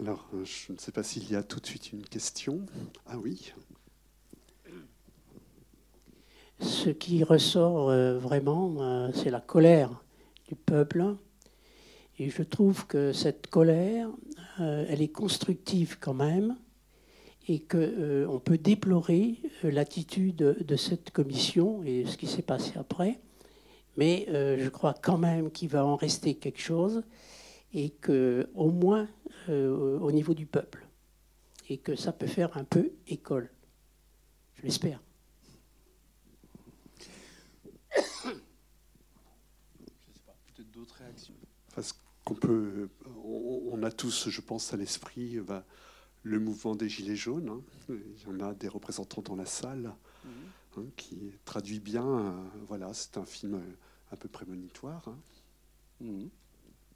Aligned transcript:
Alors, 0.00 0.28
euh, 0.32 0.44
je 0.44 0.72
ne 0.72 0.78
sais 0.78 0.92
pas 0.92 1.02
s'il 1.02 1.28
y 1.28 1.34
a 1.34 1.42
tout 1.42 1.58
de 1.58 1.66
suite 1.66 1.92
une 1.92 2.02
question. 2.02 2.60
Ah 3.06 3.18
oui. 3.18 3.52
Ce 6.60 6.90
qui 6.90 7.24
ressort 7.24 7.90
euh, 7.90 8.16
vraiment, 8.16 8.76
euh, 8.78 9.10
c'est 9.12 9.30
la 9.30 9.40
colère 9.40 9.90
du 10.46 10.54
peuple. 10.54 11.16
Et 12.20 12.30
je 12.30 12.42
trouve 12.44 12.86
que 12.86 13.12
cette 13.12 13.48
colère, 13.48 14.08
elle 14.58 15.02
est 15.02 15.12
constructive 15.12 15.98
quand 16.00 16.14
même, 16.14 16.56
et 17.46 17.60
qu'on 17.60 18.40
peut 18.44 18.58
déplorer 18.58 19.36
l'attitude 19.62 20.36
de 20.36 20.76
cette 20.76 21.12
commission 21.12 21.84
et 21.84 22.06
ce 22.06 22.16
qui 22.16 22.26
s'est 22.26 22.42
passé 22.42 22.72
après. 22.74 23.20
Mais 23.96 24.26
je 24.28 24.68
crois 24.68 24.94
quand 25.00 25.16
même 25.16 25.52
qu'il 25.52 25.68
va 25.68 25.86
en 25.86 25.94
rester 25.94 26.34
quelque 26.34 26.60
chose 26.60 27.04
et 27.72 27.90
que 27.90 28.48
au 28.54 28.70
moins 28.70 29.08
euh, 29.48 29.98
au 29.98 30.12
niveau 30.12 30.34
du 30.34 30.46
peuple 30.46 30.86
et 31.68 31.78
que 31.78 31.96
ça 31.96 32.12
peut 32.12 32.26
faire 32.26 32.56
un 32.56 32.64
peu 32.64 32.90
école. 33.06 33.50
Je 34.56 34.62
l'espère. 34.62 35.00
Peut-être 40.54 40.70
d'autres 40.72 40.96
réactions. 40.96 41.34
Parce 41.74 41.98
qu'on 42.24 42.34
peut, 42.34 42.88
on, 43.24 43.82
a 43.82 43.90
tous, 43.90 44.28
je 44.28 44.40
pense, 44.40 44.72
à 44.72 44.76
l'esprit 44.76 45.38
bah, 45.40 45.64
le 46.22 46.40
mouvement 46.40 46.74
des 46.74 46.88
Gilets 46.88 47.16
jaunes. 47.16 47.48
Hein. 47.48 47.62
Il 47.88 48.22
y 48.22 48.26
en 48.26 48.40
a 48.40 48.54
des 48.54 48.68
représentants 48.68 49.22
dans 49.22 49.36
la 49.36 49.46
salle 49.46 49.94
hein, 50.76 50.84
qui 50.96 51.32
traduit 51.44 51.80
bien. 51.80 52.06
Euh, 52.06 52.32
voilà, 52.66 52.92
c'est 52.94 53.16
un 53.18 53.24
film 53.24 53.54
euh, 53.54 53.76
un 54.12 54.16
peu 54.16 54.28
prémonitoire. 54.28 55.06
Hein. 55.08 55.18
Mhm. 56.00 56.30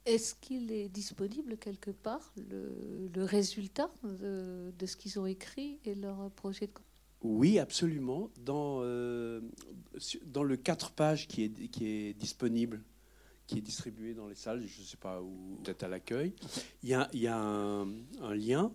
Est-ce 0.05 0.35
qu'il 0.35 0.71
est 0.71 0.89
disponible 0.89 1.57
quelque 1.57 1.91
part, 1.91 2.33
le, 2.35 3.23
résultat 3.23 3.89
de, 4.03 4.85
ce 4.85 4.97
qu'ils 4.97 5.17
ont 5.17 5.25
écrit 5.25 5.79
et 5.85 5.95
leur 5.95 6.29
projet 6.31 6.67
de... 6.67 6.73
Oui, 7.21 7.57
absolument. 7.57 8.29
Dans, 8.43 8.79
euh, 8.81 9.39
dans 10.25 10.43
le 10.43 10.57
4 10.57 10.91
pages 10.91 11.27
qui 11.29 11.43
est, 11.45 11.69
qui 11.69 11.87
est 11.87 12.13
disponible, 12.13 12.83
qui 13.47 13.59
est 13.59 13.61
distribué 13.61 14.13
dans 14.13 14.27
les 14.27 14.35
salles, 14.35 14.63
je 14.67 14.81
ne 14.81 14.85
sais 14.85 14.97
pas 14.97 15.21
où, 15.21 15.57
peut-être 15.63 15.83
à 15.83 15.87
l'accueil, 15.87 16.33
il 16.83 16.89
y 16.89 16.93
a, 16.93 17.09
il 17.13 17.21
y 17.21 17.27
a 17.27 17.37
un, 17.37 18.35
lien 18.35 18.73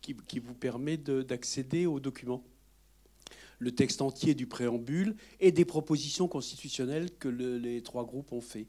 qui, 0.00 0.14
qui, 0.28 0.38
vous 0.38 0.54
permet 0.54 0.96
d'accéder 0.96 1.86
aux 1.86 1.98
documents. 1.98 2.44
Le 3.58 3.74
texte 3.74 4.00
entier 4.00 4.34
du 4.34 4.46
préambule 4.46 5.16
et 5.40 5.50
des 5.50 5.64
propositions 5.64 6.28
constitutionnelles 6.28 7.10
que 7.18 7.28
les 7.28 7.82
trois 7.82 8.04
groupes 8.04 8.30
ont 8.32 8.40
fait 8.40 8.68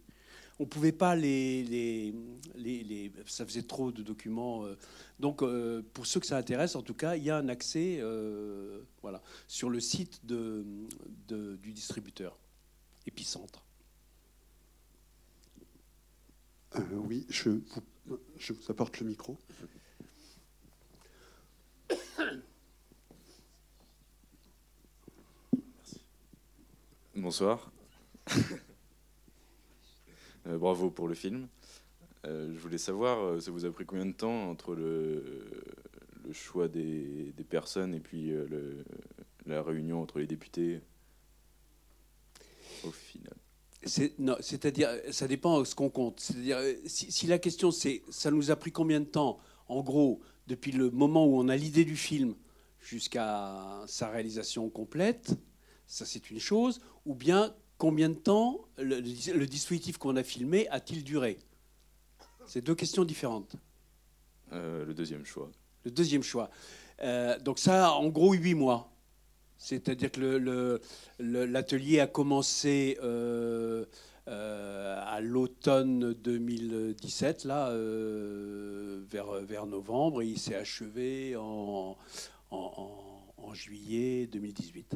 on 0.60 0.66
pouvait 0.66 0.92
pas 0.92 1.16
les, 1.16 1.64
les, 1.64 2.14
les, 2.56 3.12
ça 3.26 3.46
faisait 3.46 3.64
trop 3.64 3.92
de 3.92 4.02
documents. 4.02 4.66
Euh. 4.66 4.76
donc, 5.20 5.44
euh, 5.44 5.84
pour 5.94 6.08
ceux 6.08 6.20
que 6.20 6.26
ça 6.26 6.38
intéresse, 6.38 6.76
en 6.76 6.82
tout 6.82 6.96
cas, 6.96 7.16
il 7.16 7.24
y 7.24 7.30
a 7.30 7.38
un 7.38 7.48
accès, 7.50 8.00
euh, 8.00 8.82
voilà, 9.02 9.22
sur 9.48 9.70
le 9.70 9.80
site 9.80 10.26
de, 10.26 10.66
du 11.28 11.72
distributeur 11.72 12.38
Épicentre. 13.06 13.64
oui, 16.92 17.26
je 17.30 17.50
vous, 17.50 18.20
je 18.38 18.54
vous 18.54 18.72
apporte 18.72 19.00
le 19.00 19.08
micro. 19.08 19.38
Bonsoir. 27.16 27.72
Euh, 30.48 30.58
bravo 30.58 30.90
pour 30.90 31.08
le 31.08 31.16
film. 31.16 31.48
Euh, 32.26 32.52
je 32.54 32.60
voulais 32.60 32.78
savoir, 32.78 33.20
euh, 33.20 33.40
ça 33.40 33.52
vous 33.52 33.66
a 33.66 33.72
pris 33.72 33.86
combien 33.86 34.06
de 34.06 34.14
temps 34.14 34.50
entre 34.50 34.76
le, 34.76 35.24
choix 36.32 36.68
des, 36.68 37.34
personnes 37.50 37.94
et 37.96 38.02
puis 38.02 38.34
la 39.46 39.64
réunion 39.64 40.02
entre 40.02 40.20
les 40.20 40.28
députés 40.28 40.82
au 42.84 42.92
final? 42.92 43.34
C'est-à-dire, 43.86 44.90
ça 45.12 45.28
dépend 45.28 45.62
de 45.62 45.64
ce 45.64 45.74
qu'on 45.74 45.90
compte. 45.90 46.20
C'est-à-dire, 46.20 46.60
si, 46.86 47.12
si, 47.12 47.28
la 47.28 47.40
question 47.40 47.72
c'est, 47.72 48.04
ça 48.10 48.30
nous 48.30 48.52
a 48.52 48.58
pris 48.58 48.74
combien 48.74 49.00
de 49.00 49.06
temps, 49.06 49.40
en 49.70 49.82
gros, 49.82 50.20
depuis 50.48 50.74
le 50.74 50.92
moment 50.92 51.26
où 51.26 51.40
on 51.40 51.48
a 51.48 51.56
l'idée 51.56 51.86
du 51.86 51.96
film 51.96 52.36
jusqu'à 52.82 53.84
sa 53.88 54.10
réalisation 54.10 54.70
complète, 54.70 55.34
ça 55.86 56.06
c'est 56.06 56.30
une 56.30 56.40
chose, 56.40 56.82
ou 57.06 57.16
bien 57.16 57.56
combien 57.78 58.10
de 58.10 58.16
temps 58.16 58.66
le, 58.78 59.02
dispositif 59.46 59.98
qu'on 59.98 60.16
a 60.16 60.24
filmé 60.24 60.68
a-t-il 60.70 61.04
duré? 61.04 61.38
C'est 62.46 62.62
deux 62.62 62.76
questions 62.76 63.04
différentes. 63.04 63.56
Euh, 64.54 64.86
le 64.86 64.94
deuxième 64.94 65.26
choix. 65.26 65.52
Le 65.84 65.92
deuxième 65.92 66.24
choix. 66.24 66.50
Euh, 67.02 67.38
donc 67.40 67.60
ça, 67.60 67.94
en 67.94 68.08
gros, 68.08 68.34
huit 68.34 68.56
mois. 68.56 68.92
C'est-à-dire 69.58 70.12
que 70.12 70.80
l'atelier 71.20 72.00
a 72.00 72.08
commencé 72.08 72.98
euh, 73.02 73.86
à 74.28 75.20
l'automne 75.20 76.14
2017, 76.14 77.44
là, 77.44 77.72
vers, 79.10 79.32
vers 79.42 79.66
novembre, 79.66 80.22
et 80.22 80.28
il 80.28 80.38
s'est 80.38 80.56
achevé 80.56 81.36
en, 81.36 81.98
en 82.52 83.54
juillet 83.54 84.28
2018. 84.28 84.96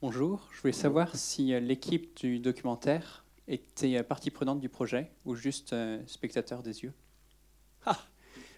Bonjour, 0.00 0.48
je 0.52 0.60
voulais 0.60 0.72
savoir 0.72 1.14
si 1.14 1.54
euh, 1.54 1.60
l'équipe 1.60 2.16
du 2.16 2.40
documentaire 2.40 3.24
était 3.46 3.98
euh, 3.98 4.02
partie 4.02 4.32
prenante 4.32 4.58
du 4.58 4.68
projet 4.68 5.12
ou 5.24 5.36
juste 5.36 5.72
euh, 5.72 6.02
spectateur 6.08 6.64
des 6.64 6.82
yeux? 6.82 6.92
Ah, 7.86 8.04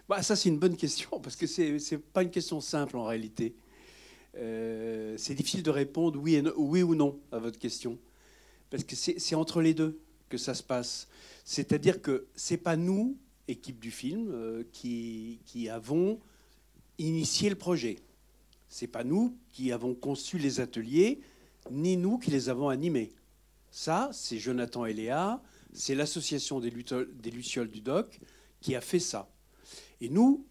bah 0.09 0.23
ça 0.23 0.37
c'est 0.37 0.49
une 0.49 0.59
bonne 0.59 0.77
question 0.77 1.21
parce 1.21 1.37
que 1.37 1.47
c'est 1.47 1.73
n'est 1.73 1.99
pas 1.99 2.23
une 2.23 2.31
question 2.31 2.63
simple 2.63 2.97
en 2.97 3.05
réalité. 3.05 3.55
c'est 4.35 5.35
difficile 5.35 5.63
de 5.63 5.71
répondre 5.71 6.19
oui, 6.19 6.37
et 6.37 6.43
oui 6.57 6.83
ou 6.83 6.95
non 6.95 7.21
à 7.31 7.39
votre 7.39 7.59
question 7.59 7.99
parce 8.71 8.85
que 8.85 8.97
c'est 8.97 9.35
entre 9.35 9.61
les 9.61 9.75
deux 9.75 10.01
que 10.31 10.39
ça 10.39 10.55
se 10.55 10.63
passe. 10.63 11.09
C'est-à-dire 11.45 12.01
que 12.01 12.27
c'est 12.35 12.57
pas 12.57 12.77
nous, 12.77 13.19
équipe 13.49 13.81
du 13.81 13.91
film, 13.91 14.65
qui, 14.73 15.41
qui 15.45 15.69
avons 15.69 16.19
initié 16.99 17.49
le 17.51 17.57
projet. 17.57 17.97
C'est 18.69 18.87
pas 18.87 19.05
nous 19.05 19.37
qui 19.53 19.73
avons 19.73 19.95
conçu 19.95 20.39
les 20.39 20.61
ateliers, 20.61 21.21
ni 21.71 21.97
nous 21.97 22.19
qui 22.19 22.31
les 22.31 22.49
avons 22.49 22.69
animés. 22.69 23.13
Ça, 23.71 24.11
c'est 24.13 24.39
Jonathan 24.39 24.87
et 24.87 24.93
Léa, 24.93 25.43
c'est 25.73 25.95
l'association 25.95 26.61
des, 26.61 26.71
Lucioles 26.71 27.71
du 27.71 27.81
Doc 27.81 28.21
qui 28.61 28.75
a 28.75 28.81
fait 28.81 28.99
ça. 28.99 29.29
Et 30.01 30.09
nous, 30.09 30.47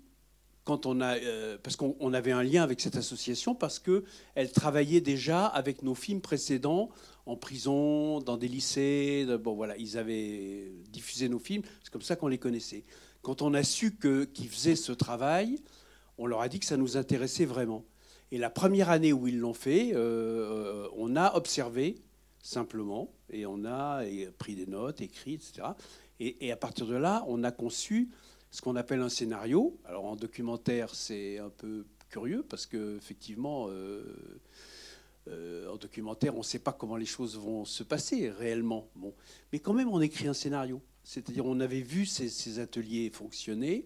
quand 0.63 0.85
on 0.85 1.01
a, 1.01 1.17
euh, 1.17 1.57
parce 1.61 1.75
qu'on 1.75 2.13
avait 2.13 2.31
un 2.31 2.43
lien 2.43 2.63
avec 2.63 2.81
cette 2.81 2.95
association 2.95 3.53
parce 3.55 3.79
que 3.79 4.03
elle 4.33 4.51
travaillait 4.51 5.01
déjà 5.01 5.45
avec 5.45 5.83
nos 5.83 5.95
films 5.95 6.21
précédents 6.21 6.89
en 7.25 7.35
prison, 7.35 8.19
dans 8.19 8.37
des 8.37 8.47
lycées. 8.47 9.25
Bon 9.39 9.53
voilà, 9.55 9.77
ils 9.77 9.97
avaient 9.97 10.71
diffusé 10.89 11.29
nos 11.29 11.39
films. 11.39 11.63
C'est 11.83 11.91
comme 11.91 12.01
ça 12.01 12.15
qu'on 12.15 12.27
les 12.27 12.37
connaissait. 12.37 12.83
Quand 13.21 13.41
on 13.41 13.53
a 13.53 13.63
su 13.63 13.97
qu'ils 13.97 14.49
faisaient 14.49 14.75
ce 14.75 14.91
travail, 14.91 15.59
on 16.17 16.25
leur 16.27 16.41
a 16.41 16.49
dit 16.49 16.59
que 16.59 16.65
ça 16.65 16.77
nous 16.77 16.97
intéressait 16.97 17.45
vraiment. 17.45 17.85
Et 18.31 18.37
la 18.37 18.49
première 18.49 18.89
année 18.89 19.13
où 19.13 19.27
ils 19.27 19.39
l'ont 19.39 19.53
fait, 19.53 19.93
euh, 19.93 19.97
euh, 19.97 20.89
on 20.95 21.15
a 21.15 21.35
observé 21.35 21.95
simplement, 22.41 23.11
et 23.29 23.45
on 23.45 23.65
a 23.65 24.03
pris 24.37 24.55
des 24.55 24.67
notes, 24.67 25.01
écrit, 25.01 25.33
etc. 25.33 25.69
Et, 26.19 26.51
à 26.51 26.55
partir 26.55 26.85
de 26.85 26.95
là, 26.95 27.25
on 27.27 27.43
a 27.43 27.51
conçu 27.51 28.09
ce 28.51 28.61
qu'on 28.61 28.75
appelle 28.75 29.01
un 29.01 29.09
scénario. 29.09 29.77
Alors 29.83 30.05
en 30.05 30.15
documentaire, 30.15 30.93
c'est 30.93 31.39
un 31.39 31.49
peu 31.49 31.85
curieux 32.09 32.45
parce 32.47 32.65
que 32.67 32.95
effectivement, 32.97 33.67
euh, 33.69 35.67
en 35.67 35.75
documentaire, 35.75 36.35
on 36.35 36.39
ne 36.39 36.43
sait 36.43 36.59
pas 36.59 36.71
comment 36.71 36.95
les 36.95 37.05
choses 37.05 37.37
vont 37.37 37.65
se 37.65 37.83
passer 37.83 38.29
réellement. 38.29 38.87
Bon, 38.95 39.13
mais 39.51 39.59
quand 39.59 39.73
même, 39.73 39.89
on 39.89 39.99
écrit 39.99 40.27
un 40.27 40.33
scénario. 40.33 40.81
C'est-à-dire, 41.03 41.45
on 41.45 41.59
avait 41.59 41.81
vu 41.81 42.05
ces 42.05 42.59
ateliers 42.59 43.11
fonctionner. 43.11 43.85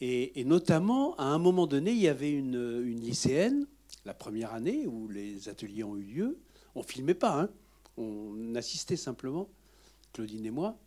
Et, 0.00 0.44
notamment, 0.44 1.16
à 1.16 1.24
un 1.24 1.38
moment 1.38 1.66
donné, 1.66 1.90
il 1.90 1.98
y 1.98 2.08
avait 2.08 2.30
une, 2.30 2.80
lycéenne, 2.82 3.66
la 4.04 4.14
première 4.14 4.54
année 4.54 4.86
où 4.86 5.08
les 5.08 5.48
ateliers 5.48 5.82
ont 5.82 5.96
eu 5.96 6.02
lieu. 6.02 6.38
On 6.74 6.82
filmait 6.82 7.14
pas, 7.14 7.42
hein. 7.42 7.48
on 7.96 8.54
assistait 8.54 8.96
simplement, 8.96 9.48
Claudine 10.12 10.46
et 10.46 10.50
moi. 10.50 10.78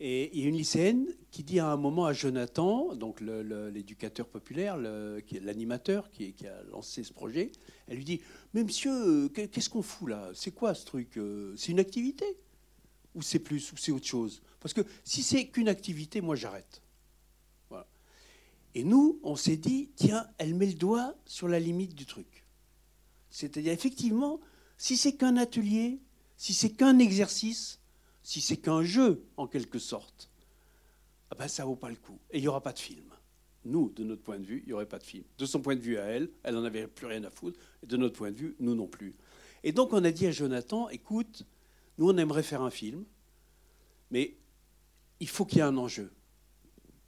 Et 0.00 0.30
il 0.32 0.42
y 0.42 0.46
a 0.46 0.48
une 0.48 0.56
lycéenne 0.56 1.06
qui 1.30 1.44
dit 1.44 1.60
à 1.60 1.70
un 1.70 1.76
moment 1.76 2.06
à 2.06 2.12
Jonathan, 2.12 2.94
donc 2.96 3.20
l'éducateur 3.20 4.26
populaire, 4.26 4.76
l'animateur 4.76 6.10
qui, 6.10 6.32
qui, 6.32 6.48
a 6.48 6.62
lancé 6.72 7.04
ce 7.04 7.12
projet, 7.12 7.52
elle 7.86 7.98
lui 7.98 8.04
dit 8.04 8.20
Mais 8.52 8.64
monsieur, 8.64 9.28
qu'est-ce 9.28 9.70
qu'on 9.70 9.82
fout 9.82 10.08
là? 10.08 10.30
C'est 10.34 10.50
quoi 10.50 10.74
ce 10.74 10.86
truc 10.86 11.20
C'est 11.56 11.70
une 11.70 11.78
activité? 11.78 12.24
Ou 13.14 13.22
c'est 13.22 13.38
plus 13.38 13.72
Ou 13.72 13.76
c'est 13.76 13.92
autre 13.92 14.06
chose? 14.06 14.42
Parce 14.58 14.74
que 14.74 14.80
si 15.04 15.22
c'est 15.22 15.46
qu'une 15.46 15.68
activité, 15.68 16.20
moi 16.20 16.34
j'arrête. 16.34 16.82
Et 18.74 18.84
nous, 18.84 19.20
on 19.22 19.36
s'est 19.36 19.56
dit, 19.56 19.90
tiens, 19.96 20.26
elle 20.38 20.54
met 20.54 20.66
le 20.66 20.74
doigt 20.74 21.14
sur 21.26 21.48
la 21.48 21.60
limite 21.60 21.94
du 21.94 22.06
truc. 22.06 22.46
C'est-à-dire, 23.30 23.72
effectivement, 23.72 24.40
Si 24.82 24.96
c'est 24.96 25.12
qu'un 25.12 25.36
atelier, 25.36 26.00
si 26.36 26.52
c'est 26.54 26.70
qu'un 26.70 26.98
exercice, 26.98 27.78
si 28.24 28.40
c'est 28.40 28.56
qu'un 28.56 28.82
jeu, 28.82 29.24
en 29.36 29.46
quelque 29.46 29.78
sorte, 29.78 30.28
ah 31.30 31.36
ben, 31.36 31.46
ça 31.46 31.64
vaut 31.64 31.76
pas 31.76 31.88
le 31.88 31.94
coup. 31.94 32.18
Et 32.32 32.38
il 32.38 32.40
n'y 32.40 32.48
aura 32.48 32.60
pas 32.60 32.72
de 32.72 32.80
film. 32.80 33.04
Nous, 33.64 33.90
de 33.90 34.02
notre 34.02 34.22
point 34.22 34.40
de 34.40 34.44
vue, 34.44 34.62
il 34.64 34.66
n'y 34.66 34.72
aurait 34.72 34.88
pas 34.88 34.98
de 34.98 35.04
film. 35.04 35.22
De 35.38 35.46
son 35.46 35.60
point 35.60 35.76
de 35.76 35.80
vue 35.80 35.98
à 35.98 36.02
elle, 36.06 36.30
elle 36.42 36.54
n'en 36.56 36.64
avait 36.64 36.88
plus 36.88 37.06
rien 37.06 37.22
à 37.22 37.30
foutre. 37.30 37.60
Et 37.84 37.86
de 37.86 37.96
notre 37.96 38.16
point 38.16 38.32
de 38.32 38.36
vue, 38.36 38.56
nous 38.58 38.74
non 38.74 38.88
plus. 38.88 39.14
Et 39.62 39.70
donc 39.70 39.92
on 39.92 40.02
a 40.02 40.10
dit 40.10 40.26
à 40.26 40.32
Jonathan, 40.32 40.88
écoute, 40.88 41.46
nous 41.96 42.10
on 42.10 42.16
aimerait 42.16 42.42
faire 42.42 42.62
un 42.62 42.70
film, 42.70 43.04
mais 44.10 44.36
il 45.20 45.28
faut 45.28 45.44
qu'il 45.44 45.58
y 45.58 45.60
ait 45.60 45.64
un 45.64 45.76
enjeu. 45.76 46.10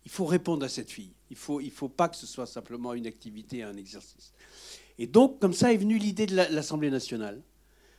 Il 0.04 0.10
faut 0.10 0.26
répondre 0.26 0.64
à 0.64 0.68
cette 0.68 0.90
fille. 0.90 1.12
Il 1.30 1.34
ne 1.34 1.38
faut, 1.38 1.60
il 1.60 1.70
faut 1.70 1.88
pas 1.88 2.08
que 2.08 2.16
ce 2.16 2.26
soit 2.26 2.46
simplement 2.46 2.94
une 2.94 3.06
activité, 3.06 3.62
un 3.62 3.76
exercice. 3.76 4.32
Et 4.98 5.06
donc, 5.06 5.40
comme 5.40 5.54
ça 5.54 5.72
est 5.72 5.76
venue 5.76 5.98
l'idée 5.98 6.26
de 6.26 6.36
l'Assemblée 6.36 6.90
nationale. 6.90 7.42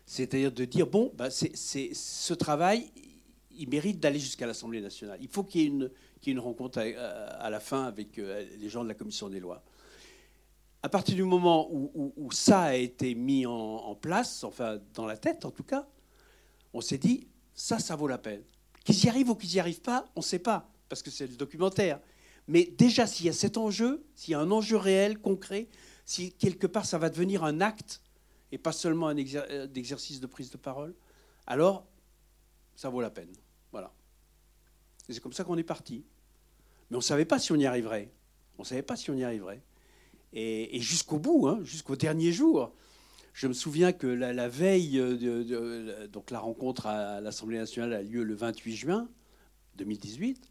C'est-à-dire 0.05 0.51
de 0.51 0.65
dire, 0.65 0.85
bon, 0.85 1.11
bah, 1.15 1.29
ce 1.31 2.33
travail, 2.33 2.91
il 3.57 3.69
mérite 3.69 3.99
d'aller 3.99 4.19
jusqu'à 4.19 4.45
l'Assemblée 4.45 4.81
nationale. 4.81 5.17
Il 5.21 5.27
faut 5.27 5.43
qu'il 5.43 5.61
y 5.61 5.63
ait 5.63 5.67
une, 5.67 5.89
une 6.31 6.39
rencontre 6.39 6.79
à, 6.79 7.49
la 7.49 7.59
fin 7.59 7.83
avec 7.83 8.17
euh, 8.19 8.45
les 8.59 8.69
gens 8.69 8.83
de 8.83 8.87
la 8.87 8.93
commission 8.93 9.29
des 9.29 9.39
lois. 9.39 9.63
À 10.83 10.89
partir 10.89 11.15
du 11.15 11.23
moment 11.23 11.67
où, 11.71 12.31
ça 12.31 12.61
a 12.61 12.75
été 12.75 13.15
mis 13.15 13.47
en, 13.47 13.95
place, 13.95 14.43
enfin 14.43 14.79
dans 14.93 15.07
la 15.07 15.17
tête 15.17 15.43
en 15.43 15.49
tout 15.49 15.63
cas, 15.63 15.87
on 16.73 16.81
s'est 16.81 16.99
dit, 16.99 17.27
ça, 17.55 17.79
ça 17.79 17.95
vaut 17.95 18.07
la 18.07 18.19
peine. 18.19 18.43
Qu'ils 18.83 19.03
y 19.03 19.09
arrivent 19.09 19.31
ou 19.31 19.35
qu'ils 19.35 19.49
n'y 19.49 19.59
arrivent 19.59 19.81
pas, 19.81 20.05
on 20.15 20.19
ne 20.19 20.25
sait 20.25 20.37
pas, 20.37 20.69
parce 20.89 21.01
que 21.01 21.11
c'est 21.11 21.27
le 21.27 21.35
documentaire. 21.35 21.99
Mais 22.47 22.65
déjà, 22.65 23.07
s'il 23.07 23.25
y 23.25 23.29
a 23.29 23.33
cet 23.33 23.57
enjeu, 23.57 24.03
s'il 24.15 24.31
y 24.31 24.35
a 24.35 24.39
un 24.39 24.51
enjeu 24.51 24.77
réel, 24.77 25.17
concret, 25.17 25.67
si 26.05 26.31
quelque 26.33 26.67
part 26.67 26.85
ça 26.85 26.97
va 26.97 27.09
devenir 27.09 27.43
un 27.43 27.61
acte 27.61 28.01
et 28.51 28.57
pas 28.57 28.71
seulement 28.71 29.07
un 29.07 29.17
euh, 29.17 29.67
exercice 29.75 30.19
de 30.19 30.27
prise 30.27 30.51
de 30.51 30.57
parole, 30.57 30.93
alors 31.47 31.85
ça 32.75 32.89
vaut 32.89 33.01
la 33.01 33.09
peine. 33.09 33.33
Voilà. 33.71 33.91
Et 35.09 35.13
c'est 35.13 35.19
comme 35.19 35.33
ça 35.33 35.43
qu'on 35.43 35.57
est 35.57 35.63
parti. 35.63 36.05
Mais 36.89 36.95
on 36.95 36.99
ne 36.99 37.03
savait 37.03 37.25
pas 37.25 37.39
si 37.39 37.51
on 37.51 37.55
y 37.55 37.65
arriverait. 37.65 38.11
On 38.57 38.61
ne 38.61 38.67
savait 38.67 38.83
pas 38.83 38.95
si 38.95 39.09
on 39.09 39.15
y 39.15 39.23
arriverait. 39.23 39.61
Et, 40.33 40.79
jusqu'au 40.81 41.17
bout, 41.17 41.47
hein, 41.47 41.59
jusqu'au 41.63 41.95
dernier 41.95 42.31
jour. 42.31 42.73
Je 43.33 43.47
me 43.47 43.53
souviens 43.53 43.91
que 43.91 44.07
la, 44.07 44.47
veille, 44.47 44.97
de, 44.97 46.07
donc 46.07 46.31
la 46.31 46.39
rencontre 46.39 46.87
à 46.87 47.19
l'Assemblée 47.21 47.57
nationale 47.57 47.93
a 47.93 48.01
lieu 48.01 48.23
le 48.23 48.33
28 48.33 48.75
juin 48.75 49.09
2018. 49.75 50.49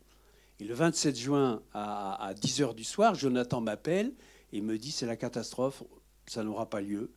Et 0.61 0.65
le 0.65 0.75
27 0.75 1.17
juin 1.17 1.62
à, 1.73 2.27
à 2.27 2.35
10h 2.35 2.75
du 2.75 2.85
soir, 2.85 3.15
Jonathan 3.15 3.61
m'appelle 3.61 4.15
et 4.53 4.61
me 4.61 4.79
dit 4.79 4.93
c'est 4.93 5.06
la 5.06 5.17
catastrophe, 5.17 5.83
ça 6.27 6.45
n'aura 6.45 6.71
pas 6.71 6.81
lieu 6.81 7.11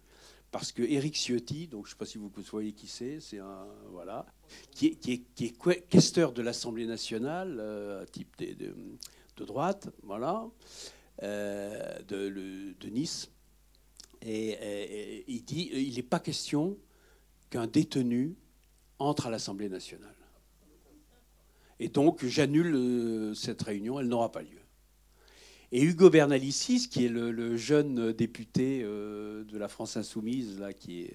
parce 0.51 0.71
que 0.71 0.81
Éric 0.81 1.15
Ciotti, 1.15 1.67
donc 1.67 1.85
je 1.85 1.91
ne 1.91 1.93
sais 1.93 1.97
pas 1.97 2.05
si 2.05 2.17
vous 2.17 2.31
voyez 2.51 2.71
qui 2.71 2.87
c'est, 2.87 3.19
c'est 3.19 3.39
un 3.39 3.67
voilà, 3.91 4.25
qui 4.71 4.87
est, 4.87 4.95
qui 4.95 5.13
est, 5.13 5.19
qui 5.35 5.45
est 5.45 5.87
questeur 5.87 6.31
de 6.31 6.41
l'Assemblée 6.41 6.85
nationale, 6.85 7.57
euh, 7.59 8.05
type 8.05 8.35
de, 8.37 8.73
droite, 9.45 9.89
voilà, 10.03 10.49
euh, 11.23 11.99
de, 12.07 12.73
de, 12.79 12.89
Nice, 12.89 13.29
et, 14.21 15.25
il 15.27 15.43
dit 15.43 15.69
il 15.73 15.95
n'est 15.95 16.03
pas 16.03 16.19
question 16.19 16.77
qu'un 17.49 17.67
détenu 17.67 18.35
entre 18.99 19.27
à 19.27 19.29
l'Assemblée 19.29 19.69
nationale. 19.69 20.16
Et 21.79 21.89
donc 21.89 22.25
j'annule 22.25 22.75
euh, 22.75 23.33
cette 23.33 23.61
réunion, 23.61 23.99
elle 23.99 24.07
n'aura 24.07 24.31
pas 24.31 24.41
lieu. 24.41 24.61
Et 25.71 25.83
Hugo 25.83 26.09
Bernalicis, 26.09 26.87
qui 26.89 27.05
est 27.05 27.09
le, 27.09 27.57
jeune 27.57 28.13
député 28.13 28.81
euh, 28.83 29.43
de 29.43 29.57
la 29.57 29.67
France 29.67 29.97
insoumise, 29.97 30.63
qui, 30.79 31.09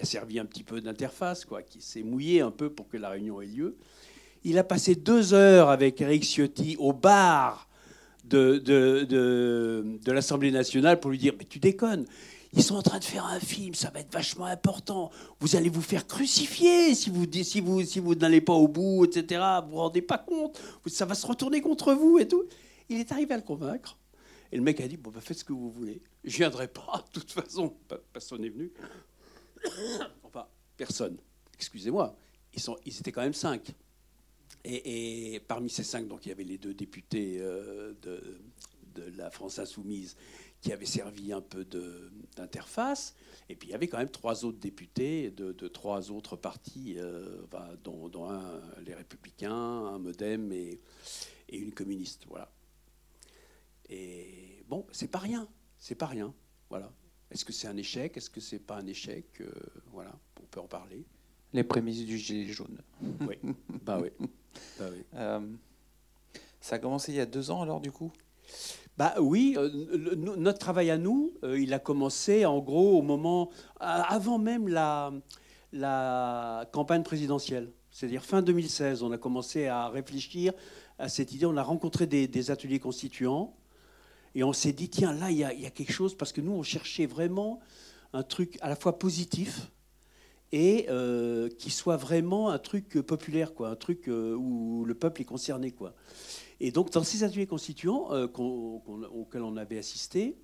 a 0.00 0.04
servi 0.04 0.38
un 0.38 0.44
petit 0.44 0.62
peu 0.62 0.80
d'interface, 0.80 1.44
quoi, 1.44 1.62
qui 1.62 1.82
s'est 1.82 2.04
mouillé 2.04 2.40
un 2.40 2.52
peu 2.52 2.70
pour 2.70 2.88
que 2.88 2.96
la 2.96 3.08
réunion 3.08 3.40
ait 3.40 3.46
lieu, 3.46 3.76
il 4.44 4.56
a 4.56 4.64
passé 4.64 4.94
deux 4.94 5.34
heures 5.34 5.68
avec 5.68 6.00
Eric 6.00 6.22
Ciotti 6.22 6.76
au 6.78 6.92
bar 6.92 7.68
de, 8.24 8.58
de 8.58 10.12
l'Assemblée 10.12 10.52
nationale 10.52 11.00
pour 11.00 11.10
lui 11.10 11.18
dire 11.18 11.34
Mais 11.36 11.44
tu 11.44 11.58
déconnes 11.58 12.06
ils 12.52 12.64
sont 12.64 12.74
en 12.74 12.82
train 12.82 12.98
de 12.98 13.04
faire 13.04 13.26
un 13.26 13.38
film, 13.38 13.74
ça 13.74 13.90
va 13.90 14.00
être 14.00 14.12
vachement 14.12 14.46
important. 14.46 15.10
Vous 15.38 15.54
allez 15.54 15.68
vous 15.68 15.82
faire 15.82 16.06
crucifier 16.06 16.94
si 16.96 17.08
vous, 17.08 17.24
si 17.32 18.00
vous, 18.00 18.14
n'allez 18.16 18.40
pas 18.40 18.54
au 18.54 18.66
bout, 18.66 19.04
etc. 19.04 19.40
Vous 19.62 19.70
vous 19.70 19.76
rendez 19.76 20.02
pas 20.02 20.18
compte. 20.18 20.60
Ça 20.86 21.06
va 21.06 21.14
se 21.14 21.26
retourner 21.26 21.60
contre 21.60 21.94
vous 21.94 22.18
et 22.18 22.26
tout. 22.26 22.44
Il 22.88 22.98
est 22.98 23.12
arrivé 23.12 23.34
à 23.34 23.36
le 23.36 23.44
convaincre. 23.44 23.96
Et 24.50 24.56
le 24.56 24.62
mec 24.62 24.80
a 24.80 24.88
dit 24.88 24.96
Bon, 24.96 25.10
bah, 25.10 25.20
faites 25.20 25.38
ce 25.38 25.44
que 25.44 25.52
vous 25.52 25.70
voulez. 25.70 26.00
Je 26.24 26.38
viendrai 26.38 26.66
pas, 26.66 27.04
de 27.14 27.20
toute 27.20 27.30
façon. 27.30 27.72
Personne 28.12 28.40
n'est 28.40 28.48
venu. 28.48 28.72
enfin, 30.24 30.46
personne. 30.76 31.18
Excusez-moi. 31.54 32.16
Ils, 32.84 32.98
étaient 32.98 33.12
quand 33.12 33.22
même 33.22 33.32
cinq. 33.32 33.72
Et, 34.64 35.40
parmi 35.46 35.70
ces 35.70 35.84
cinq, 35.84 36.08
donc, 36.08 36.26
il 36.26 36.30
y 36.30 36.32
avait 36.32 36.42
les 36.42 36.58
deux 36.58 36.74
députés 36.74 37.38
euh, 37.40 37.94
de 38.02 39.16
la 39.16 39.30
France 39.30 39.60
insoumise 39.60 40.16
qui 40.60 40.72
avait 40.72 40.86
servi 40.86 41.32
un 41.32 41.40
peu 41.40 41.64
d'interface. 42.36 43.14
Et 43.48 43.56
puis 43.56 43.68
il 43.68 43.72
y 43.72 43.74
avait 43.74 43.88
quand 43.88 43.98
même 43.98 44.10
trois 44.10 44.44
autres 44.44 44.58
députés 44.58 45.30
de, 45.30 45.52
trois 45.68 46.10
autres 46.10 46.36
partis, 46.36 46.96
euh, 46.98 47.42
dont, 47.82 48.30
un, 48.30 48.60
les 48.84 48.94
Républicains, 48.94 49.52
un 49.52 49.98
Modem 49.98 50.52
et, 50.52 50.80
et, 51.48 51.58
une 51.58 51.72
communiste. 51.72 52.26
Voilà. 52.28 52.52
Et 53.88 54.64
bon, 54.68 54.86
c'est 54.92 55.10
pas 55.10 55.18
rien. 55.18 55.48
C'est 55.78 55.94
pas 55.94 56.06
rien. 56.06 56.34
Voilà. 56.68 56.92
Est-ce 57.30 57.44
que 57.44 57.52
c'est 57.52 57.68
un 57.68 57.76
échec? 57.76 58.16
Est-ce 58.16 58.30
que 58.30 58.40
c'est 58.40 58.58
pas 58.58 58.76
un 58.76 58.86
échec? 58.86 59.40
Euh, 59.40 59.50
Voilà, 59.92 60.12
on 60.42 60.46
peut 60.46 60.60
en 60.60 60.68
parler. 60.68 61.04
Les 61.52 61.64
prémices 61.64 62.04
du 62.04 62.18
gilet 62.18 62.52
jaune. 62.52 62.80
Oui. 63.20 63.36
bah 63.82 63.98
oui. 64.00 64.10
Bah 64.78 64.86
oui. 64.92 65.04
Euh, 65.14 65.40
ça 66.60 66.76
a 66.76 66.78
commencé 66.78 67.12
il 67.12 67.16
y 67.16 67.20
a 67.20 67.26
deux 67.26 67.50
ans 67.50 67.62
alors 67.62 67.80
du 67.80 67.90
coup? 67.90 68.12
Bah 69.00 69.14
oui, 69.18 69.54
euh, 69.56 70.14
notre 70.14 70.58
travail 70.58 70.90
à 70.90 70.98
nous, 70.98 71.32
euh, 71.42 71.58
il 71.58 71.72
a 71.72 71.78
commencé 71.78 72.44
en 72.44 72.58
gros 72.58 72.98
au 72.98 73.00
moment 73.00 73.48
avant 73.78 74.36
même 74.36 74.68
la, 74.68 75.10
campagne 76.70 77.02
présidentielle. 77.02 77.72
C'est-à-dire 77.90 78.22
fin 78.22 78.42
2016, 78.42 79.02
on 79.02 79.10
a 79.10 79.16
commencé 79.16 79.68
à 79.68 79.88
réfléchir 79.88 80.52
à 80.98 81.08
cette 81.08 81.32
idée. 81.32 81.46
On 81.46 81.56
a 81.56 81.62
rencontré 81.62 82.06
des, 82.06 82.50
ateliers 82.50 82.78
constituants 82.78 83.56
et 84.34 84.44
on 84.44 84.52
s'est 84.52 84.74
dit 84.74 84.90
tiens 84.90 85.14
là 85.14 85.30
il 85.30 85.38
y, 85.38 85.44
a, 85.44 85.70
quelque 85.70 85.94
chose 85.94 86.14
parce 86.14 86.34
que 86.34 86.42
nous 86.42 86.52
on 86.52 86.62
cherchait 86.62 87.06
vraiment 87.06 87.60
un 88.12 88.22
truc 88.22 88.58
à 88.60 88.68
la 88.68 88.76
fois 88.76 88.98
positif 88.98 89.70
et 90.52 90.84
euh, 90.90 91.48
qui 91.48 91.70
soit 91.70 91.96
vraiment 91.96 92.50
un 92.50 92.58
truc 92.58 93.00
populaire, 93.00 93.54
quoi, 93.54 93.70
un 93.70 93.76
truc 93.76 94.08
où 94.08 94.84
le 94.84 94.94
peuple 94.94 95.22
est 95.22 95.24
concerné, 95.24 95.70
quoi. 95.70 95.94
Et 96.60 96.72
donc, 96.72 96.90
dans 96.90 97.02
ces 97.02 97.24
ateliers 97.24 97.46
constituants 97.46 98.12
euh, 98.12 98.26
auxquels 98.26 99.42
on 99.42 99.56
avait 99.56 99.78
assisté, 99.78 100.36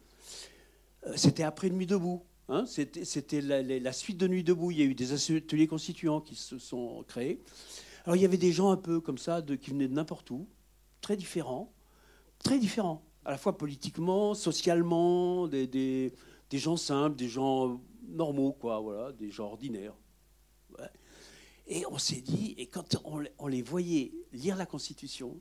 euh, 1.07 1.13
c'était 1.15 1.43
après 1.43 1.69
Nuit 1.69 1.87
debout. 1.87 2.23
Hein, 2.49 2.65
c'était 2.67 3.41
la, 3.41 3.93
suite 3.93 4.17
de 4.17 4.27
Nuit 4.27 4.43
debout. 4.43 4.71
Il 4.71 4.79
y 4.79 4.83
a 4.83 4.87
eu 4.87 4.95
des 4.95 5.13
ateliers 5.13 5.67
constituants 5.67 6.21
qui 6.21 6.35
se 6.35 6.59
sont 6.59 7.05
créés. 7.07 7.43
Alors, 8.05 8.17
il 8.17 8.23
y 8.23 8.25
avait 8.25 8.39
des 8.39 8.53
gens 8.53 8.71
un 8.71 8.77
peu 8.77 9.01
comme 9.01 9.19
ça, 9.19 9.43
qui 9.61 9.71
venaient 9.71 9.89
de 9.89 9.93
n'importe 9.93 10.31
où, 10.31 10.49
très 11.03 11.17
différents, 11.17 11.73
très 12.39 12.59
différents, 12.59 13.03
à 13.25 13.33
la 13.33 13.39
fois 13.39 13.59
politiquement, 13.59 14.35
socialement, 14.35 15.49
des, 15.49 15.67
des, 15.67 16.13
gens 16.53 16.77
simples, 16.77 17.17
des 17.17 17.29
gens 17.29 17.81
normaux, 18.09 18.53
quoi, 18.53 18.79
voilà, 18.81 19.13
des 19.13 19.31
gens 19.31 19.47
ordinaires. 19.47 19.95
Et 21.67 21.85
on 21.91 21.99
s'est 21.99 22.21
dit, 22.21 22.55
et 22.59 22.67
quand 22.67 22.97
on 23.05 23.49
les 23.49 23.63
voyait 23.63 24.13
lire 24.33 24.57
la 24.57 24.67
Constitution, 24.67 25.41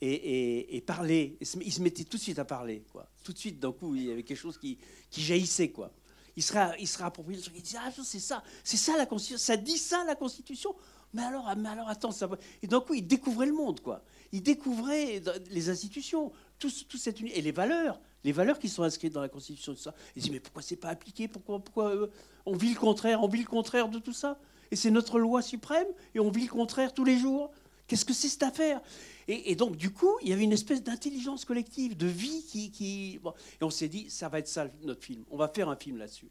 et, 0.00 0.82
parler. 0.86 1.36
il 1.40 1.72
se 1.72 1.82
mettait 1.82 2.04
tout 2.04 2.16
de 2.16 2.22
suite 2.22 2.38
à 2.38 2.44
parler. 2.44 2.82
Quoi. 2.92 3.08
Tout 3.22 3.32
de 3.32 3.38
suite, 3.38 3.60
d'un 3.60 3.72
coup, 3.72 3.94
il 3.94 4.06
y 4.06 4.10
avait 4.10 4.22
quelque 4.22 4.38
chose 4.38 4.58
qui, 4.58 4.78
jaillissait. 5.10 5.70
Quoi. 5.70 5.90
Il 6.36 6.42
sera, 6.42 6.76
il 6.78 6.88
sera 6.88 7.06
approprié. 7.06 7.40
Il 7.54 7.62
disait 7.62 7.78
Ah, 7.80 7.90
c'est 8.02 8.18
ça, 8.18 8.42
c'est 8.64 8.76
ça 8.76 8.96
la 8.96 9.06
Constitution. 9.06 9.38
Ça 9.38 9.56
dit 9.56 9.78
ça 9.78 10.04
la 10.04 10.14
Constitution. 10.14 10.74
Mais 11.12 11.22
alors, 11.22 11.52
mais 11.56 11.68
alors 11.68 11.88
attends, 11.88 12.12
ça 12.12 12.28
Et 12.62 12.66
d'un 12.66 12.80
coup, 12.80 12.94
il 12.94 13.06
découvrait 13.06 13.46
le 13.46 13.52
monde. 13.52 13.80
Quoi. 13.80 14.02
Il 14.32 14.42
découvrait 14.42 15.22
les 15.50 15.68
institutions, 15.68 16.32
tout, 16.58 16.70
tout 16.88 16.98
cette 16.98 17.20
et 17.20 17.42
les 17.42 17.52
valeurs. 17.52 18.00
Les 18.22 18.32
valeurs 18.32 18.58
qui 18.58 18.68
sont 18.68 18.82
inscrites 18.82 19.12
dans 19.12 19.20
la 19.20 19.28
Constitution, 19.28 19.74
tout 19.74 19.80
ça. 19.80 19.94
Il 20.14 20.22
dit 20.22 20.30
Mais 20.30 20.40
pourquoi 20.40 20.62
c'est 20.62 20.76
pas 20.76 20.88
appliqué? 20.88 21.26
Pourquoi, 21.26 21.58
pourquoi 21.58 21.88
euh, 21.90 22.06
on 22.46 22.56
vit 22.56 22.72
le 22.72 22.78
contraire 22.78 23.22
On 23.22 23.28
vit 23.28 23.40
le 23.40 23.48
contraire 23.48 23.88
de 23.88 23.98
tout 23.98 24.12
ça? 24.12 24.38
Et 24.70 24.76
c'est 24.76 24.90
notre 24.90 25.18
loi 25.18 25.42
suprême 25.42 25.88
et 26.14 26.20
on 26.20 26.30
vit 26.30 26.44
le 26.44 26.50
contraire 26.50 26.94
tous 26.94 27.04
les 27.04 27.18
jours. 27.18 27.50
Qu'est-ce 27.90 28.04
que 28.04 28.12
c'est 28.12 28.28
cette 28.28 28.44
affaire? 28.44 28.80
Et, 29.26 29.56
donc, 29.56 29.74
du 29.74 29.90
coup, 29.92 30.16
il 30.22 30.28
y 30.28 30.32
avait 30.32 30.44
une 30.44 30.52
espèce 30.52 30.80
d'intelligence 30.80 31.44
collective, 31.44 31.96
de 31.96 32.06
vie 32.06 32.44
qui. 32.44 33.20
Et 33.60 33.64
on 33.64 33.70
s'est 33.70 33.88
dit, 33.88 34.08
ça 34.08 34.28
va 34.28 34.38
être 34.38 34.46
ça 34.46 34.70
notre 34.82 35.02
film. 35.02 35.24
On 35.28 35.36
va 35.36 35.48
faire 35.48 35.68
un 35.68 35.74
film 35.74 35.96
là-dessus. 35.96 36.30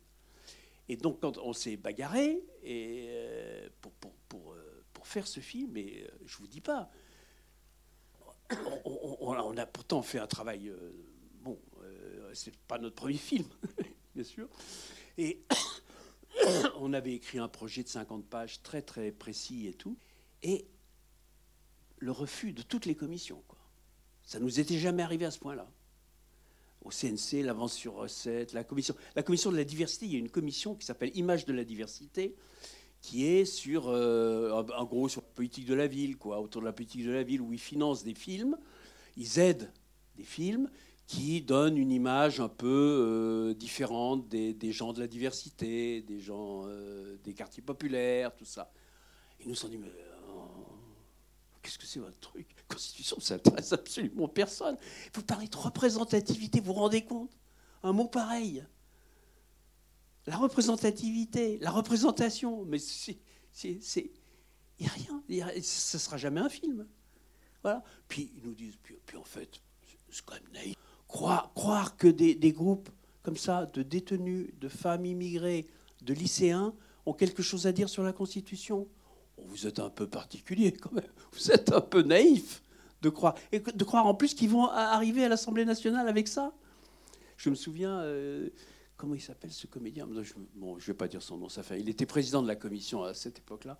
Et 0.87 0.95
donc, 0.95 1.19
quand 1.19 1.37
on 1.39 1.51
s'est 1.51 1.75
bagarré 1.75 2.41
euh, 2.65 3.67
pour, 3.81 3.91
pour, 3.91 4.13
pour, 4.29 4.53
euh, 4.53 4.85
pour, 4.93 5.05
faire 5.05 5.27
ce 5.27 5.41
film, 5.41 5.75
et 5.75 6.05
euh, 6.05 6.07
je 6.25 6.37
vous 6.37 6.47
dis 6.47 6.61
pas, 6.61 6.89
on, 8.85 9.57
a 9.57 9.65
pourtant 9.65 10.01
fait 10.01 10.19
un 10.19 10.27
travail. 10.27 10.69
Euh, 10.69 10.93
bon, 11.41 11.59
c'est 12.31 12.55
pas 12.55 12.77
notre 12.77 12.95
premier 12.95 13.17
film, 13.17 13.47
bien 14.15 14.23
sûr. 14.23 14.47
Et 15.17 15.43
on 16.79 16.93
avait 16.93 17.15
écrit 17.15 17.37
un 17.37 17.49
projet 17.49 17.83
de 17.83 17.89
50 17.89 18.25
pages 18.29 18.63
très 18.63 18.81
très 18.81 19.11
précis 19.11 19.67
et 19.67 19.73
tout, 19.73 19.97
et 20.41 20.65
le 21.99 22.11
refus 22.11 22.53
de 22.53 22.61
toutes 22.61 22.85
les 22.85 22.95
commissions. 22.95 23.43
Quoi. 23.47 23.59
Ça 24.23 24.39
nous 24.39 24.59
était 24.59 24.77
jamais 24.77 25.03
arrivé 25.03 25.25
à 25.25 25.31
ce 25.31 25.39
point-là. 25.39 25.67
Au 26.81 26.91
CNC, 26.91 27.43
l'avance 27.43 27.73
sur 27.73 27.95
recette, 27.95 28.53
la 28.53 28.63
commission, 28.63 28.95
la 29.15 29.23
commission 29.23 29.51
de 29.51 29.57
la 29.57 29.65
diversité, 29.65 30.05
il 30.05 30.13
y 30.13 30.15
a 30.15 30.19
une 30.19 30.29
commission 30.29 30.75
qui 30.75 30.85
s'appelle 30.85 31.11
Image 31.15 31.45
de 31.45 31.53
la 31.53 31.65
diversité, 31.65 32.35
qui 33.01 33.25
est 33.25 33.45
sur, 33.45 33.89
euh, 33.89 34.51
en 34.51 34.85
gros, 34.85 35.09
sur 35.09 35.21
la 35.21 35.27
politique 35.27 35.65
de 35.65 35.73
la 35.73 35.87
ville, 35.87 36.17
quoi, 36.17 36.39
autour 36.39 36.61
de 36.61 36.67
la 36.67 36.73
politique 36.73 37.05
de 37.05 37.11
la 37.11 37.23
ville, 37.23 37.41
où 37.41 37.51
ils 37.51 37.59
financent 37.59 38.03
des 38.03 38.13
films, 38.13 38.57
ils 39.17 39.39
aident 39.39 39.71
des 40.15 40.23
films 40.23 40.69
qui 41.07 41.41
donnent 41.41 41.77
une 41.77 41.91
image 41.91 42.39
un 42.39 42.49
peu 42.49 42.67
euh, 42.67 43.53
différente 43.55 44.29
des, 44.29 44.71
gens 44.71 44.93
de 44.93 44.99
la 44.99 45.07
diversité, 45.07 46.01
des 46.01 46.19
gens 46.19 46.65
euh, 46.65 47.17
des 47.23 47.33
quartiers 47.33 47.63
populaires, 47.63 48.35
tout 48.35 48.45
ça. 48.45 48.71
Ils 49.39 49.47
nous 49.47 49.55
sont 49.55 49.69
dit, 49.69 49.79
qu'est-ce 51.61 51.77
que 51.77 51.85
c'est 51.85 51.99
votre 51.99 52.19
truc? 52.19 52.47
Constitution, 52.67 53.19
ça 53.19 53.35
n'intéresse 53.35 53.73
absolument 53.73 54.27
personne. 54.27 54.77
Vous 55.13 55.23
parlez 55.23 55.47
de 55.47 55.57
représentativité, 55.57 56.59
vous 56.59 56.67
vous 56.67 56.73
rendez 56.73 57.03
compte? 57.03 57.31
Un 57.83 57.93
mot 57.93 58.07
pareil. 58.07 58.65
La 60.27 60.37
représentativité, 60.37 61.57
la 61.59 61.71
représentation, 61.71 62.65
mais 62.65 62.77
c'est. 62.79 63.19
Il 63.63 64.85
n'y 64.85 64.87
a 64.87 64.91
rien. 64.91 65.51
ce 65.61 65.97
ne 65.97 65.99
sera 65.99 66.17
jamais 66.17 66.39
un 66.39 66.49
film. 66.49 66.87
Voilà. 67.63 67.83
Puis 68.07 68.31
ils 68.37 68.43
nous 68.43 68.53
disent, 68.53 68.77
puis, 68.83 69.17
en 69.17 69.23
fait, 69.23 69.61
c'est 70.09 70.23
quand 70.25 70.35
même 70.35 70.53
naïf. 70.53 70.75
Croire, 71.07 71.51
croire 71.55 71.97
que 71.97 72.07
des, 72.07 72.35
des, 72.35 72.51
groupes 72.51 72.89
comme 73.23 73.35
ça, 73.35 73.65
de 73.65 73.81
détenus, 73.81 74.53
de 74.59 74.69
femmes 74.69 75.05
immigrées, 75.05 75.67
de 76.01 76.13
lycéens, 76.13 76.73
ont 77.05 77.13
quelque 77.13 77.41
chose 77.41 77.67
à 77.67 77.71
dire 77.71 77.89
sur 77.89 78.03
la 78.03 78.13
Constitution? 78.13 78.87
Vous 79.47 79.67
êtes 79.67 79.79
un 79.79 79.89
peu 79.89 80.07
particulier 80.07 80.71
quand 80.71 80.91
même. 80.91 81.11
Vous 81.33 81.51
êtes 81.51 81.71
un 81.71 81.81
peu 81.81 82.01
naïf 82.01 82.61
de 83.01 83.09
croire. 83.09 83.35
Et 83.51 83.59
de 83.59 83.83
croire 83.83 84.05
en 84.05 84.13
plus 84.13 84.33
qu'ils 84.33 84.49
vont 84.49 84.67
arriver 84.67 85.23
à 85.23 85.29
l'Assemblée 85.29 85.65
nationale 85.65 86.07
avec 86.07 86.27
ça. 86.27 86.53
Je 87.37 87.49
me 87.49 87.55
souviens. 87.55 87.99
Euh, 88.01 88.49
comment 88.97 89.15
il 89.15 89.21
s'appelle 89.21 89.51
ce 89.51 89.67
comédien? 89.67 90.07
Je, 90.21 90.33
Bon, 90.55 90.77
je 90.77 90.83
ne 90.83 90.87
vais 90.87 90.97
pas 90.97 91.07
dire 91.07 91.21
son 91.21 91.37
nom, 91.37 91.49
ça 91.49 91.63
fait. 91.63 91.79
Il 91.79 91.89
était 91.89 92.05
président 92.05 92.41
de 92.41 92.47
la 92.47 92.55
commission 92.55 93.03
à 93.03 93.13
cette 93.13 93.39
époque-là. 93.39 93.77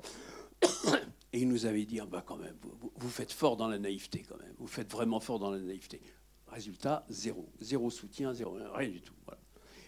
Et 1.34 1.42
il 1.42 1.48
nous 1.48 1.66
avait 1.66 1.86
dit, 1.86 2.00
ah 2.00 2.06
bah 2.06 2.24
quand 2.26 2.38
même, 2.38 2.56
vous, 2.96 3.10
faites 3.10 3.32
fort 3.32 3.56
dans 3.56 3.68
la 3.68 3.78
naïveté 3.78 4.26
quand 4.28 4.38
même. 4.38 4.54
Vous 4.58 4.68
faites 4.68 4.92
vraiment 4.92 5.20
fort 5.20 5.38
dans 5.38 5.52
la 5.52 5.60
naïveté. 5.60 6.02
Résultat, 6.48 7.06
zéro. 7.10 7.48
Zéro 7.60 7.92
soutien, 7.92 8.34
zéro, 8.34 8.58
rien 8.74 8.90
du 8.90 9.02
tout. 9.02 9.14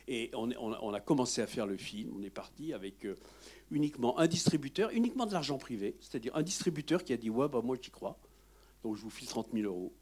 Et 0.08 0.30
on, 0.34 0.94
a 0.94 1.00
commencé 1.00 1.42
à 1.42 1.48
faire 1.48 1.66
le 1.66 1.78
film. 1.78 2.14
On 2.16 2.22
est 2.22 2.30
parti 2.30 2.74
avec 2.74 3.06
euh, 3.06 3.16
uniquement 3.72 4.20
un 4.20 4.28
distributeur, 4.28 4.92
uniquement 4.92 5.26
de 5.26 5.34
l'argent 5.34 5.58
privé. 5.58 5.96
C'est-à-dire 6.00 6.36
un 6.36 6.44
distributeur 6.44 7.04
qui 7.04 7.14
a 7.14 7.18
dit, 7.18 7.30
ouais, 7.30 7.48
bah 7.48 7.62
moi 7.64 7.78
j'y 7.82 7.90
crois. 7.90 8.18
Donc 8.84 8.98
je 8.98 9.02
vous 9.02 9.10
file 9.10 9.28
30 9.28 9.48
000 9.54 9.66
euros. 9.66 9.94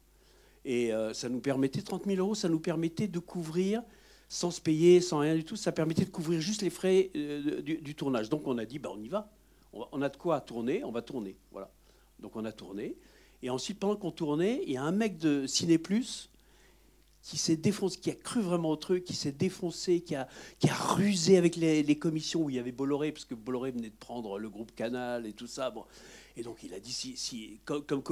Et 0.64 0.92
euh, 0.92 1.14
ça 1.14 1.28
nous 1.28 1.40
permettait, 1.40 1.80
30 1.80 2.04
000 2.04 2.18
euros, 2.18 2.34
ça 2.34 2.48
nous 2.48 2.60
permettait 2.60 3.08
de 3.08 3.18
couvrir 3.18 3.82
sans 4.28 4.50
se 4.50 4.60
payer, 4.60 5.00
sans 5.00 5.18
rien 5.18 5.34
du 5.34 5.44
tout. 5.44 5.56
Ça 5.56 5.72
permettait 5.72 6.04
de 6.04 6.10
couvrir 6.10 6.40
juste 6.40 6.62
les 6.62 6.70
frais 6.70 7.10
euh, 7.16 7.62
du, 7.62 7.94
tournage. 7.94 8.28
Donc 8.28 8.46
on 8.46 8.58
a 8.58 8.64
dit, 8.64 8.78
bah, 8.78 8.90
on 8.92 9.00
y 9.00 9.08
va. 9.08 9.30
On, 9.72 10.02
a 10.02 10.08
de 10.08 10.16
quoi 10.16 10.40
tourner, 10.40 10.82
on 10.82 10.90
va 10.90 11.00
tourner. 11.00 11.36
Voilà. 11.52 11.70
Donc 12.18 12.34
on 12.34 12.44
a 12.44 12.52
tourné. 12.52 12.96
Et 13.42 13.50
ensuite, 13.50 13.78
pendant 13.78 13.96
qu'on 13.96 14.10
tournait, 14.10 14.62
il 14.66 14.72
y 14.72 14.76
a 14.76 14.82
un 14.82 14.92
mec 14.92 15.16
de 15.16 15.46
Ciné 15.46 15.78
Plus 15.78 16.28
qui 17.22 17.36
s'est 17.36 17.56
défoncé, 17.56 17.98
qui 17.98 18.10
a 18.10 18.14
cru 18.14 18.40
vraiment 18.40 18.70
au 18.70 18.76
truc, 18.76 19.04
qui 19.04 19.14
s'est 19.14 19.32
défoncé, 19.32 20.00
qui 20.00 20.14
a, 20.14 20.26
qui 20.58 20.68
a 20.68 20.74
rusé 20.74 21.36
avec 21.36 21.56
les, 21.56 21.98
commissions 21.98 22.42
où 22.42 22.50
il 22.50 22.56
y 22.56 22.58
avait 22.58 22.72
Bolloré, 22.72 23.12
parce 23.12 23.24
que 23.24 23.34
Bolloré 23.34 23.72
venait 23.72 23.90
de 23.90 23.96
prendre 23.96 24.38
le 24.38 24.48
groupe 24.48 24.74
Canal 24.74 25.26
et 25.26 25.32
tout 25.32 25.46
ça. 25.46 25.70
Bon. 25.70 25.84
Et 26.36 26.42
donc 26.42 26.62
il 26.62 26.72
a 26.72 26.80
dit, 26.80 26.92
si, 26.92 27.16
si, 27.16 27.60
comme, 27.64 28.02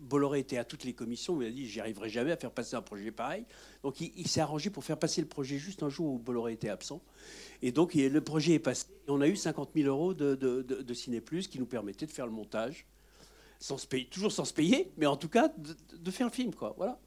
Bolloré 0.00 0.40
était 0.40 0.58
à 0.58 0.64
toutes 0.64 0.84
les 0.84 0.92
commissions, 0.92 1.40
il 1.40 1.48
a 1.48 1.50
dit, 1.50 1.66
j'y 1.66 1.80
arriverai 1.80 2.08
jamais 2.10 2.32
à 2.32 2.36
faire 2.36 2.50
passer 2.50 2.76
un 2.76 2.82
projet 2.82 3.10
pareil. 3.10 3.44
Donc 3.82 4.00
il, 4.00 4.28
s'est 4.28 4.40
arrangé 4.40 4.68
pour 4.70 4.84
faire 4.84 4.98
passer 4.98 5.20
le 5.20 5.28
projet 5.28 5.58
juste 5.58 5.82
un 5.82 5.88
jour 5.88 6.14
où 6.14 6.18
Bolloré 6.18 6.52
était 6.52 6.68
absent. 6.68 7.00
Et 7.62 7.72
donc 7.72 7.94
le 7.94 8.20
projet 8.20 8.54
est 8.54 8.58
passé. 8.58 8.86
On 9.06 9.20
a 9.20 9.28
eu 9.28 9.36
50 9.36 9.70
000 9.74 9.88
euros 9.88 10.12
de, 10.12 10.34
de, 10.34 10.62
de, 10.62 10.94
Ciné 10.94 11.20
Plus 11.20 11.48
qui 11.48 11.58
nous 11.58 11.66
permettaient 11.66 12.06
de 12.06 12.12
faire 12.12 12.26
le 12.26 12.32
montage, 12.32 12.86
sans 13.58 13.78
se 13.78 13.86
payer, 13.86 14.06
toujours 14.06 14.32
sans 14.32 14.44
se 14.44 14.52
payer, 14.52 14.90
mais 14.96 15.06
en 15.06 15.16
tout 15.16 15.28
cas 15.28 15.48
de, 15.56 16.10
faire 16.10 16.26
le 16.26 16.32
film. 16.32 16.54
Quoi. 16.54 16.74
Voilà. 16.76 17.00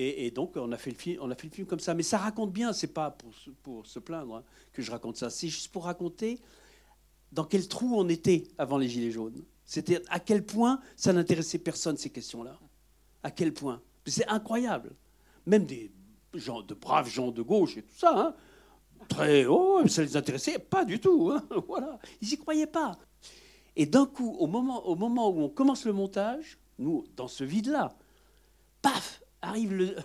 Et, 0.00 0.30
donc 0.30 0.52
on 0.54 0.70
a, 0.70 0.76
fait 0.76 0.92
le 0.92 0.96
film, 0.96 1.66
comme 1.66 1.80
ça. 1.80 1.92
Mais 1.92 2.04
ça 2.04 2.18
raconte 2.18 2.52
bien, 2.52 2.72
c'est 2.72 2.94
pas 2.94 3.10
pour, 3.10 3.84
se 3.84 3.98
plaindre 3.98 4.36
hein, 4.36 4.44
que 4.72 4.80
je 4.80 4.92
raconte 4.92 5.16
ça, 5.16 5.28
c'est 5.28 5.48
juste 5.48 5.72
pour 5.72 5.86
raconter 5.86 6.38
dans 7.32 7.42
quel 7.42 7.66
trou 7.66 7.98
on 7.98 8.08
était 8.08 8.44
avant 8.58 8.78
les 8.78 8.88
Gilets 8.88 9.10
jaunes. 9.10 9.42
C'était 9.64 10.00
à 10.08 10.20
quel 10.20 10.46
point 10.46 10.80
ça 10.94 11.12
n'intéressait 11.12 11.58
personne, 11.58 11.96
ces 11.96 12.10
questions-là. 12.10 12.60
À 13.24 13.32
quel 13.32 13.52
point. 13.52 13.82
C'est 14.06 14.28
incroyable. 14.28 14.94
Même 15.46 15.66
des 15.66 15.90
gens, 16.32 16.62
de 16.62 16.74
braves 16.74 17.08
gens 17.08 17.32
de 17.32 17.42
gauche 17.42 17.76
et 17.76 17.82
tout 17.82 17.96
ça, 17.96 18.14
hein, 18.16 18.34
très 19.08 19.46
haut, 19.46 19.84
ça 19.88 20.02
les 20.02 20.16
intéressait 20.16 20.60
pas 20.60 20.84
du 20.84 21.00
tout. 21.00 21.32
Hein, 21.32 21.44
voilà. 21.66 21.98
Ils 22.22 22.28
n'y 22.28 22.38
croyaient 22.38 22.68
pas. 22.68 22.96
Et 23.74 23.84
d'un 23.84 24.06
coup, 24.06 24.36
au 24.38 24.46
moment 24.46 25.28
où 25.28 25.40
on 25.42 25.48
commence 25.48 25.84
le 25.86 25.92
montage, 25.92 26.56
nous, 26.78 27.04
dans 27.16 27.28
ce 27.28 27.42
vide-là, 27.42 27.96
paf, 28.80 29.22
arrive 29.42 29.74
le. 29.74 29.96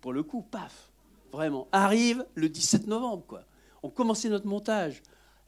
Pour 0.00 0.12
le 0.12 0.22
coup, 0.22 0.42
paf, 0.42 0.92
vraiment, 1.32 1.68
arrive 1.72 2.24
le 2.34 2.48
17 2.48 2.86
novembre, 2.86 3.24
quoi. 3.26 3.44
On 3.82 3.90
commençait 3.90 4.28
notre 4.28 4.46
montage. 4.46 5.02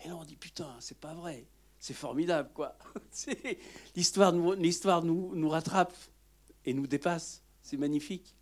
Et 0.05 0.09
là, 0.09 0.17
on 0.17 0.25
dit, 0.25 0.37
putain, 0.37 0.75
c'est 0.81 0.99
pas 0.99 1.15
vrai 1.15 1.47
c'est 1.79 1.95
formidable, 1.95 2.51
quoi. 2.55 2.77
L'histoire 3.97 4.33
nous, 4.33 4.55
nous, 4.57 5.35
nous 5.35 5.49
rattrape 5.49 5.95
et 6.65 6.75
nous 6.75 6.87
dépasse. 6.87 7.43
C'est 7.63 7.77
magnifique. 7.77 8.35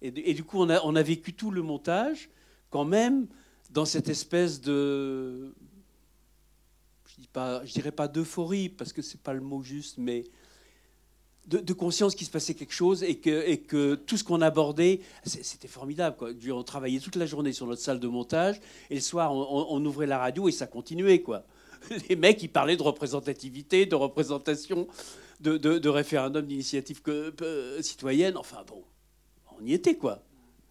Et, 0.00 0.34
du 0.34 0.44
coup, 0.44 0.60
on 0.60 0.68
a, 0.68 0.80
on 0.84 0.94
a 0.94 1.02
vécu 1.02 1.34
tout 1.34 1.50
le 1.50 1.62
montage, 1.62 2.30
quand 2.70 2.84
même, 2.84 3.26
dans 3.70 3.84
cette 3.84 4.08
espèce 4.08 4.60
de. 4.60 5.54
Je 7.16 7.40
ne 7.40 7.66
dirais 7.66 7.90
pas 7.90 8.06
d'euphorie, 8.06 8.68
parce 8.68 8.92
que 8.92 9.02
ce 9.02 9.16
n'est 9.16 9.22
pas 9.22 9.32
le 9.32 9.40
mot 9.40 9.60
juste, 9.62 9.98
mais 9.98 10.24
de, 11.48 11.72
conscience 11.72 12.14
qu'il 12.14 12.26
se 12.26 12.30
passait 12.30 12.54
quelque 12.54 12.74
chose 12.74 13.02
et 13.02 13.16
que, 13.16 13.48
et 13.48 13.58
tout 13.96 14.16
ce 14.16 14.24
qu'on 14.24 14.42
abordait, 14.42 15.00
c'était 15.24 15.68
formidable. 15.68 16.16
Quoi. 16.16 16.30
On 16.52 16.62
travaillait 16.62 17.00
toute 17.00 17.16
la 17.16 17.26
journée 17.26 17.52
sur 17.52 17.66
notre 17.66 17.80
salle 17.80 18.00
de 18.00 18.08
montage, 18.08 18.60
et 18.90 18.94
le 18.96 19.00
soir, 19.00 19.32
on, 19.32 19.84
ouvrait 19.84 20.06
la 20.06 20.18
radio 20.18 20.48
et 20.48 20.52
ça 20.52 20.66
continuait. 20.66 21.22
quoi. 21.22 21.44
les 22.08 22.16
mecs, 22.16 22.42
ils 22.42 22.48
parlaient 22.48 22.76
de 22.76 22.82
représentativité, 22.82 23.86
de 23.86 23.94
représentation, 23.94 24.88
de, 25.40 25.88
référendum 25.88 26.44
d'initiative 26.44 27.00
citoyenne. 27.80 28.36
Enfin 28.36 28.64
bon, 28.66 28.82
on 29.58 29.64
y 29.64 29.72
était 29.72 29.96
quoi. 29.96 30.22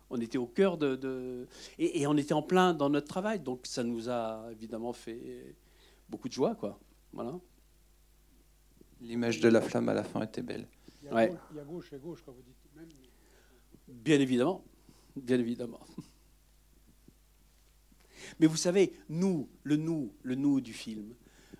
On 0.10 0.22
était 0.22 0.38
au 0.38 0.46
cœur 0.46 0.78
de. 0.78 1.48
Et, 1.80 2.06
on 2.08 2.16
était 2.18 2.34
en 2.34 2.42
plein 2.42 2.74
dans 2.74 2.90
notre 2.90 3.08
travail. 3.08 3.40
Donc 3.40 3.62
ça 3.64 3.84
nous 3.84 4.10
a 4.10 4.46
évidemment 4.52 4.94
fait 4.94 5.56
beaucoup 6.10 6.28
de 6.28 6.34
joie 6.34 6.56
quoi. 6.56 6.80
Voilà. 7.14 7.34
L'image 9.02 9.40
de 9.40 9.50
la 9.50 9.62
flamme 9.62 9.90
à 9.90 9.94
la 9.94 10.04
fin 10.04 10.24
était 10.24 10.42
belle. 10.42 10.68
Il 11.04 11.08
y 11.08 11.10
a, 11.10 11.28
gauche, 11.64 11.94
et 11.94 11.98
gauche, 11.98 12.22
quand 12.26 12.32
vous 12.32 12.42
dites 12.42 12.56
même. 12.76 12.90
Bien 13.88 14.20
évidemment. 14.20 14.64
Bien 15.16 15.40
évidemment. 15.40 15.80
Mais 18.40 18.48
vous 18.48 18.58
savez, 18.58 18.94
nous, 19.10 19.48
le 19.64 19.78
nous, 19.78 20.12
le 20.24 20.36
nous 20.36 20.60
du 20.60 20.74
film, 20.74 21.14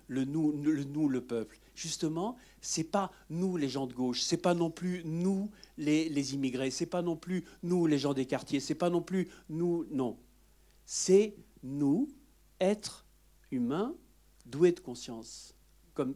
le 0.06 0.24
nous, 0.24 0.52
le 0.52 0.84
nous, 0.84 1.08
le 1.08 1.22
peuple, 1.22 1.58
justement, 1.74 2.36
c'est 2.60 2.84
pas 2.84 3.10
nous 3.30 3.56
les 3.56 3.68
gens 3.68 3.86
de 3.86 3.94
gauche, 3.94 4.20
c'est 4.20 4.36
pas 4.36 4.54
non 4.54 4.70
plus 4.70 5.02
nous 5.04 5.50
les, 5.76 6.08
les 6.08 6.34
immigrés, 6.34 6.70
c'est 6.70 6.86
pas 6.86 7.02
non 7.02 7.16
plus 7.16 7.44
nous 7.62 7.86
les 7.86 7.98
gens 7.98 8.14
des 8.14 8.26
quartiers, 8.26 8.60
c'est 8.60 8.74
pas 8.74 8.90
non 8.90 9.00
plus 9.00 9.28
nous, 9.48 9.86
non. 9.90 10.18
C'est 10.84 11.34
nous, 11.62 12.08
êtres 12.60 13.06
humains, 13.50 13.94
doués 14.46 14.72
de 14.72 14.80
conscience. 14.80 15.54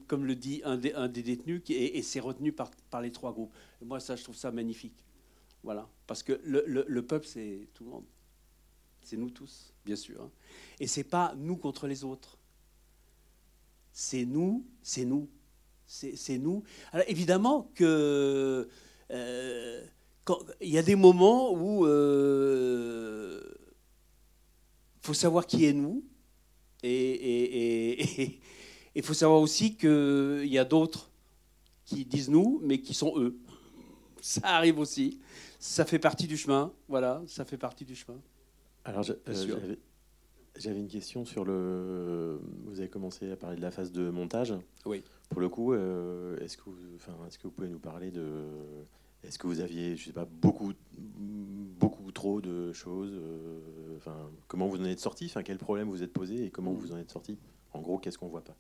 Comme, 0.07 0.25
le 0.25 0.37
dit 0.37 0.62
un 0.65 0.77
des, 0.77 1.23
détenus, 1.23 1.62
et, 1.69 2.03
c'est 2.03 2.21
retenu 2.21 2.53
par, 2.53 2.71
les 3.01 3.11
trois 3.11 3.33
groupes. 3.33 3.53
moi, 3.85 3.99
ça, 3.99 4.15
je 4.15 4.23
trouve 4.23 4.37
ça 4.37 4.53
magnifique. 4.53 5.05
Voilà. 5.65 5.89
Parce 6.07 6.23
que 6.23 6.41
le, 6.45 6.62
le, 6.67 6.85
le 6.87 7.03
peuple, 7.03 7.27
c'est 7.27 7.69
tout 7.75 7.85
le 7.85 7.91
monde. 7.91 8.05
C'est 9.03 9.17
nous 9.17 9.31
tous, 9.31 9.73
bien 9.85 9.97
sûr. 9.97 10.23
Hein. 10.23 10.31
Et 10.79 10.87
c'est 10.87 11.05
pas 11.05 11.35
nous 11.37 11.57
contre 11.57 11.87
les 11.87 12.05
autres. 12.05 12.39
C'est 13.93 14.25
nous, 14.25 14.65
c'est 14.83 15.05
nous. 15.05 15.29
C'est 15.87 16.39
nous. 16.39 16.62
Alors 16.93 17.05
évidemment 17.09 17.71
que 17.75 18.69
euh, 19.11 19.85
il 20.61 20.69
y 20.71 20.79
a 20.79 20.83
des 20.83 20.95
moments 20.97 21.53
où 21.53 21.85
il 21.85 21.91
euh, 21.91 23.41
faut 25.03 25.12
savoir 25.12 25.47
qui 25.47 25.67
est 25.67 25.75
nous. 25.75 26.03
Et 26.83 28.41
il 28.95 29.03
faut 29.03 29.15
savoir 29.15 29.41
aussi 29.41 29.77
qu'il 29.77 30.47
y 30.47 30.59
a 30.59 30.65
d'autres 30.65 31.11
qui 31.85 32.05
disent 32.05 32.31
nous, 32.31 32.61
mais 32.63 32.81
qui 32.81 32.95
sont 32.95 33.19
eux. 33.19 33.39
Ça 34.21 34.41
arrive 34.45 34.79
aussi. 34.79 35.21
Ça 35.59 35.85
fait 35.85 35.99
partie 35.99 36.27
du 36.27 36.37
chemin. 36.37 36.73
Voilà, 36.89 37.23
ça 37.27 37.45
fait 37.45 37.57
partie 37.57 37.85
du 37.85 37.97
chemin. 37.97 38.19
Alors, 38.85 39.05
euh, 39.09 39.77
J'avais 40.57 40.81
une 40.81 40.89
question 40.89 41.25
sur 41.25 41.45
le. 41.45 42.41
Vous 42.67 42.81
avez 42.81 42.89
commencé 42.89 43.31
à 43.31 43.37
parler 43.37 43.57
de 43.57 43.63
la 43.63 43.71
phase 43.71 43.93
de 43.93 44.11
montage. 44.11 44.55
Oui. 44.85 45.03
Pour 45.31 45.41
le 45.41 45.49
coup, 45.49 45.73
euh, 45.73 46.39
est-ce 46.39 46.57
que, 46.57 46.65
vous... 46.67 46.77
enfin, 46.97 47.15
est-ce 47.27 47.39
que 47.39 47.45
vous 47.45 47.53
pouvez 47.53 47.69
nous 47.69 47.79
parler 47.79 48.11
de. 48.11 48.45
Est-ce 49.25 49.39
que 49.39 49.47
vous 49.47 49.61
aviez, 49.61 49.97
je 49.97 50.07
sais 50.07 50.13
pas, 50.13 50.25
beaucoup, 50.25 50.73
beaucoup 50.93 52.11
trop 52.11 52.41
de 52.41 52.73
choses 52.73 53.13
euh, 53.13 53.97
Enfin, 53.97 54.17
comment 54.49 54.67
vous 54.67 54.81
en 54.81 54.85
êtes 54.85 54.99
sorti 54.99 55.27
Enfin, 55.27 55.45
quel 55.45 55.59
problème 55.59 55.89
vous 55.89 56.03
êtes 56.03 56.13
posé 56.13 56.47
et 56.47 56.51
comment 56.51 56.73
vous 56.73 56.93
en 56.93 56.99
êtes 56.99 57.11
sorti? 57.11 57.39
En 57.73 57.81
gros, 57.81 57.99
qu'est-ce 57.99 58.19
qu'on 58.19 58.29
voit 58.29 58.43
pas? 58.43 58.57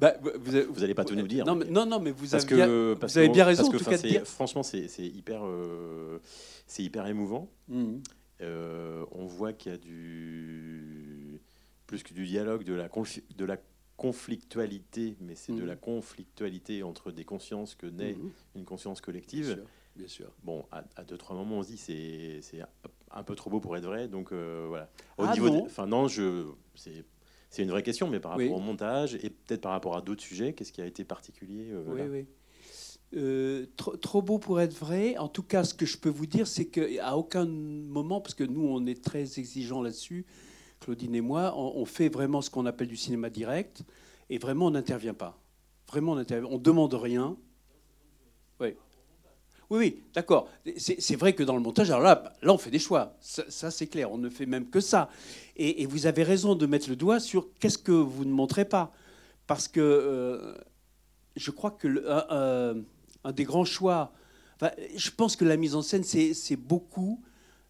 Bah, 0.00 0.14
vous 0.20 0.80
n'allez 0.80 0.94
pas 0.94 1.04
tout 1.04 1.14
nous 1.14 1.26
dire. 1.26 1.44
Non, 1.44 1.54
mais, 1.54 1.66
non, 1.66 1.86
non, 1.86 2.00
mais 2.00 2.10
vous 2.10 2.34
avez, 2.34 2.46
que, 2.46 2.54
bien, 2.54 2.66
vous 2.66 3.18
avez 3.18 3.28
bien 3.28 3.44
raison. 3.44 3.70
Parce 3.70 4.02
que, 4.02 4.24
franchement, 4.24 4.62
c'est 4.62 4.88
hyper, 4.98 5.44
euh, 5.44 6.18
c'est 6.66 6.82
hyper 6.82 7.06
émouvant. 7.06 7.50
Mmh. 7.68 7.96
Euh, 8.40 9.04
on 9.12 9.26
voit 9.26 9.52
qu'il 9.52 9.72
y 9.72 9.74
a 9.74 9.78
du 9.78 11.40
plus 11.86 12.02
que 12.02 12.14
du 12.14 12.26
dialogue, 12.26 12.64
de 12.64 12.74
la, 12.74 12.88
de 12.88 13.44
la 13.44 13.56
conflictualité, 13.96 15.16
mais 15.20 15.34
c'est 15.34 15.54
de 15.54 15.64
la 15.64 15.76
conflictualité 15.76 16.82
entre 16.82 17.12
des 17.12 17.24
consciences 17.24 17.74
que 17.74 17.86
naît 17.86 18.14
mmh. 18.14 18.30
une 18.56 18.64
conscience 18.64 19.00
collective. 19.00 19.62
Bien 19.96 20.08
sûr. 20.08 20.32
Bon, 20.42 20.64
à, 20.72 21.04
deux 21.04 21.16
trois 21.16 21.36
moments, 21.36 21.58
on 21.58 21.62
se 21.62 21.68
dit 21.68 21.76
c'est 21.76 22.40
c'est 22.42 22.60
un 23.12 23.22
peu 23.22 23.36
trop 23.36 23.48
beau 23.48 23.60
pour 23.60 23.76
être 23.76 23.84
vrai, 23.84 24.08
donc 24.08 24.32
euh, 24.32 24.66
voilà. 24.68 24.90
Au 25.18 25.24
ah 25.24 25.32
niveau, 25.32 25.64
enfin 25.64 25.86
non, 25.86 26.08
je 26.08 26.46
c'est 26.74 27.04
c'est 27.54 27.62
une 27.62 27.70
vraie 27.70 27.84
question, 27.84 28.08
mais 28.08 28.18
par 28.18 28.32
rapport 28.32 28.52
au 28.52 28.58
montage 28.58 29.14
et 29.14 29.30
peut-être 29.30 29.60
par 29.60 29.70
rapport 29.70 29.96
à 29.96 30.00
d'autres 30.00 30.22
sujets, 30.22 30.54
qu'est-ce 30.54 30.72
qui 30.72 30.82
a 30.82 30.86
été 30.86 31.04
particulier 31.04 31.68
euh, 31.70 31.84
Oui, 31.86 32.00
oui. 32.10 32.26
Euh, 33.16 33.66
trop, 33.76 34.22
beau 34.22 34.40
pour 34.40 34.60
être 34.60 34.74
vrai. 34.74 35.16
En 35.18 35.28
tout 35.28 35.44
cas, 35.44 35.62
ce 35.62 35.72
que 35.72 35.86
je 35.86 35.96
peux 35.96 36.08
vous 36.08 36.26
dire, 36.26 36.48
c'est 36.48 36.64
qu'à 36.64 37.16
aucun 37.16 37.46
moment, 37.46 38.20
parce 38.20 38.34
que 38.34 38.42
nous, 38.42 38.66
on 38.66 38.84
est 38.86 39.04
très 39.04 39.38
exigeants 39.38 39.82
là-dessus, 39.82 40.26
Claudine 40.80 41.14
et 41.14 41.20
moi, 41.20 41.56
on, 41.56 41.84
fait 41.84 42.08
vraiment 42.08 42.42
ce 42.42 42.50
qu'on 42.50 42.66
appelle 42.66 42.88
du 42.88 42.96
cinéma 42.96 43.30
direct, 43.30 43.84
et 44.30 44.38
vraiment, 44.38 44.66
on 44.66 44.72
n'intervient 44.72 45.14
pas. 45.14 45.40
Vraiment, 45.86 46.12
on 46.12 46.16
ne 46.16 46.44
On 46.46 46.58
demande 46.58 46.94
rien. 46.94 47.36
Oui. 49.70 49.78
Oui, 49.78 50.02
d'accord. 50.14 50.48
C'est 50.78 51.16
vrai 51.16 51.34
que 51.34 51.42
dans 51.42 51.56
le 51.56 51.62
montage, 51.62 51.90
alors 51.90 52.02
là, 52.02 52.32
là 52.42 52.52
on 52.52 52.58
fait 52.58 52.70
des 52.70 52.78
choix. 52.78 53.16
Ça, 53.20 53.70
c'est 53.70 53.86
clair. 53.86 54.10
On 54.12 54.18
ne 54.18 54.28
fait 54.28 54.46
même 54.46 54.68
que 54.70 54.80
ça. 54.80 55.08
Et, 55.56 55.86
vous 55.86 56.06
avez 56.06 56.22
raison 56.22 56.54
de 56.54 56.66
mettre 56.66 56.88
le 56.88 56.96
doigt 56.96 57.20
sur 57.20 57.48
qu'est-ce 57.58 57.78
que 57.78 57.92
vous 57.92 58.24
ne 58.24 58.32
montrez 58.32 58.64
pas. 58.64 58.92
Parce 59.46 59.68
que 59.68 59.80
euh, 59.80 60.54
je 61.36 61.50
crois 61.50 61.70
que 61.70 62.84
un 63.24 63.32
des 63.32 63.44
grands 63.44 63.64
choix, 63.64 64.12
je 64.96 65.10
pense 65.10 65.36
que 65.36 65.44
la 65.44 65.56
mise 65.56 65.74
en 65.74 65.82
scène, 65.82 66.04
c'est 66.04 66.56
beaucoup 66.56 67.22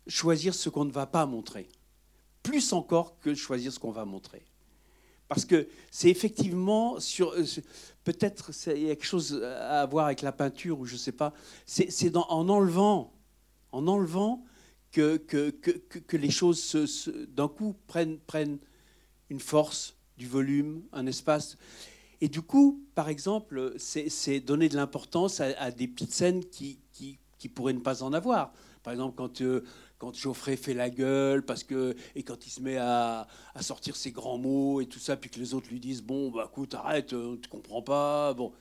choisir 0.07 0.55
ce 0.55 0.69
qu'on 0.69 0.85
ne 0.85 0.93
va 0.93 1.07
pas 1.07 1.27
montrer. 1.27 1.69
Plus 2.43 2.73
encore 2.73 3.19
que 3.21 3.35
choisir 3.35 3.73
ce 3.73 3.79
qu'on 3.79 3.91
va 3.91 4.05
montrer. 4.05 4.45
Parce 5.29 5.45
que 5.45 5.69
c'est 5.91 6.11
effectivement 6.11 7.01
sur. 7.01 7.33
Euh, 7.33 7.45
peut-être 8.05 8.51
il 8.67 8.83
y 8.83 8.91
a 8.91 8.97
quelque 8.97 9.07
chose 9.07 9.43
à 9.43 9.87
voir 9.87 10.07
avec 10.07 10.21
la 10.21 10.33
peinture 10.33 10.79
ou 10.79 10.85
je 10.85 10.95
ne 10.95 10.99
sais 10.99 11.13
pas. 11.13 11.33
C'est 11.67 12.17
en 12.17 12.49
enlevant, 12.49 13.15
en 13.73 13.87
enlevant 13.87 14.45
que, 14.93 15.17
que, 15.17 15.51
que, 15.51 15.71
que 15.71 16.17
les 16.17 16.31
choses 16.31 17.11
d'un 17.29 17.49
coup 17.49 17.75
prennent, 17.87 18.19
prennent 18.19 18.59
une 19.31 19.41
force, 19.41 19.97
du 20.17 20.29
volume, 20.29 20.83
un 20.93 21.07
espace. 21.07 21.57
Et 22.21 22.29
du 22.29 22.43
coup, 22.43 22.83
par 22.95 23.09
exemple, 23.09 23.75
c'est 23.77 24.41
donner 24.41 24.69
de 24.69 24.77
l'importance 24.77 25.41
à, 25.41 25.71
des 25.71 25.89
petites 25.89 26.13
scènes 26.13 26.45
qui, 26.45 26.79
qui, 26.93 27.19
pourraient 27.49 27.75
ne 27.75 27.81
pas 27.81 28.03
en 28.03 28.15
avoir. 28.15 28.55
Par 28.83 28.95
exemple, 28.95 29.17
quand 29.17 29.43
euh, 29.43 29.63
quand 29.99 30.15
Geoffrey 30.15 30.57
fait 30.57 30.75
la 30.75 30.91
gueule, 30.91 31.45
parce 31.45 31.65
que, 31.65 31.95
et 32.15 32.23
quand 32.23 32.47
il 32.47 32.51
se 32.51 32.61
met 32.61 32.77
à, 32.77 33.27
sortir 33.61 33.97
ses 33.97 34.11
grands 34.11 34.39
mots 34.39 34.81
et 34.81 34.87
tout 34.87 34.99
ça, 34.99 35.17
puis 35.17 35.31
que 35.31 35.39
les 35.39 35.55
autres 35.55 35.69
lui 35.71 35.81
disent 35.81 36.03
Bon, 36.03 36.31
bah 36.31 36.49
écoute, 36.51 36.75
arrête, 36.75 37.13
euh, 37.13 37.39
tu 37.41 37.49
comprends 37.49 37.83
pas. 37.83 38.35
Bon. 38.35 38.53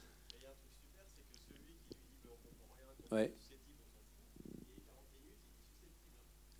Ouais. 3.11 3.33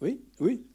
Oui, 0.02 0.22
oui. 0.40 0.66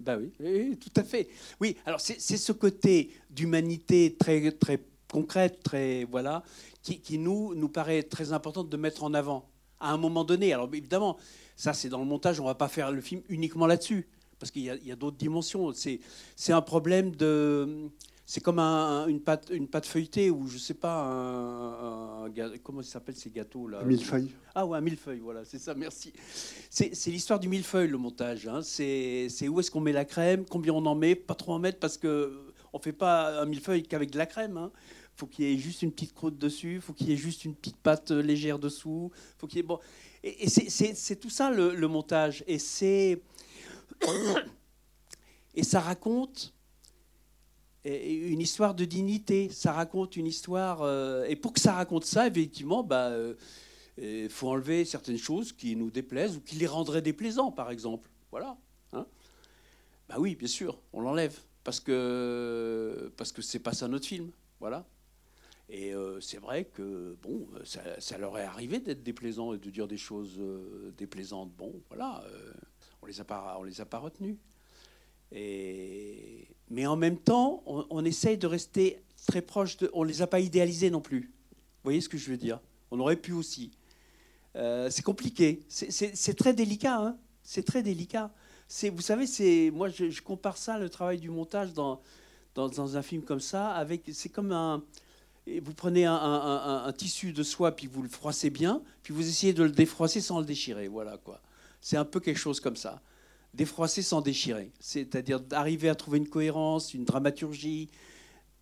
Bah 0.00 0.16
oui, 0.16 0.32
oui, 0.38 0.78
tout 0.78 0.92
à 1.00 1.02
fait. 1.02 1.28
Oui, 1.60 1.76
alors 1.84 2.00
c'est 2.00 2.18
ce 2.18 2.52
côté 2.52 3.10
d'humanité 3.30 4.14
très, 4.16 4.52
très 4.52 4.84
concrète, 5.10 5.62
très 5.62 6.04
voilà, 6.04 6.44
qui, 6.82 7.00
qui, 7.00 7.18
nous, 7.18 7.54
nous 7.54 7.68
paraît 7.68 8.04
très 8.04 8.32
important 8.32 8.62
de 8.62 8.76
mettre 8.76 9.02
en 9.02 9.12
avant 9.12 9.50
à 9.80 9.92
un 9.92 9.96
moment 9.96 10.24
donné. 10.24 10.52
Alors 10.52 10.68
évidemment, 10.72 11.16
ça, 11.58 11.72
c'est 11.72 11.88
dans 11.88 11.98
le 11.98 12.04
montage, 12.04 12.38
on 12.38 12.44
ne 12.44 12.48
va 12.48 12.54
pas 12.54 12.68
faire 12.68 12.92
le 12.92 13.00
film 13.00 13.20
uniquement 13.28 13.66
là-dessus, 13.66 14.06
parce 14.38 14.52
qu'il 14.52 14.62
y 14.62 14.92
a, 14.92 14.96
d'autres 14.96 15.16
dimensions. 15.16 15.72
C'est 15.72 16.52
un 16.52 16.62
problème 16.62 17.16
de... 17.16 17.90
C'est 18.24 18.40
comme 18.40 18.60
une, 18.60 19.20
pâte, 19.20 19.48
une 19.50 19.66
pâte 19.66 19.86
feuilletée 19.86 20.30
ou 20.30 20.46
je 20.46 20.54
ne 20.54 20.58
sais 20.58 20.74
pas, 20.74 21.02
un, 21.02 22.30
comment 22.62 22.82
ça 22.82 22.92
s'appelle 22.92 23.16
ces 23.16 23.30
gâteaux 23.30 23.66
là? 23.66 23.80
Un 23.80 23.84
millefeuille. 23.84 24.30
Ah 24.54 24.66
ouais, 24.66 24.78
un 24.78 24.82
millefeuille, 24.82 25.18
voilà, 25.18 25.44
c'est 25.44 25.58
ça, 25.58 25.74
merci. 25.74 26.12
C'est 26.70 27.10
l'histoire 27.10 27.40
du 27.40 27.48
millefeuille, 27.48 27.88
le 27.88 27.98
montage. 27.98 28.46
Hein. 28.46 28.60
C'est 28.62 29.48
où 29.48 29.58
est-ce 29.58 29.70
qu'on 29.70 29.80
met 29.80 29.92
la 29.92 30.04
crème, 30.04 30.44
combien 30.44 30.74
on 30.74 30.86
en 30.86 30.94
met, 30.94 31.16
pas 31.16 31.34
trop 31.34 31.54
en 31.54 31.58
mettre 31.58 31.80
parce 31.80 31.98
que 31.98 32.52
on 32.72 32.78
fait 32.78 32.92
pas 32.92 33.40
un 33.40 33.46
millefeuille 33.46 33.82
qu'avec 33.82 34.10
de 34.12 34.18
la 34.18 34.26
crème. 34.26 34.58
Hein 34.58 34.70
faut 35.18 35.26
qu'il 35.26 35.46
y 35.46 35.52
ait 35.52 35.58
juste 35.58 35.82
une 35.82 35.90
petite 35.90 36.14
croûte 36.14 36.38
dessus, 36.38 36.80
faut 36.80 36.92
qu'il 36.92 37.08
y 37.08 37.12
ait 37.12 37.16
juste 37.16 37.44
une 37.44 37.54
petite 37.54 37.76
pâte 37.76 38.12
légère 38.12 38.60
dessous, 38.60 39.10
faut 39.36 39.48
qu'il 39.48 39.56
y 39.56 39.60
ait 39.60 39.64
bon. 39.64 39.80
Et, 40.22 40.48
c'est 40.48 41.16
tout 41.16 41.30
ça 41.30 41.50
le, 41.50 41.88
montage. 41.88 42.44
Et 42.46 42.58
c'est. 42.58 43.20
Et 45.54 45.62
ça 45.62 45.80
raconte 45.80 46.54
une 47.84 48.40
histoire 48.40 48.74
de 48.74 48.84
dignité. 48.84 49.48
Ça 49.50 49.72
raconte 49.72 50.16
une 50.16 50.26
histoire. 50.26 50.82
Euh, 50.82 51.24
et 51.26 51.36
pour 51.36 51.52
que 51.52 51.60
ça 51.60 51.72
raconte 51.72 52.04
ça, 52.04 52.26
effectivement, 52.26 52.82
bah, 52.82 53.10
il 53.96 54.04
euh, 54.04 54.28
faut 54.28 54.48
enlever 54.48 54.84
certaines 54.84 55.18
choses 55.18 55.52
qui 55.52 55.74
nous 55.76 55.90
déplaisent 55.90 56.36
ou 56.36 56.40
qui 56.40 56.56
les 56.56 56.66
rendraient 56.66 57.02
déplaisants, 57.02 57.50
par 57.50 57.70
exemple. 57.70 58.10
Voilà. 58.30 58.56
Hein 58.92 59.06
bah 60.08 60.16
oui, 60.18 60.34
bien 60.36 60.48
sûr, 60.48 60.78
on 60.92 61.00
l'enlève 61.00 61.38
parce 61.64 61.80
que 61.80 63.12
parce 63.16 63.30
que 63.30 63.42
c'est 63.42 63.58
pas 63.58 63.72
ça 63.72 63.88
notre 63.88 64.06
film. 64.06 64.30
Voilà. 64.60 64.86
Et 65.70 65.92
euh, 65.94 66.18
c'est 66.20 66.38
vrai 66.38 66.64
que 66.64 67.16
bon, 67.22 67.46
ça, 67.64 68.18
leur 68.18 68.38
est 68.38 68.44
arrivé 68.44 68.80
d'être 68.80 69.02
déplaisant 69.02 69.52
et 69.52 69.58
de 69.58 69.70
dire 69.70 69.86
des 69.86 69.98
choses 69.98 70.36
euh, 70.38 70.92
déplaisantes. 70.96 71.50
Bon, 71.58 71.74
voilà, 71.88 72.24
euh, 72.26 72.52
on 73.02 73.06
les 73.06 73.12
les 73.12 73.80
a 73.80 73.84
pas 73.84 73.98
retenus. 73.98 74.36
Et, 75.30 76.48
mais 76.70 76.86
en 76.86 76.96
même 76.96 77.18
temps, 77.18 77.62
on, 77.66 78.04
essaye 78.06 78.38
de 78.38 78.46
rester 78.46 79.02
très 79.26 79.42
proche 79.42 79.76
de. 79.76 79.90
On 79.92 80.04
les 80.04 80.22
a 80.22 80.26
pas 80.26 80.40
idéalisés 80.40 80.88
non 80.88 81.02
plus. 81.02 81.32
Vous 81.60 81.84
voyez 81.84 82.00
ce 82.00 82.08
que 82.08 82.16
je 82.16 82.30
veux 82.30 82.38
dire? 82.38 82.60
On 82.90 82.98
aurait 82.98 83.16
pu 83.16 83.32
aussi. 83.32 83.70
c'est 84.54 85.04
compliqué. 85.04 85.60
C'est 85.68 86.34
très 86.34 86.54
délicat. 86.54 86.98
Hein 86.98 87.18
c'est 87.42 87.64
très 87.64 87.82
délicat. 87.82 88.32
Vous 88.90 89.02
savez, 89.02 89.70
moi, 89.70 89.90
je, 89.90 90.20
compare 90.22 90.56
ça, 90.56 90.78
le 90.78 90.88
travail 90.88 91.18
du 91.18 91.28
montage 91.28 91.74
dans, 91.74 92.00
dans 92.54 92.96
un 92.96 93.02
film 93.02 93.22
comme 93.22 93.40
ça, 93.40 93.70
avec. 93.72 94.04
C'est 94.14 94.30
comme 94.30 94.52
un 94.52 94.82
vous 95.62 95.74
prenez 95.74 96.04
un, 96.04 96.92
tissu 96.96 97.32
de 97.32 97.42
soie, 97.42 97.72
puis 97.72 97.86
vous 97.86 98.02
le 98.02 98.08
froissez 98.08 98.50
bien, 98.50 98.82
puis 99.02 99.14
vous 99.14 99.26
essayez 99.26 99.52
de 99.52 99.62
le 99.62 99.70
défroisser 99.70 100.20
sans 100.20 100.40
le 100.40 100.46
déchirer. 100.46 100.88
Voilà 100.88 101.16
quoi. 101.18 101.40
C'est 101.80 101.96
un 101.96 102.04
peu 102.04 102.20
quelque 102.20 102.38
chose 102.38 102.60
comme 102.60 102.76
ça. 102.76 103.00
Défroisser 103.54 104.02
sans 104.02 104.20
déchirer. 104.20 104.70
C'est-à-dire 104.80 105.40
d'arriver 105.40 105.88
à 105.88 105.94
trouver 105.94 106.18
une 106.18 106.28
cohérence, 106.28 106.92
une 106.94 107.04
dramaturgie, 107.04 107.88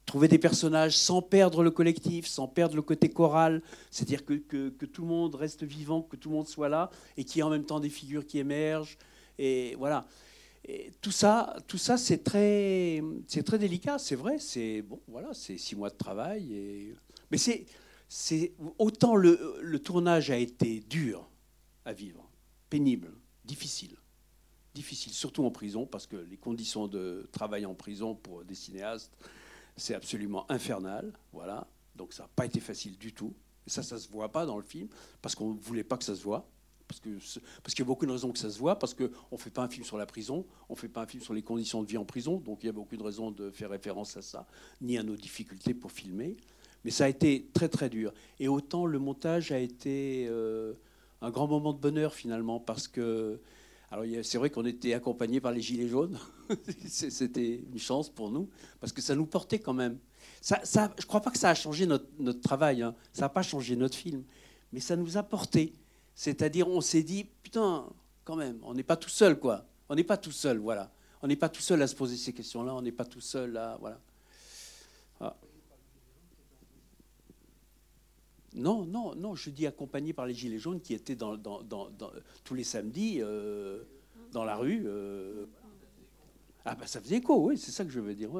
trouver 0.05 0.29
des 0.29 0.38
personnages 0.38 0.96
sans 0.96 1.22
perdre 1.22 1.62
le 1.62 1.70
collectif, 1.70 2.27
sans 2.27 2.46
perdre 2.46 2.77
le 2.77 2.83
côté 2.83 3.09
choral, 3.09 3.62
c'est-à-dire 3.90 4.25
que, 4.25 4.35
que, 4.35 4.68
tout 4.87 5.03
le 5.03 5.09
monde 5.09 5.35
reste 5.35 5.64
vivant, 5.64 6.03
que 6.03 6.16
tout 6.16 6.29
le 6.29 6.37
monde 6.37 6.49
soit 6.49 6.68
là, 6.68 6.90
et 7.16 7.25
qu'il 7.25 7.38
y 7.38 7.40
ait 7.40 7.42
en 7.42 7.51
même 7.51 7.64
temps 7.64 7.81
des 7.81 7.90
figures 7.90 8.27
qui 8.27 8.38
émergent. 8.38 8.96
Et 9.38 9.75
voilà 9.77 10.07
tout 11.00 11.12
ça, 11.12 11.57
tout 11.66 11.79
ça 11.79 11.96
c'est 11.96 12.24
très, 12.24 13.02
très 13.44 13.59
délicat, 13.59 13.98
c'est 13.98 14.16
vrai. 14.16 14.38
C'est 14.38 14.83
bon, 14.83 15.00
voilà, 15.09 15.33
six 15.35 15.76
mois 15.76 15.90
de 15.90 15.96
travail. 15.96 16.94
Mais 17.31 17.38
c'est, 17.38 18.52
autant 18.79 19.16
le, 19.16 19.59
le, 19.61 19.79
tournage 19.79 20.31
a 20.31 20.37
été 20.37 20.81
dur 20.81 21.29
à 21.85 21.92
vivre, 21.92 22.29
pénible, 22.68 23.12
difficile, 23.44 23.96
difficile, 24.74 25.12
surtout 25.12 25.44
en 25.44 25.50
prison, 25.50 25.87
parce 25.87 26.07
que 26.07 26.16
les 26.16 26.37
conditions 26.37 26.88
de 26.88 27.29
travail 27.33 27.66
en 27.66 27.74
prison 27.74 28.14
pour 28.14 28.44
des 28.44 28.55
cinéastes, 28.55 29.12
c'est 29.76 29.94
absolument 29.94 30.50
infernal. 30.50 31.12
Voilà, 31.33 31.66
donc 31.94 32.12
ça 32.12 32.24
n'a 32.24 32.31
pas 32.35 32.46
été 32.46 32.61
facile 32.61 32.96
du 32.98 33.12
tout. 33.12 33.35
Ça, 33.68 33.83
ça 33.83 33.98
se 33.98 34.09
voit 34.09 34.31
pas 34.31 34.46
dans 34.46 34.57
le 34.57 34.62
film, 34.62 34.88
parce 35.20 35.35
qu'on 35.35 35.55
ne 35.55 35.61
voulait 35.61 35.85
pas 35.85 35.96
que 35.96 36.05
ça 36.05 36.14
se 36.14 36.22
voit 36.22 36.48
parce 36.88 37.01
qu'il 37.01 37.18
parce 37.62 37.75
qu'il 37.75 37.81
y 37.81 37.83
a 37.83 37.87
beaucoup 37.87 38.07
de 38.07 38.12
raisons 38.12 38.33
que 38.33 38.38
ça 38.38 38.51
se 38.51 38.59
voit, 38.59 38.79
parce 38.79 38.94
qu'on 38.94 39.09
ne 39.33 39.37
fait 39.37 39.51
pas 39.51 39.62
un 39.62 39.68
film 39.68 39.85
sur 39.85 39.99
la 39.99 40.07
prison, 40.07 40.46
on 40.68 40.75
ne 40.75 40.79
fait 40.79 40.88
pas 40.88 41.03
un 41.03 41.07
film 41.07 41.22
sur 41.22 41.35
les 41.35 41.42
conditions 41.42 41.83
de 41.83 41.88
vie 41.88 41.96
en 41.96 42.05
prison, 42.05 42.38
donc 42.38 42.59
il 42.62 42.66
y 42.66 42.68
a 42.68 42.72
beaucoup 42.72 42.96
de 42.96 43.03
raisons 43.03 43.31
de 43.31 43.51
faire 43.51 43.70
référence 43.70 44.16
à 44.16 44.22
ça, 44.22 44.46
ni 44.81 44.99
à 44.99 45.03
nos 45.03 45.16
difficultés 45.16 45.75
pour 45.75 45.92
filmer. 45.92 46.37
Mais 46.85 46.90
ça 46.90 47.07
a 47.07 47.09
été 47.09 47.49
très 47.53 47.68
très 47.68 47.88
dur. 47.88 48.12
Et 48.38 48.49
autant 48.49 48.87
le 48.87 48.99
montage 48.99 49.51
a 49.51 49.59
été 49.59 50.27
euh, 50.29 50.75
un 51.20 51.31
grand 51.31 51.49
moment 51.49 51.72
de 51.72 51.81
bonheur 51.81 52.14
finalement, 52.14 52.61
parce 52.61 52.87
que 52.88 53.40
Alors 53.90 54.05
c'est 54.22 54.38
vrai 54.38 54.51
qu'on 54.51 54.66
était 54.66 54.92
accompagnés 54.94 55.40
par 55.40 55.53
les 55.53 55.61
Gilets 55.61 55.88
jaunes. 55.88 56.18
C'était 56.87 57.62
une 57.72 57.79
chance 57.79 58.09
pour 58.09 58.31
nous, 58.31 58.49
parce 58.81 58.92
que 58.92 59.03
ça 59.03 59.14
nous 59.14 59.27
portait 59.27 59.59
quand 59.59 59.75
même. 59.75 59.99
Ça, 60.40 60.61
je 60.64 60.81
ne 60.81 61.07
crois 61.07 61.20
pas 61.20 61.31
que 61.31 61.38
ça 61.38 61.51
a 61.51 61.55
changé 61.55 61.87
notre, 61.87 62.07
notre 62.18 62.40
travail, 62.40 62.83
hein. 62.83 62.94
ça 63.12 63.22
n'a 63.22 63.29
pas 63.29 63.42
changé 63.42 63.75
notre 63.75 63.96
film, 63.96 64.22
mais 64.72 64.81
ça 64.81 64.94
nous 64.96 65.16
a 65.16 65.22
porté. 65.22 65.75
C'est-à-dire, 66.16 66.66
on 66.66 66.81
s'est 66.81 67.02
dit, 67.02 67.24
putain, 67.42 67.87
quand 68.24 68.37
même, 68.37 68.59
on 68.62 68.72
n'est 68.72 68.83
pas 68.83 68.96
tout 68.96 69.11
seul, 69.11 69.38
quoi. 69.38 69.66
On 69.90 69.94
n'est 69.94 70.02
pas 70.02 70.16
tout 70.16 70.33
seul, 70.33 70.57
voilà. 70.57 70.90
On 71.22 71.29
n'est 71.29 71.37
pas 71.37 71.50
tout 71.50 71.61
seul 71.61 71.81
à 71.83 71.87
se 71.87 71.94
poser 71.94 72.16
ces 72.16 72.33
questions-là, 72.33 72.74
on 72.74 72.81
n'est 72.81 72.90
pas 72.90 73.05
tout 73.05 73.20
seul 73.20 73.57
à. 73.57 73.76
Voilà. 73.79 74.00
Ah. 75.20 75.37
Non, 78.55 78.87
non, 78.87 79.14
non, 79.14 79.35
je 79.35 79.50
dis 79.50 79.66
accompagné 79.66 80.14
par 80.14 80.26
les 80.26 80.33
Gilets 80.33 80.59
jaunes 80.59 80.81
qui 80.81 80.94
étaient 80.94 81.14
dans, 81.14 81.37
dans, 81.37 81.62
dans, 81.62 81.90
tous 82.44 82.55
les 82.55 82.64
samedis 82.64 83.18
euh, 83.20 83.85
dans 84.33 84.44
la 84.44 84.57
rue. 84.57 84.85
Euh. 84.87 85.44
Ah, 86.64 86.74
ben 86.74 86.87
ça 86.87 87.00
faisait 87.02 87.16
écho, 87.16 87.37
oui, 87.46 87.59
c'est 87.59 87.70
ça 87.70 87.85
que 87.85 87.90
je 87.90 88.00
veux 88.00 88.14
dire. 88.14 88.31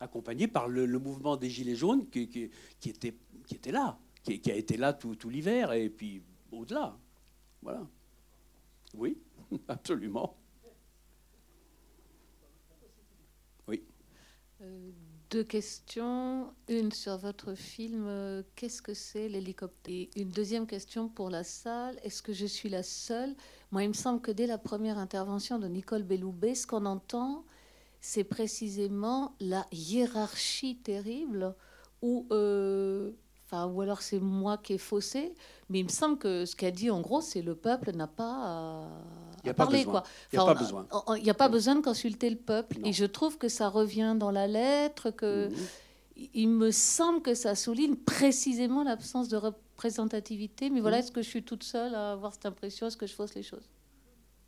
Accompagné 0.00 0.48
par 0.48 0.66
le, 0.66 0.86
mouvement 0.98 1.36
des 1.36 1.48
Gilets 1.48 1.76
jaunes 1.76 2.08
qui, 2.10 2.50
était, 2.84 3.70
là, 3.70 3.96
qui, 4.24 4.50
a 4.50 4.56
été 4.56 4.76
là 4.76 4.92
tout 4.92 5.16
l'hiver 5.30 5.72
et 5.72 5.88
puis 5.88 6.22
au-delà. 6.50 6.98
Voilà. 7.62 7.86
Oui, 8.94 9.18
absolument. 9.68 10.36
Oui. 13.68 13.82
Euh, 14.60 14.90
deux 15.30 15.44
questions. 15.44 16.52
Une 16.68 16.92
sur 16.92 17.16
votre 17.16 17.54
film, 17.54 18.04
euh, 18.06 18.42
qu'est-ce 18.54 18.82
que 18.82 18.94
c'est 18.94 19.28
l'hélicoptère? 19.28 19.94
Et 19.94 20.10
une 20.20 20.28
deuxième 20.30 20.66
question 20.66 21.08
pour 21.08 21.30
la 21.30 21.44
salle, 21.44 21.98
est-ce 22.02 22.22
que 22.22 22.32
je 22.32 22.46
suis 22.46 22.68
la 22.68 22.82
seule? 22.82 23.34
Moi, 23.70 23.84
il 23.84 23.88
me 23.88 23.94
semble 23.94 24.20
que 24.20 24.30
dès 24.30 24.46
la 24.46 24.58
première 24.58 24.98
intervention 24.98 25.58
de 25.58 25.68
Nicole 25.68 26.02
Belloubet, 26.02 26.54
ce 26.54 26.66
qu'on 26.66 26.84
entend, 26.84 27.46
c'est 28.00 28.24
précisément 28.24 29.34
la 29.40 29.66
hiérarchie 29.72 30.76
terrible 30.76 31.54
où 32.02 32.26
euh, 32.32 33.12
ou 33.52 33.80
alors 33.80 34.02
c'est 34.02 34.18
moi 34.20 34.58
qui 34.58 34.74
ai 34.74 34.78
faussé, 34.78 35.34
mais 35.68 35.80
il 35.80 35.84
me 35.84 35.90
semble 35.90 36.18
que 36.18 36.44
ce 36.46 36.56
qu'a 36.56 36.70
dit 36.70 36.90
en 36.90 37.00
gros, 37.00 37.20
c'est 37.20 37.42
le 37.42 37.54
peuple 37.54 37.92
n'a 37.92 38.06
pas 38.06 38.88
à, 39.44 39.54
parler. 39.54 39.84
Quoi. 39.84 40.02
il 40.32 40.38
n'y 40.38 40.42
a 40.42 40.46
pas 40.46 40.54
besoin. 40.54 40.86
Il 41.16 41.22
n'y 41.22 41.30
a 41.30 41.34
pas 41.34 41.48
besoin 41.48 41.74
de 41.74 41.80
consulter 41.82 42.30
le 42.30 42.36
peuple. 42.36 42.78
Et 42.84 42.92
je 42.92 43.04
trouve 43.04 43.38
que 43.38 43.48
ça 43.48 43.68
revient 43.68 44.16
dans 44.18 44.30
la 44.30 44.46
lettre, 44.46 45.10
que 45.10 45.48
mhm. 45.48 45.56
il 46.34 46.48
me 46.48 46.70
semble 46.70 47.22
que 47.22 47.34
ça 47.34 47.54
souligne 47.54 47.96
précisément 47.96 48.84
l'absence 48.84 49.28
de 49.28 49.36
représentativité. 49.36 50.70
Mais 50.70 50.80
voilà, 50.80 50.96
mhm. 50.98 51.02
est-ce 51.02 51.12
que 51.12 51.22
je 51.22 51.28
suis 51.28 51.42
toute 51.42 51.64
seule 51.64 51.94
à 51.94 52.12
avoir 52.12 52.32
cette 52.32 52.46
impression? 52.46 52.86
Est-ce 52.86 52.96
que 52.96 53.06
je 53.06 53.14
fausse 53.14 53.34
les 53.34 53.42
choses? 53.42 53.68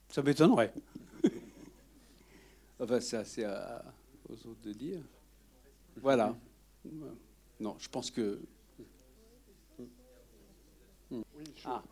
Ça 0.08 0.22
m'étonnerait. 0.22 0.72
enfin, 2.80 3.00
c'est 3.00 3.16
assez 3.16 3.44
aux 4.28 4.46
autres 4.48 4.62
de 4.62 4.72
dire. 4.72 5.00
Voilà. 5.96 6.34
Non, 7.60 7.76
je 7.78 7.88
pense 7.88 8.10
que 8.10 8.40
ah, 11.64 11.82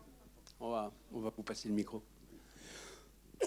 on 0.59 0.71
va, 0.71 0.91
on 1.13 1.19
va 1.19 1.31
vous 1.35 1.43
passer 1.43 1.67
le 1.67 1.75
micro. 1.75 2.01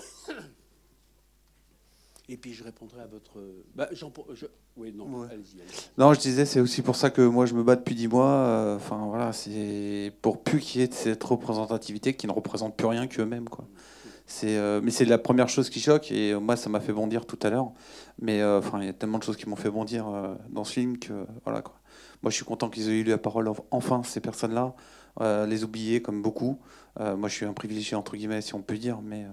Et 2.29 2.37
puis 2.37 2.53
je 2.55 2.65
répondrai 2.65 3.03
à 3.03 3.07
votre. 3.07 3.39
Bah, 3.75 3.89
Jean, 3.93 4.13
je... 4.35 4.47
Oui, 4.77 4.93
non, 4.93 5.23
allez-y. 5.23 5.57
non, 5.97 6.13
je 6.13 6.21
disais, 6.21 6.45
c'est 6.45 6.61
aussi 6.61 6.83
pour 6.83 6.97
ça 6.97 7.09
que 7.11 7.23
moi 7.23 7.47
je 7.47 7.55
me 7.55 7.63
bats 7.63 7.77
depuis 7.77 7.95
dix 7.95 8.09
mois. 8.09 8.31
Euh, 8.31 8.77
enfin 8.77 9.07
voilà, 9.07 9.33
c'est 9.33 10.13
pour 10.23 10.43
plus 10.43 10.59
qu'il 10.61 10.81
y 10.81 10.85
ait 10.85 10.93
cette 10.93 11.23
représentativité 11.23 12.15
qui 12.15 12.27
ne 12.27 12.33
représente 12.33 12.77
plus 12.77 12.87
rien 12.87 13.07
qu'eux-mêmes, 13.07 13.49
quoi. 13.49 13.65
C'est, 14.27 14.57
euh, 14.57 14.81
mais 14.83 14.91
c'est 14.91 15.05
la 15.05 15.19
première 15.19 15.49
chose 15.49 15.71
qui 15.71 15.79
choque 15.79 16.11
et 16.11 16.35
moi 16.35 16.57
ça 16.57 16.69
m'a 16.69 16.81
fait 16.81 16.93
bondir 16.93 17.27
tout 17.27 17.39
à 17.43 17.51
l'heure. 17.51 17.71
Mais 18.19 18.43
euh, 18.43 18.59
enfin, 18.59 18.81
il 18.81 18.87
y 18.87 18.89
a 18.89 18.93
tellement 18.93 19.19
de 19.19 19.23
choses 19.23 19.37
qui 19.37 19.49
m'ont 19.49 19.57
fait 19.57 19.71
bondir 19.71 20.07
dans 20.51 20.65
ce 20.65 20.73
film 20.73 20.99
que 20.99 21.27
voilà 21.45 21.63
quoi. 21.63 21.77
Moi, 22.23 22.31
je 22.31 22.37
suis 22.37 22.45
content 22.45 22.69
qu'ils 22.69 22.89
aient 22.89 23.01
eu 23.01 23.05
la 23.05 23.19
parole 23.19 23.51
enfin 23.71 24.03
ces 24.03 24.21
personnes-là. 24.21 24.75
Euh, 25.21 25.47
les 25.47 25.65
oublier 25.65 26.03
comme 26.03 26.23
beaucoup. 26.23 26.59
Euh, 27.01 27.17
moi, 27.17 27.29
je 27.29 27.35
suis 27.35 27.47
un 27.47 27.53
privilégié, 27.53 27.97
entre 27.97 28.17
guillemets, 28.17 28.43
si 28.43 28.55
on 28.55 28.61
peut 28.61 28.77
dire, 28.77 29.01
mais, 29.03 29.25
euh, 29.25 29.29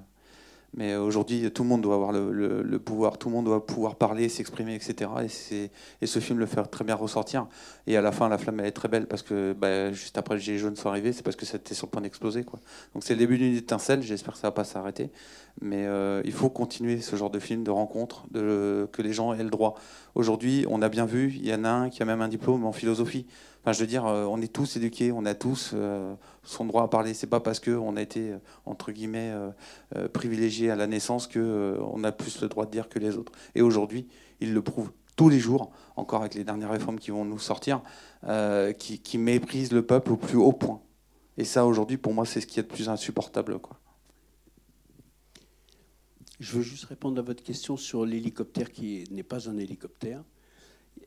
mais 0.75 0.95
aujourd'hui, 0.95 1.51
tout 1.51 1.63
le 1.63 1.69
monde 1.69 1.81
doit 1.81 1.95
avoir 1.95 2.11
le, 2.13 2.77
pouvoir, 2.79 3.17
tout 3.17 3.29
le 3.29 3.35
monde 3.35 3.45
doit 3.45 3.65
pouvoir 3.65 3.95
parler, 3.95 4.29
s'exprimer, 4.29 4.75
etc. 4.75 5.11
Et, 5.51 5.71
et, 6.01 6.07
ce 6.07 6.19
film 6.19 6.39
le 6.39 6.45
fait 6.45 6.63
très 6.63 6.83
bien 6.83 6.95
ressortir. 6.95 7.47
Et 7.85 7.97
à 7.97 8.01
la 8.01 8.11
fin, 8.11 8.29
la 8.29 8.37
flamme, 8.37 8.61
est 8.61 8.71
très 8.71 8.87
belle 8.87 9.07
parce 9.07 9.23
que 9.23 9.53
bah, 9.53 9.91
juste 9.91 10.17
après, 10.17 10.35
les 10.35 10.41
Gilets 10.41 10.57
jaunes 10.57 10.75
sont 10.75 10.89
arrivés, 10.89 11.13
c'est 11.13 11.21
parce 11.21 11.35
que 11.35 11.45
c'était 11.45 11.75
sur 11.75 11.87
le 11.87 11.91
point 11.91 12.01
d'exploser. 12.01 12.43
Donc, 12.43 13.03
c'est 13.03 13.13
le 13.13 13.19
début 13.19 13.37
d'une 13.37 13.55
étincelle. 13.55 14.01
J'espère 14.01 14.33
que 14.33 14.39
ça 14.39 14.47
va 14.47 14.51
pas 14.51 14.63
s'arrêter. 14.63 15.09
Mais 15.61 15.85
il 16.25 16.31
faut 16.31 16.49
continuer 16.49 17.01
ce 17.01 17.15
genre 17.15 17.29
de 17.29 17.39
film, 17.39 17.63
de 17.63 17.71
rencontre, 17.71 18.25
que 18.33 19.01
les 19.01 19.13
gens 19.13 19.33
aient 19.33 19.43
le 19.43 19.51
droit. 19.51 19.75
Aujourd'hui, 20.15 20.65
on 20.69 20.81
a 20.81 20.89
bien 20.89 21.05
vu, 21.05 21.33
il 21.35 21.47
y 21.47 21.53
en 21.53 21.65
a 21.65 21.69
un 21.69 21.89
qui 21.89 22.01
a 22.01 22.05
même 22.05 22.21
un 22.21 22.27
diplôme 22.27 22.65
en 22.65 22.71
philosophie 22.71 23.27
je 23.71 23.79
veux 23.79 23.87
dire, 23.87 24.05
euh, 24.05 24.25
on 24.25 24.41
est 24.41 24.51
tous 24.51 24.75
éduqués, 24.75 25.13
on 25.13 25.25
a 25.25 25.35
tous 25.35 25.71
euh, 25.73 26.15
son 26.43 26.65
droit 26.65 26.83
à 26.83 26.87
parler. 26.89 27.13
C'est 27.13 27.27
pas 27.27 27.39
parce 27.39 27.61
qu'on 27.61 27.95
a 27.95 28.01
été 28.01 28.31
euh, 28.31 28.37
entre 28.65 28.91
guillemets 28.91 29.33
privilégié 30.11 30.69
à 30.69 30.75
la 30.75 30.87
naissance 30.87 31.27
que 31.27 31.77
on 31.79 32.03
a 32.03 32.11
plus 32.11 32.41
le 32.41 32.49
droit 32.49 32.65
de 32.65 32.71
dire 32.71 32.89
que 32.89 32.99
les 32.99 33.15
autres. 33.17 33.31
Et 33.55 33.61
aujourd'hui, 33.61 34.07
il 34.41 34.53
le 34.53 34.61
prouve 34.61 34.91
tous 35.15 35.29
les 35.29 35.39
jours, 35.39 35.71
encore 35.95 36.21
avec 36.21 36.33
les 36.33 36.43
dernières 36.43 36.71
réformes 36.71 36.99
qui 36.99 37.11
vont 37.11 37.23
nous 37.23 37.39
sortir, 37.39 37.81
qui, 38.79 39.17
méprisent 39.17 39.71
le 39.71 39.85
peuple 39.85 40.13
au 40.13 40.17
plus 40.17 40.37
haut 40.37 40.51
point. 40.51 40.81
Et 41.37 41.45
ça, 41.45 41.65
aujourd'hui, 41.65 41.97
pour 41.97 42.13
moi, 42.13 42.25
c'est 42.25 42.41
ce 42.41 42.47
qui 42.47 42.59
est 42.59 42.63
le 42.63 42.67
plus 42.67 42.89
insupportable. 42.89 43.59
Je 46.39 46.57
veux 46.57 46.63
juste 46.63 46.85
répondre 46.85 47.19
à 47.19 47.21
votre 47.21 47.43
question 47.43 47.77
sur 47.77 48.05
l'hélicoptère 48.05 48.71
qui 48.71 49.03
n'est 49.11 49.23
pas 49.23 49.49
un 49.49 49.57
hélicoptère 49.57 50.23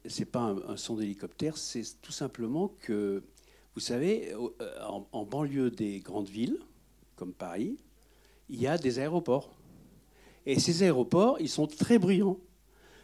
c'est 0.06 0.24
pas 0.24 0.54
un, 0.68 0.76
son 0.76 0.96
d'hélicoptère, 0.96 1.56
c'est 1.56 2.00
tout 2.00 2.12
simplement 2.12 2.68
que, 2.80 3.22
vous 3.74 3.80
savez, 3.80 4.32
euh, 4.32 4.48
en, 5.12 5.24
banlieue 5.24 5.70
des 5.70 6.00
grandes 6.00 6.28
villes, 6.28 6.58
comme 7.16 7.32
Paris, 7.32 7.78
il 8.48 8.60
y 8.60 8.66
a 8.66 8.78
des 8.78 8.98
aéroports. 8.98 9.56
Et 10.44 10.60
ces 10.60 10.82
aéroports, 10.82 11.38
ils 11.40 11.48
sont 11.48 11.66
très 11.66 11.98
bruyants. 11.98 12.38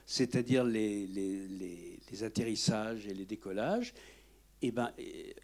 C'est-à-dire 0.06 0.64
les, 0.64 1.06
les, 1.06 2.24
atterrissages 2.24 3.06
et 3.06 3.14
les 3.14 3.24
décollages, 3.24 3.94
eh 4.60 4.70
ben, 4.70 4.92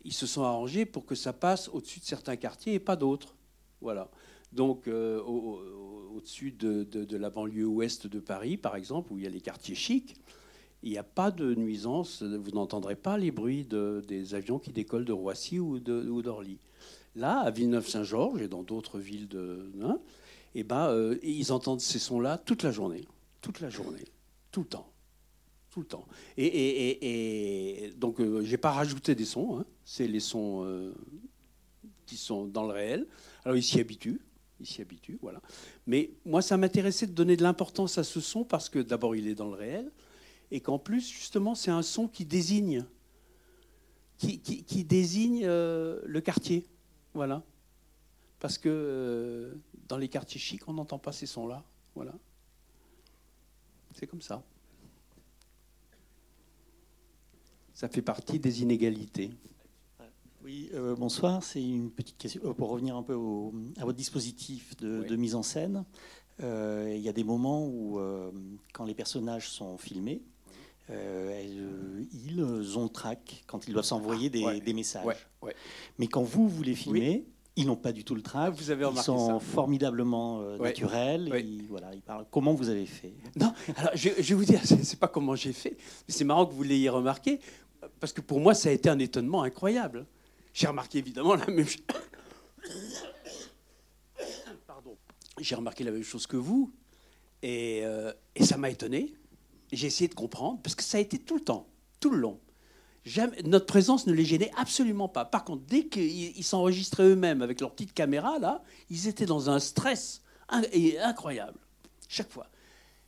ils 0.05 0.13
se 0.13 0.27
sont 0.27 0.43
arrangés 0.43 0.85
pour 0.85 1.07
que 1.07 1.15
ça 1.15 1.33
passe 1.33 1.69
au-dessus 1.71 1.99
de 1.99 2.05
certains 2.05 2.37
quartiers 2.37 2.75
et 2.75 2.79
pas 2.79 2.95
d'autres. 2.95 3.35
Voilà. 3.81 4.11
Donc, 4.53 4.87
euh, 4.87 5.21
au-dessus 5.23 6.53
de, 6.53 6.85
de, 6.85 7.17
la 7.17 7.31
banlieue 7.31 7.67
ouest 7.67 8.07
de 8.07 8.21
Paris, 8.21 8.57
par 8.57 8.77
exemple, 8.77 9.13
où 9.13 9.19
il 9.19 9.25
y 9.25 9.27
a 9.27 9.31
les 9.31 9.41
quartiers 9.41 9.75
chics, 9.75 10.17
il 10.83 10.91
n'y 10.91 10.99
a 10.99 11.05
pas 11.05 11.31
de 11.31 11.55
nuisance, 11.55 12.23
vous 12.23 12.51
n'entendrez 12.53 12.97
pas 12.97 13.19
les 13.19 13.31
bruits 13.31 13.65
des 13.65 14.35
avions 14.35 14.59
qui 14.59 14.73
décollent 14.73 15.05
de 15.05 15.13
Roissy 15.13 15.59
ou 15.59 15.81
d'Orly. 15.81 16.59
Là, 17.17 17.41
à 17.41 17.51
Villeneuve-Saint-Georges 17.51 18.43
et 18.43 18.49
dans 18.49 18.63
d'autres 18.63 19.01
villes 19.01 19.27
de, 19.27 19.73
hein, 19.83 19.99
eh 20.55 20.63
ben, 20.63 20.89
euh, 20.89 21.19
ils 21.23 21.53
entendent 21.53 21.81
ces 21.81 21.99
sons-là 21.99 22.39
toute 22.39 22.63
la 22.63 22.71
journée, 22.71 23.07
toute 23.41 23.61
la 23.61 23.71
journée, 23.71 24.05
tout 24.53 24.61
le 24.61 24.67
temps, 24.67 24.93
tout 25.71 25.81
le 25.81 25.87
temps. 25.87 26.07
Et, 26.37 27.93
donc, 27.97 28.21
euh, 28.21 28.43
j'ai 28.45 28.57
pas 28.57 28.71
rajouté 28.71 29.17
des 29.17 29.25
sons, 29.25 29.59
hein. 29.59 29.65
c'est 29.85 30.07
les 30.07 30.21
sons 30.21 30.65
euh, 30.65 30.93
qui 32.07 32.17
sont 32.17 32.47
dans 32.47 32.67
le 32.67 32.73
réel. 32.73 33.07
Alors, 33.45 33.57
ils 33.57 33.63
s'y 33.63 33.81
habituent, 33.81 34.21
ils 34.61 34.67
s'y 34.67 34.81
habituent, 34.81 35.19
voilà. 35.21 35.41
Mais 35.89 36.11
moi, 36.25 36.41
ça 36.41 36.57
m'intéressait 36.57 37.09
de 37.09 37.13
donner 37.13 37.37
de 37.37 37.43
l'importance 37.43 37.99
à 37.99 38.05
ce 38.05 38.21
son 38.21 38.45
parce 38.45 38.69
que 38.69 38.79
d'abord, 38.79 39.17
il 39.17 39.27
est 39.27 39.35
dans 39.35 39.49
le 39.49 39.57
réel 39.57 39.91
et 40.51 40.61
qu'en 40.61 40.79
plus, 40.79 41.09
justement, 41.09 41.55
c'est 41.55 41.71
un 41.71 41.83
son 41.83 42.09
qui 42.09 42.25
désigne, 42.25 42.85
qui, 44.17 44.41
qui, 44.41 44.85
désigne 44.85 45.45
euh, 45.45 46.01
le 46.05 46.21
quartier. 46.21 46.67
Voilà. 47.15 47.43
Parce 48.41 48.57
que 48.57 48.69
euh, 48.69 49.55
dans 49.89 49.99
les 49.99 50.09
quartiers 50.09 50.41
chics, 50.41 50.67
on 50.69 50.75
n'entend 50.75 50.99
pas 50.99 51.13
ces 51.13 51.27
sons-là. 51.27 51.65
Voilà. 51.95 52.15
C'est 53.95 54.07
comme 54.07 54.23
ça. 54.23 54.43
Ça 57.75 57.89
fait 57.89 58.03
partie 58.03 58.39
des 58.39 58.63
inégalités. 58.63 59.31
Oui, 60.43 60.71
euh, 60.73 60.97
bonsoir. 60.97 61.43
C'est 61.43 61.63
une 61.63 61.91
petite 61.91 62.17
question 62.17 62.55
pour 62.55 62.71
revenir 62.71 62.97
un 62.97 63.03
peu 63.03 63.15
à 63.77 63.85
votre 63.85 63.97
dispositif 63.97 64.77
de, 64.79 65.15
mise 65.17 65.35
en 65.35 65.43
scène. 65.43 65.85
il 66.41 66.99
y 66.99 67.09
a 67.09 67.13
des 67.13 67.25
moments 67.25 67.67
où, 67.67 68.01
quand 68.73 68.85
les 68.85 68.95
personnages 68.95 69.51
sont 69.51 69.77
filmés, 69.79 70.23
euh, 70.91 71.31
euh, 71.31 72.05
ils 72.13 72.79
ont 72.79 72.89
trac 72.89 73.45
quand 73.47 73.69
ils 73.69 73.73
doivent 73.73 73.85
s'envoyer 73.85 74.31
des, 74.31 74.73
messages. 74.73 75.29
Mais 75.99 76.07
quand 76.07 76.23
vous, 76.23 76.49
vous 76.49 76.63
les 76.63 76.75
filmez, 76.75 77.27
ils 77.59 77.67
n'ont 77.67 77.77
pas 77.77 77.91
du 77.91 78.05
tout 78.05 78.15
le 78.15 78.23
trac. 78.23 78.55
Vous 78.55 78.71
avez 78.71 78.89
ils 78.89 79.03
sont 79.03 79.41
formidablement 79.41 80.41
euh, 80.41 80.59
naturels. 80.59 81.29
Ils, 81.35 81.67
voilà, 81.69 81.93
ils 81.93 82.01
parlent. 82.01 82.25
Comment 82.31 82.55
vous 82.55 82.69
avez 82.69 82.87
fait? 82.87 83.13
Non, 83.35 83.53
alors 83.77 83.91
je, 83.95 84.11
vais 84.11 84.35
vous 84.35 84.45
dire, 84.45 84.61
c'est 84.65 84.99
pas 84.99 85.09
comment 85.09 85.35
j'ai 85.35 85.53
fait, 85.53 85.77
mais 86.07 86.15
c'est 86.15 86.25
marrant 86.25 86.47
que 86.47 86.55
vous 86.55 86.63
l'ayez 86.63 86.89
remarqué, 86.89 87.41
parce 87.99 88.13
que 88.13 88.21
pour 88.21 88.39
moi, 88.39 88.55
ça 88.55 88.69
a 88.69 88.73
été 88.73 88.89
un 88.89 89.01
étonnement 89.01 89.43
incroyable. 89.43 90.07
J'ai 90.55 90.69
remarqué 90.69 90.99
évidemment 90.99 91.35
la 91.35 91.47
même 91.47 91.67
chose. 91.67 91.83
Pardon. 94.67 94.97
j'ai 95.41 95.55
remarqué 95.57 95.83
la 95.83 95.91
même 95.91 96.05
chose 96.05 96.29
que 96.29 96.37
vous, 96.37 96.73
et, 97.43 97.81
euh, 97.83 98.13
et 98.37 98.45
ça 98.45 98.57
m'a 98.57 98.71
étonné. 98.71 99.15
J'ai 99.73 99.87
essayé 99.87 100.09
de 100.09 100.15
comprendre, 100.15 100.61
parce 100.63 100.75
que 100.75 100.83
ça 100.83 100.99
a 100.99 101.01
été 101.01 101.19
tout 101.19 101.37
le 101.37 101.43
temps, 101.43 101.69
tout 102.01 102.11
le 102.11 102.19
long. 102.19 102.41
Notre 103.45 103.67
présence 103.67 104.07
ne 104.07 104.13
les 104.13 104.25
gênait 104.25 104.51
absolument 104.57 105.09
pas. 105.09 105.25
Par 105.25 105.45
contre, 105.45 105.63
dès 105.65 105.87
qu'ils 105.87 106.45
s'enregistraient 106.45 107.05
eux-mêmes 107.05 107.43
avec 107.43 107.61
leur 107.61 107.73
petite 107.73 107.95
caméra, 107.95 108.39
là, 108.39 108.63
ils 108.91 109.09
étaient 109.09 109.27
dans 109.27 109.51
un 109.51 109.61
stress 109.61 110.23
incroyable, 110.49 111.59
chaque 112.09 112.31
fois. 112.31 112.49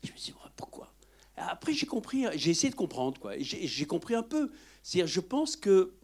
Je 0.02 0.12
me 0.12 0.16
suis 0.16 0.32
dit, 0.32 0.38
pourquoi? 0.56 0.92
Après, 1.36 1.72
j'ai 1.72 1.86
compris, 1.86 2.26
j'ai 2.34 2.50
essayé 2.50 2.70
de 2.70 2.76
comprendre, 2.76 3.18
quoi. 3.18 3.32
J'ai 3.38 3.86
compris 3.86 4.14
un 4.14 4.22
peu. 4.22 4.50
C'est-à-dire, 4.82 5.12
je 5.12 5.20
pense 5.20 5.56
que 5.56 5.94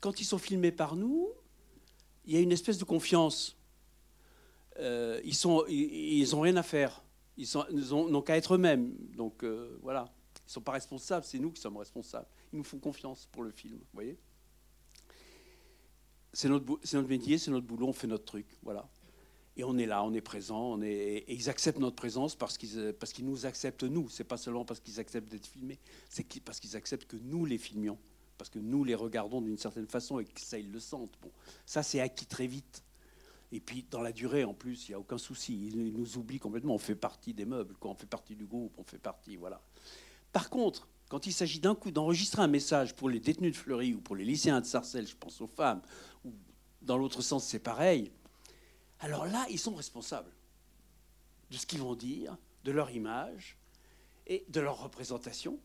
quand 0.00 0.20
ils 0.20 0.24
sont 0.24 0.38
filmés 0.38 0.72
par 0.72 0.96
nous, 0.96 1.28
il 2.24 2.34
y 2.34 2.36
a 2.36 2.40
une 2.40 2.52
espèce 2.52 2.78
de 2.78 2.84
confiance. 2.84 3.56
Euh, 4.78 5.20
ils 5.24 5.36
n'ont 5.44 5.64
ils, 5.66 6.36
ont 6.36 6.40
rien 6.40 6.56
à 6.56 6.62
faire. 6.62 7.02
Ils 7.38 7.88
n'ont 7.90 8.22
qu'à 8.22 8.36
être 8.36 8.54
eux-mêmes. 8.54 8.94
Donc 9.16 9.42
euh, 9.42 9.78
voilà, 9.82 10.12
ils 10.36 10.48
ne 10.48 10.52
sont 10.52 10.60
pas 10.60 10.72
responsables, 10.72 11.24
c'est 11.24 11.38
nous 11.38 11.50
qui 11.50 11.60
sommes 11.60 11.76
responsables. 11.76 12.26
Ils 12.52 12.58
nous 12.58 12.64
font 12.64 12.78
confiance 12.78 13.26
pour 13.32 13.42
le 13.42 13.50
film, 13.50 13.76
vous 13.76 13.86
voyez 13.94 14.18
C'est 16.32 16.48
notre, 16.48 17.08
métier, 17.08 17.38
c'est 17.38 17.50
notre 17.50 17.66
boulot, 17.66 17.88
on 17.88 17.92
fait 17.92 18.06
notre 18.06 18.24
truc, 18.24 18.46
voilà. 18.62 18.88
Et 19.56 19.64
on 19.64 19.76
est 19.78 19.86
là, 19.86 20.04
on 20.04 20.12
est 20.12 20.20
présent, 20.20 20.80
et 20.82 21.24
ils 21.32 21.48
acceptent 21.48 21.80
notre 21.80 21.96
présence 21.96 22.36
parce 22.36 22.58
qu'ils 22.58 22.94
parce 23.00 23.12
qu'ils 23.12 23.26
nous 23.26 23.44
acceptent 23.46 23.82
nous. 23.82 24.08
C'est 24.08 24.24
pas 24.24 24.36
seulement 24.36 24.64
parce 24.64 24.80
qu'ils 24.80 25.00
acceptent 25.00 25.28
d'être 25.28 25.46
filmés, 25.46 25.78
c'est 26.08 26.40
parce 26.40 26.60
qu'ils 26.60 26.76
acceptent 26.76 27.06
que 27.06 27.16
nous 27.16 27.44
les 27.44 27.58
filmions 27.58 27.98
parce 28.38 28.48
que 28.48 28.60
nous 28.60 28.84
les 28.84 28.94
regardons 28.94 29.42
d'une 29.42 29.58
certaine 29.58 29.88
façon 29.88 30.20
et 30.20 30.24
que 30.24 30.40
ça, 30.40 30.58
ils 30.58 30.70
le 30.70 30.78
sentent. 30.78 31.18
Bon, 31.20 31.30
ça, 31.66 31.82
c'est 31.82 32.00
acquis 32.00 32.24
très 32.24 32.46
vite. 32.46 32.84
Et 33.50 33.60
puis, 33.60 33.86
dans 33.90 34.02
la 34.02 34.12
durée, 34.12 34.44
en 34.44 34.54
plus, 34.54 34.88
il 34.88 34.90
n'y 34.90 34.94
a 34.94 35.00
aucun 35.00 35.18
souci. 35.18 35.68
Ils 35.68 35.92
nous 35.96 36.18
oublient 36.18 36.38
complètement. 36.38 36.74
On 36.74 36.78
fait 36.78 36.94
partie 36.94 37.32
des 37.32 37.46
meubles, 37.46 37.74
quand 37.80 37.90
on 37.90 37.94
fait 37.94 38.06
partie 38.06 38.36
du 38.36 38.44
groupe, 38.44 38.74
on 38.76 38.84
fait 38.84 38.98
partie. 38.98 39.36
Voilà. 39.36 39.62
Par 40.32 40.50
contre, 40.50 40.86
quand 41.08 41.26
il 41.26 41.32
s'agit 41.32 41.58
d'un 41.58 41.74
coup 41.74 41.90
d'enregistrer 41.90 42.42
un 42.42 42.48
message 42.48 42.94
pour 42.94 43.08
les 43.08 43.20
détenus 43.20 43.52
de 43.52 43.56
Fleury 43.56 43.94
ou 43.94 44.00
pour 44.00 44.16
les 44.16 44.24
lycéens 44.24 44.60
de 44.60 44.66
Sarcelles, 44.66 45.06
je 45.06 45.16
pense 45.16 45.40
aux 45.40 45.46
femmes, 45.46 45.80
ou 46.24 46.32
dans 46.82 46.98
l'autre 46.98 47.22
sens, 47.22 47.46
c'est 47.46 47.58
pareil, 47.58 48.12
alors 49.00 49.26
là, 49.26 49.46
ils 49.48 49.58
sont 49.58 49.74
responsables 49.74 50.30
de 51.50 51.56
ce 51.56 51.64
qu'ils 51.64 51.80
vont 51.80 51.94
dire, 51.94 52.36
de 52.64 52.72
leur 52.72 52.90
image 52.90 53.56
et 54.26 54.44
de 54.50 54.60
leur 54.60 54.82
représentation. 54.82 55.58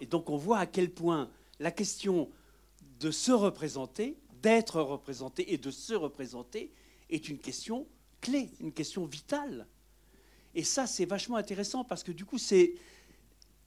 Et 0.00 0.06
donc, 0.06 0.28
on 0.28 0.36
voit 0.36 0.58
à 0.58 0.66
quel 0.66 0.92
point 0.92 1.30
la 1.60 1.70
question 1.70 2.30
de 3.00 3.10
se 3.10 3.32
représenter, 3.32 4.18
d'être 4.42 4.80
représenté 4.82 5.52
et 5.52 5.58
de 5.58 5.70
se 5.70 5.94
représenter 5.94 6.72
est 7.10 7.28
une 7.28 7.38
question 7.38 7.86
clé, 8.20 8.50
une 8.60 8.72
question 8.72 9.04
vitale. 9.04 9.66
Et 10.54 10.64
ça, 10.64 10.86
c'est 10.86 11.04
vachement 11.04 11.36
intéressant 11.36 11.84
parce 11.84 12.02
que 12.02 12.12
du 12.12 12.24
coup, 12.24 12.38
c'est 12.38 12.74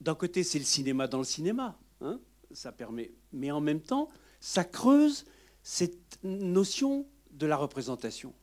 d'un 0.00 0.14
côté, 0.14 0.42
c'est 0.42 0.58
le 0.58 0.64
cinéma 0.64 1.06
dans 1.06 1.18
le 1.18 1.24
cinéma, 1.24 1.78
hein, 2.00 2.20
ça 2.52 2.72
permet, 2.72 3.12
mais 3.32 3.50
en 3.50 3.60
même 3.60 3.80
temps, 3.80 4.08
ça 4.40 4.64
creuse 4.64 5.24
cette 5.62 6.18
notion 6.24 7.06
de 7.30 7.46
la 7.46 7.56
représentation. 7.56 8.34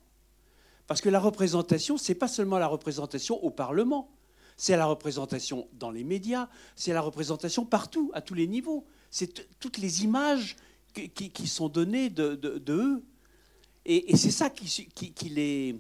Parce 0.88 1.02
que 1.02 1.10
la 1.10 1.20
représentation, 1.20 1.98
c'est 1.98 2.16
pas 2.16 2.28
seulement 2.28 2.58
la 2.58 2.68
représentation 2.68 3.44
au 3.44 3.52
Parlement, 3.52 4.10
c'est 4.56 4.76
la 4.76 4.86
représentation 4.86 5.68
dans 5.74 5.92
les 5.92 6.04
médias, 6.04 6.50
c'est 6.76 6.94
la 6.94 7.02
représentation 7.02 7.66
partout, 7.66 8.10
à 8.14 8.22
tous 8.22 8.34
les 8.34 8.48
niveaux 8.48 8.86
c'est 9.10 9.60
toutes 9.60 9.78
les 9.78 10.04
images 10.04 10.56
qui, 10.94 11.48
sont 11.48 11.70
données 11.70 12.10
de, 12.10 12.62
eux. 12.70 13.04
Et, 13.86 14.16
c'est 14.18 14.32
ça 14.32 14.50
qui, 14.50 14.66
les, 15.30 15.76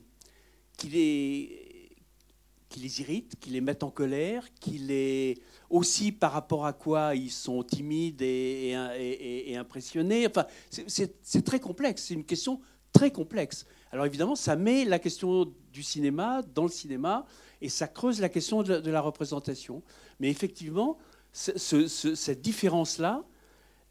irrite, 2.99 3.35
qui 3.39 3.49
les 3.49 3.61
met 3.61 3.83
en 3.83 3.91
colère, 3.91 4.47
qui 4.59 4.77
les 4.77 5.37
aussi 5.69 6.11
par 6.11 6.31
rapport 6.31 6.65
à 6.65 6.73
quoi 6.73 7.15
ils 7.15 7.31
sont 7.31 7.63
timides 7.63 8.21
et, 8.21 9.55
impressionnés. 9.55 10.27
Enfin, 10.27 10.45
c'est 10.69 11.45
très 11.45 11.59
complexe. 11.59 12.05
C'est 12.07 12.13
une 12.15 12.25
question 12.25 12.59
très 12.91 13.11
complexe. 13.11 13.65
Alors 13.91 14.05
évidemment, 14.05 14.35
ça 14.35 14.55
met 14.55 14.85
la 14.85 14.99
question 14.99 15.51
du 15.71 15.83
cinéma 15.83 16.41
dans 16.55 16.63
le 16.63 16.69
cinéma 16.69 17.25
et 17.61 17.69
ça 17.69 17.87
creuse 17.87 18.19
la 18.19 18.29
question 18.29 18.63
de, 18.63 18.89
la 18.89 19.01
représentation. 19.01 19.83
Mais 20.19 20.29
effectivement, 20.29 20.97
cette 21.31 22.41
différence-là, 22.41 23.23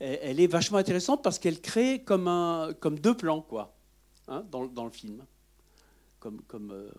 elle 0.01 0.41
est 0.41 0.47
vachement 0.47 0.79
intéressante 0.79 1.23
parce 1.23 1.39
qu'elle 1.39 1.61
crée 1.61 2.03
comme, 2.05 2.75
comme 2.81 2.99
deux 2.99 3.17
plans, 3.17 3.43
quoi, 3.43 3.78
hein, 4.29 4.45
dans, 4.51 4.85
le 4.85 4.91
film. 4.91 5.23
Euh. 6.25 6.91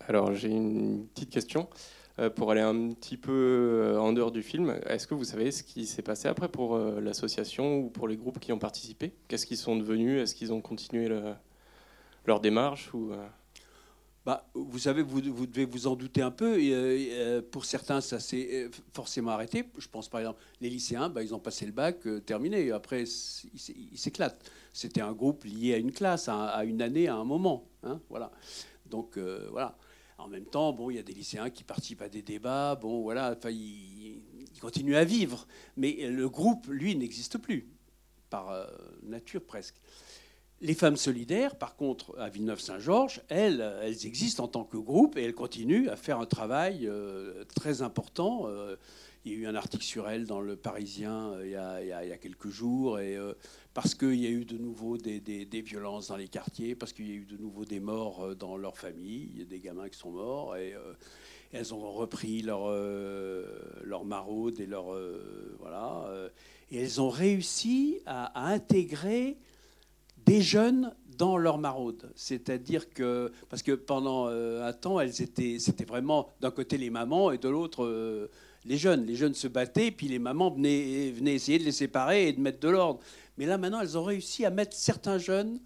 Alors, 0.00 0.34
j'ai 0.34 0.48
une 0.48 1.06
petite 1.08 1.30
question. 1.30 1.68
Euh, 2.18 2.30
pour 2.30 2.50
aller 2.50 2.62
un 2.62 2.94
petit 2.94 3.18
peu 3.18 3.32
euh, 3.32 4.00
en 4.00 4.12
dehors 4.12 4.32
du 4.32 4.42
film, 4.42 4.80
est-ce 4.86 5.06
que 5.06 5.14
vous 5.14 5.24
savez 5.24 5.50
ce 5.50 5.62
qui 5.62 5.84
s'est 5.86 6.02
passé 6.02 6.28
après 6.28 6.48
pour 6.48 6.78
l'association 6.78 7.78
ou 7.78 7.90
pour 7.90 8.08
les 8.08 8.16
groupes 8.16 8.38
qui 8.38 8.52
ont 8.52 8.58
participé? 8.58 9.12
Qu'est-ce 9.28 9.46
qu'ils 9.46 9.58
sont 9.58 9.76
devenus? 9.76 10.22
Est-ce 10.22 10.34
qu'ils 10.34 10.52
ont 10.52 10.60
continué 10.60 11.10
leur 12.24 12.40
démarche 12.40 12.94
ou, 12.94 13.12
bah, 14.26 14.44
vous 14.54 14.80
savez, 14.80 15.02
vous, 15.02 15.20
devez 15.20 15.64
vous 15.64 15.86
en 15.86 15.94
douter 15.94 16.20
un 16.20 16.32
peu. 16.32 16.60
Et, 16.60 16.72
euh, 16.74 17.40
pour 17.40 17.64
certains, 17.64 18.00
ça 18.00 18.18
s'est 18.18 18.64
euh, 18.64 18.70
forcément 18.92 19.30
arrêté. 19.30 19.64
Je 19.78 19.86
pense 19.86 20.08
par 20.08 20.18
exemple, 20.18 20.42
les 20.60 20.68
lycéens, 20.68 21.08
bah, 21.08 21.22
ils 21.22 21.32
ont 21.32 21.38
passé 21.38 21.64
le 21.64 21.70
bac, 21.70 22.04
euh, 22.08 22.18
terminé. 22.18 22.72
Après, 22.72 23.04
ils 23.04 23.96
s'éclatent. 23.98 24.50
C'était 24.72 25.00
un 25.00 25.12
groupe 25.12 25.44
lié 25.44 25.74
à 25.74 25.76
une 25.76 25.92
classe, 25.92 26.28
à, 26.28 26.64
une 26.64 26.82
année, 26.82 27.06
à 27.06 27.14
un 27.14 27.24
moment. 27.24 27.68
Hein, 27.84 28.00
voilà. 28.10 28.32
Donc 28.84 29.16
voilà. 29.16 29.78
En 30.18 30.26
même 30.26 30.46
temps, 30.46 30.72
bon, 30.72 30.90
il 30.90 30.96
y 30.96 30.98
a 30.98 31.02
des 31.02 31.14
lycéens 31.14 31.48
qui 31.50 31.62
participent 31.62 32.02
à 32.02 32.08
des 32.08 32.22
débats. 32.22 32.74
Bon, 32.74 33.02
voilà. 33.02 33.36
Enfin, 33.38 33.50
ils, 33.50 34.22
ils 34.52 34.60
continuent 34.60 34.96
à 34.96 35.04
vivre. 35.04 35.46
Mais 35.76 36.10
le 36.10 36.28
groupe, 36.28 36.66
lui, 36.66 36.96
n'existe 36.96 37.38
plus 37.38 37.68
par 38.28 38.52
nature 39.04 39.42
presque. 39.44 39.76
Les 40.62 40.72
femmes 40.72 40.96
solidaires, 40.96 41.56
par 41.56 41.76
contre, 41.76 42.18
à 42.18 42.30
Villeneuve-Saint-Georges, 42.30 43.20
elles, 43.28 43.60
existent 44.04 44.44
en 44.44 44.48
tant 44.48 44.64
que 44.64 44.78
groupe 44.78 45.18
et 45.18 45.22
elles 45.22 45.34
continuent 45.34 45.88
à 45.90 45.96
faire 45.96 46.18
un 46.18 46.24
travail 46.24 46.86
euh, 46.86 47.44
très 47.54 47.82
important. 47.82 48.44
Euh, 48.46 48.76
il 49.26 49.32
y 49.32 49.34
a 49.34 49.38
eu 49.38 49.46
un 49.46 49.54
article 49.54 49.84
sur 49.84 50.08
elles 50.08 50.24
dans 50.24 50.40
Le 50.40 50.56
Parisien 50.56 51.32
euh, 51.32 51.82
il, 51.82 51.88
y 51.88 52.12
a, 52.12 52.16
quelques 52.16 52.48
jours, 52.48 53.00
et, 53.00 53.18
parce 53.74 53.94
qu'il 53.94 54.14
y 54.14 54.26
a 54.26 54.30
eu 54.30 54.46
de 54.46 54.56
nouveau 54.56 54.96
des, 54.96 55.62
violences 55.62 56.08
dans 56.08 56.16
les 56.16 56.28
quartiers, 56.28 56.74
parce 56.74 56.94
qu'il 56.94 57.08
y 57.08 57.12
a 57.12 57.16
eu 57.16 57.26
de 57.26 57.36
nouveau 57.36 57.66
des 57.66 57.80
morts 57.80 58.34
dans 58.34 58.56
leur 58.56 58.78
famille, 58.78 59.44
des 59.44 59.58
gamins 59.58 59.90
qui 59.90 59.98
sont 59.98 60.12
morts, 60.12 60.56
et, 60.56 60.74
elles 61.52 61.74
ont 61.74 61.92
repris 61.92 62.42
leur, 62.42 62.70
leur 63.82 64.04
maraude 64.04 64.58
et 64.58 64.66
leur. 64.66 64.86
voilà. 65.60 66.10
et 66.70 66.78
elles 66.78 67.00
ont 67.00 67.08
réussi 67.08 68.00
à 68.06 68.48
intégrer 68.50 69.36
des 70.26 70.42
jeunes 70.42 70.94
dans 71.16 71.38
leur 71.38 71.56
maraude. 71.58 72.10
C'est-à-dire 72.14 72.90
que, 72.90 73.32
parce 73.48 73.62
que 73.62 73.72
pendant 73.72 74.28
euh, 74.28 74.68
un 74.68 74.72
temps, 74.72 75.00
elles 75.00 75.22
étaient, 75.22 75.58
c'était 75.58 75.84
vraiment 75.84 76.28
d'un 76.40 76.50
côté 76.50 76.76
les 76.76 76.90
mamans 76.90 77.32
et 77.32 77.38
de 77.38 77.48
l'autre 77.48 77.84
euh, 77.84 78.30
les 78.64 78.76
jeunes. 78.76 79.06
Les 79.06 79.14
jeunes 79.14 79.34
se 79.34 79.48
battaient, 79.48 79.90
puis 79.90 80.08
les 80.08 80.18
mamans 80.18 80.50
venaient, 80.50 81.10
venaient 81.12 81.34
essayer 81.34 81.58
de 81.58 81.64
les 81.64 81.72
séparer 81.72 82.28
et 82.28 82.32
de 82.32 82.40
mettre 82.40 82.60
de 82.60 82.68
l'ordre. 82.68 83.00
Mais 83.38 83.46
là, 83.46 83.56
maintenant, 83.56 83.80
elles 83.80 83.96
ont 83.96 84.04
réussi 84.04 84.44
à 84.44 84.50
mettre 84.50 84.76
certains 84.76 85.18
jeunes 85.18 85.60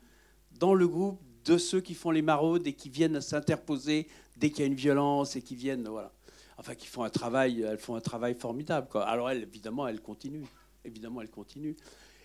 dans 0.58 0.74
le 0.74 0.86
groupe 0.86 1.20
de 1.44 1.56
ceux 1.56 1.80
qui 1.80 1.94
font 1.94 2.10
les 2.10 2.22
maraudes 2.22 2.66
et 2.66 2.74
qui 2.74 2.90
viennent 2.90 3.20
s'interposer 3.20 4.06
dès 4.36 4.50
qu'il 4.50 4.60
y 4.60 4.62
a 4.64 4.66
une 4.66 4.74
violence 4.74 5.34
et 5.36 5.42
qui 5.42 5.56
viennent, 5.56 5.88
voilà. 5.88 6.12
Enfin, 6.58 6.74
qui 6.74 6.86
font 6.86 7.02
un 7.04 7.10
travail, 7.10 7.62
elles 7.62 7.78
font 7.78 7.94
un 7.94 8.02
travail 8.02 8.34
formidable. 8.34 8.86
Alors, 9.06 9.30
évidemment, 9.30 9.88
elles 9.88 10.02
continuent. 10.02 10.44
Évidemment, 10.84 11.22
elles 11.22 11.30
continuent. 11.30 11.76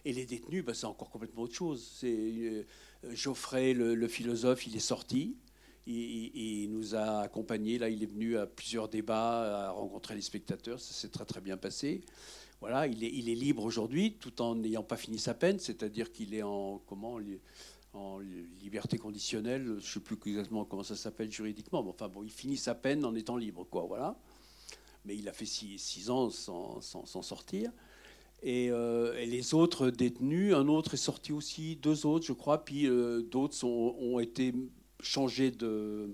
Et 0.06 0.14
les 0.14 0.28
détenus, 0.28 0.64
bah, 0.64 0.76
c'est 0.76 0.86
encore 0.86 1.10
complètement 1.10 1.42
autre 1.42 1.56
chose. 1.56 1.84
C'est 2.00 2.08
euh, 2.08 2.64
Geoffrey, 3.12 3.74
le, 3.74 4.08
philosophe, 4.08 4.68
il 4.68 4.76
est 4.76 4.80
sorti. 4.80 5.36
Il, 5.88 6.70
nous 6.72 6.94
a 6.94 7.22
accompagnés. 7.22 7.80
Là, 7.80 7.90
il 7.90 8.04
est 8.04 8.08
venu 8.08 8.38
à 8.38 8.46
plusieurs 8.46 8.88
débats, 8.88 9.68
à 9.68 9.72
rencontrer 9.72 10.14
les 10.14 10.22
spectateurs. 10.22 10.80
Ça 10.80 10.94
s'est 10.94 11.10
très 11.10 11.26
très 11.26 11.42
bien 11.42 11.58
passé. 11.58 12.02
Voilà, 12.62 12.86
il 12.86 13.04
est, 13.04 13.36
libre 13.36 13.64
aujourd'hui, 13.64 14.14
tout 14.14 14.42
en 14.44 14.56
n'ayant 14.56 14.84
pas 14.84 14.96
fini 14.96 15.18
sa 15.18 15.34
peine. 15.34 15.58
C'est-à-dire 15.58 16.12
qu'il 16.12 16.36
est 16.36 16.44
en 16.44 16.80
comment 16.86 17.20
en 17.94 18.20
liberté 18.62 19.00
conditionnelle. 19.00 19.66
Je 19.66 19.72
ne 19.72 19.80
sais 19.80 20.00
plus 20.00 20.18
exactement 20.28 20.66
comment 20.66 20.84
ça 20.84 20.96
s'appelle 20.96 21.32
juridiquement. 21.32 21.82
Mais 21.82 21.90
enfin 21.90 22.10
bon, 22.10 22.24
il 22.24 22.32
finit 22.32 22.58
sa 22.58 22.76
peine 22.76 23.04
en 23.06 23.16
étant 23.16 23.38
libre, 23.38 23.64
quoi. 23.64 23.86
Voilà. 23.86 24.16
Mais 25.04 25.16
il 25.16 25.28
a 25.28 25.34
fait 25.34 25.46
six, 25.46 25.80
six 25.80 26.12
ans 26.12 26.30
sans, 26.30 26.80
sans, 26.82 27.06
sans 27.06 27.22
Euh, 28.44 29.18
et, 29.18 29.26
les 29.26 29.54
autres 29.54 29.90
détenus, 29.90 30.54
un 30.54 30.68
autre 30.68 30.94
est 30.94 30.98
sorti 30.98 31.32
aussi, 31.32 31.76
deux 31.78 32.06
autres, 32.06 32.26
je 32.26 32.34
crois, 32.34 32.64
puis 32.64 32.88
euh, 32.88 33.22
d'autres 33.22 33.64
ont 33.64 34.20
été 34.20 34.54
changés 35.00 35.52
de, 35.52 36.10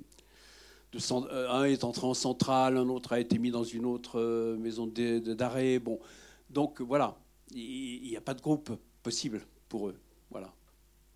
de, 0.93 0.99
euh, 1.11 1.49
un 1.49 1.65
est 1.65 1.83
entré 1.83 2.07
en 2.07 2.13
centrale, 2.13 2.77
un 2.77 2.87
autre 2.89 3.13
a 3.13 3.19
été 3.19 3.37
mis 3.37 3.51
dans 3.51 3.63
une 3.63 3.85
autre 3.85 4.55
maison 4.57 4.87
d'arrêt. 4.87 5.79
Bon, 5.79 5.99
donc 6.49 6.81
voilà, 6.81 7.17
il 7.53 8.07
n'y 8.09 8.17
a 8.17 8.21
pas 8.21 8.33
de 8.33 8.41
groupe 8.41 8.71
possible 9.03 9.41
pour 9.67 9.89
eux. 9.89 9.95
Voilà, 10.29 10.53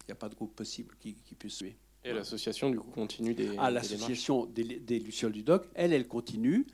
il 0.03 0.07
n'y 0.07 0.13
a 0.13 0.15
pas 0.15 0.29
de 0.29 0.35
groupe 0.35 0.53
possible 0.53 0.95
qui, 0.99 1.13
qui 1.13 1.35
puisse 1.35 1.55
suivre. 1.55 1.75
Et 2.03 2.13
l'association, 2.13 2.69
du 2.69 2.77
coup, 2.77 2.91
continue 2.91 3.33
des. 3.33 3.49
Ah, 3.57 3.71
l'association 3.71 4.45
des, 4.45 4.63
des, 4.63 4.99
Lucioles 4.99 5.31
du 5.31 5.41
Doc, 5.41 5.65
elle, 5.73 5.91
elle 5.91 6.07
continue. 6.07 6.67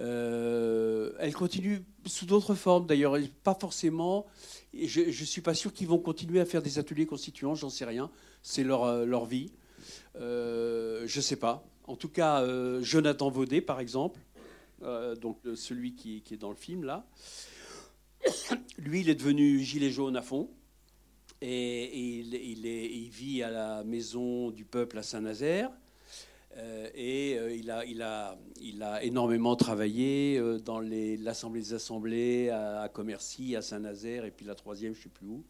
Euh, 0.00 1.12
elle 1.18 1.34
continue 1.34 1.82
sous 2.06 2.26
d'autres 2.26 2.54
formes, 2.54 2.86
d'ailleurs, 2.86 3.16
pas 3.42 3.54
forcément. 3.54 4.26
Je 4.72 5.00
ne 5.00 5.12
suis 5.12 5.40
pas 5.40 5.54
sûr 5.54 5.72
qu'ils 5.72 5.88
vont 5.88 5.98
continuer 5.98 6.40
à 6.40 6.44
faire 6.44 6.62
des 6.62 6.78
ateliers 6.78 7.06
constituants, 7.06 7.54
j'en 7.54 7.70
sais 7.70 7.84
rien. 7.84 8.10
C'est 8.42 8.64
leur, 8.64 8.84
euh, 8.84 9.04
leur 9.04 9.26
vie. 9.26 9.50
Euh, 10.16 11.04
je 11.06 11.18
ne 11.18 11.22
sais 11.22 11.36
pas. 11.36 11.64
En 11.86 11.96
tout 11.96 12.08
cas, 12.08 12.44
Jonathan 12.82 13.30
Vaudet, 13.30 13.62
par 13.62 13.80
exemple, 13.80 14.20
donc 14.82 15.38
celui 15.54 15.94
qui, 15.94 16.22
est 16.30 16.36
dans 16.36 16.50
le 16.50 16.56
film 16.56 16.84
là, 16.84 17.06
lui, 18.78 19.00
il 19.00 19.08
est 19.08 19.14
devenu 19.14 19.60
gilet 19.60 19.90
jaune 19.90 20.14
à 20.14 20.22
fond. 20.22 20.50
Et, 21.40 22.18
il, 22.18 23.08
vit 23.08 23.42
à 23.42 23.50
la 23.50 23.84
maison 23.84 24.50
du 24.50 24.66
peuple 24.66 24.98
à 24.98 25.02
Saint-Nazaire. 25.02 25.70
Euh, 26.58 26.88
et 26.94 27.38
euh, 27.38 27.54
il, 27.54 27.70
a, 27.70 27.84
il, 27.84 28.02
a, 28.02 28.36
il, 28.60 28.82
a, 28.82 29.02
énormément 29.04 29.54
travaillé 29.54 30.38
euh, 30.38 30.58
dans 30.58 30.80
l'Assemblée 30.80 31.60
des 31.60 31.74
Assemblées, 31.74 32.50
à, 32.50 32.88
Commercy, 32.92 33.54
à 33.54 33.62
Saint-Nazaire, 33.62 34.24
et 34.24 34.30
puis 34.30 34.44
la 34.44 34.54
troisième, 34.54 34.94
je 34.94 34.98
ne 34.98 35.02
sais 35.04 35.08
plus 35.08 35.26
où, 35.26 35.44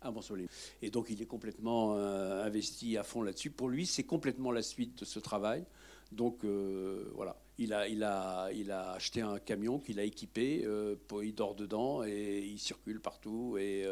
à 0.00 0.10
Monsoleil. 0.10 0.46
Et 0.82 0.90
donc 0.90 1.08
il 1.10 1.20
est 1.20 1.26
complètement 1.26 1.96
investi 1.96 2.96
à 2.96 3.02
fond 3.02 3.22
là-dessus. 3.22 3.50
Pour 3.50 3.68
lui, 3.68 3.86
c'est 3.86 4.04
complètement 4.04 4.52
la 4.52 4.62
suite 4.62 5.00
de 5.00 5.04
ce 5.04 5.18
travail. 5.18 5.64
Donc 6.12 6.44
voilà, 7.14 7.36
il 7.58 7.72
a, 7.72 7.88
il, 7.88 8.04
a, 8.04 8.50
il 8.52 8.70
a 8.70 8.92
acheté 8.92 9.22
un 9.22 9.38
camion 9.38 9.80
qu'il 9.80 9.98
a 9.98 10.04
équipé, 10.04 10.64
il 11.22 11.34
dort 11.34 11.56
dedans 11.56 12.04
et 12.04 12.38
il 12.38 12.58
circule 12.58 13.00
partout. 13.00 13.56
Et 13.58 13.84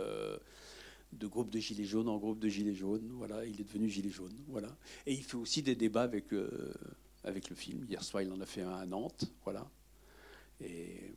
de 1.19 1.27
groupe 1.27 1.51
de 1.51 1.59
gilets 1.59 1.85
jaunes 1.85 2.09
en 2.09 2.19
groupe 2.19 2.39
de 2.39 2.49
gilets 2.49 2.75
jaunes. 2.75 3.09
Voilà, 3.13 3.45
il 3.45 3.61
est 3.61 3.65
devenu 3.65 3.89
gilet 3.89 4.11
jaune. 4.11 4.35
Voilà. 4.49 4.77
Et 5.07 5.13
il 5.13 5.23
fait 5.23 5.37
aussi 5.37 5.63
des 5.63 5.75
débats 5.75 6.03
avec, 6.03 6.33
euh, 6.33 6.73
avec 7.23 7.51
le 7.51 7.57
film. 7.57 7.85
Hier 7.89 8.03
soir, 8.03 8.23
il 8.23 8.33
en 8.33 8.41
a 8.41 8.47
fait 8.47 8.63
un 8.63 8.75
à 8.75 8.87
Nantes. 8.87 9.33
Voilà. 9.45 9.69
Et 10.61 11.15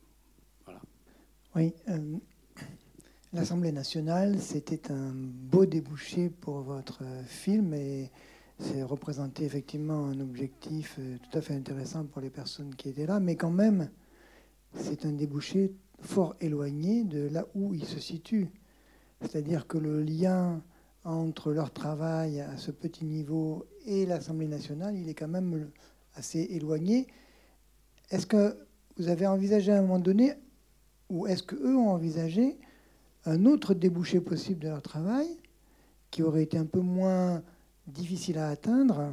voilà. 0.64 0.80
Oui. 1.54 1.72
Euh, 1.88 2.18
L'Assemblée 3.34 3.72
nationale, 3.72 4.40
c'était 4.40 4.90
un 4.90 5.12
beau 5.12 5.66
débouché 5.66 6.30
pour 6.30 6.60
votre 6.62 7.02
film 7.26 7.74
et 7.74 8.10
c'est 8.58 8.82
représenté 8.82 9.44
effectivement 9.44 10.06
un 10.06 10.18
objectif 10.20 10.96
euh, 10.98 11.18
tout 11.18 11.36
à 11.36 11.42
fait 11.42 11.52
intéressant 11.54 12.06
pour 12.06 12.22
les 12.22 12.30
personnes 12.30 12.74
qui 12.74 12.88
étaient 12.88 13.04
là, 13.04 13.20
mais 13.20 13.36
quand 13.36 13.50
même, 13.50 13.90
c'est 14.72 15.04
un 15.04 15.12
débouché 15.12 15.74
fort 16.00 16.36
éloigné 16.40 17.04
de 17.04 17.28
là 17.28 17.46
où 17.54 17.74
il 17.74 17.84
se 17.84 18.00
situe. 18.00 18.48
C'est-à-dire 19.20 19.66
que 19.66 19.78
le 19.78 20.02
lien 20.02 20.62
entre 21.04 21.52
leur 21.52 21.72
travail 21.72 22.40
à 22.40 22.56
ce 22.56 22.70
petit 22.70 23.04
niveau 23.04 23.66
et 23.86 24.06
l'Assemblée 24.06 24.48
nationale, 24.48 24.96
il 24.96 25.08
est 25.08 25.14
quand 25.14 25.28
même 25.28 25.70
assez 26.14 26.40
éloigné. 26.50 27.06
Est-ce 28.10 28.26
que 28.26 28.56
vous 28.96 29.08
avez 29.08 29.26
envisagé 29.26 29.72
à 29.72 29.78
un 29.78 29.82
moment 29.82 29.98
donné, 29.98 30.34
ou 31.08 31.26
est-ce 31.26 31.42
qu'eux 31.42 31.76
ont 31.76 31.90
envisagé 31.90 32.58
un 33.24 33.44
autre 33.46 33.74
débouché 33.74 34.20
possible 34.20 34.60
de 34.60 34.68
leur 34.68 34.82
travail 34.82 35.28
qui 36.10 36.22
aurait 36.22 36.42
été 36.42 36.58
un 36.58 36.66
peu 36.66 36.80
moins 36.80 37.42
difficile 37.86 38.38
à 38.38 38.48
atteindre 38.48 39.12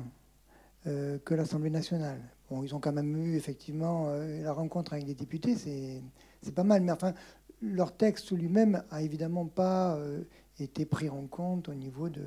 euh, 0.88 1.18
que 1.20 1.34
l'Assemblée 1.34 1.70
nationale? 1.70 2.20
Bon, 2.50 2.64
ils 2.64 2.76
ont 2.76 2.80
quand 2.80 2.94
même 2.94 3.16
eu 3.18 3.36
effectivement 3.36 4.06
euh, 4.10 4.44
la 4.44 4.54
rencontre 4.54 4.94
avec 4.94 5.06
des 5.06 5.16
députés, 5.16 5.56
c'est 5.56 6.54
pas 6.54 6.64
mal, 6.64 6.82
mais 6.82 6.92
enfin, 6.92 7.14
leur 7.62 7.96
texte 7.96 8.32
lui-même 8.32 8.84
a 8.92 9.02
évidemment 9.02 9.46
pas 9.46 9.96
euh, 9.96 10.24
été 10.60 10.86
pris 10.86 11.10
en 11.10 11.28
compte 11.28 11.70
au 11.70 11.74
niveau 11.74 12.10
de, 12.10 12.22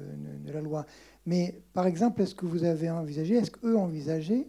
la 0.47 0.61
loi. 0.61 0.87
Mais 1.27 1.61
par 1.73 1.87
exemple, 1.87 2.23
est-ce 2.23 2.35
que 2.35 2.47
vous 2.47 2.65
avez 2.65 2.91
envisagé, 2.91 3.35
est-ce 3.35 3.51
qu'eux 3.51 3.77
ont 3.77 3.85
envisagé 3.85 4.49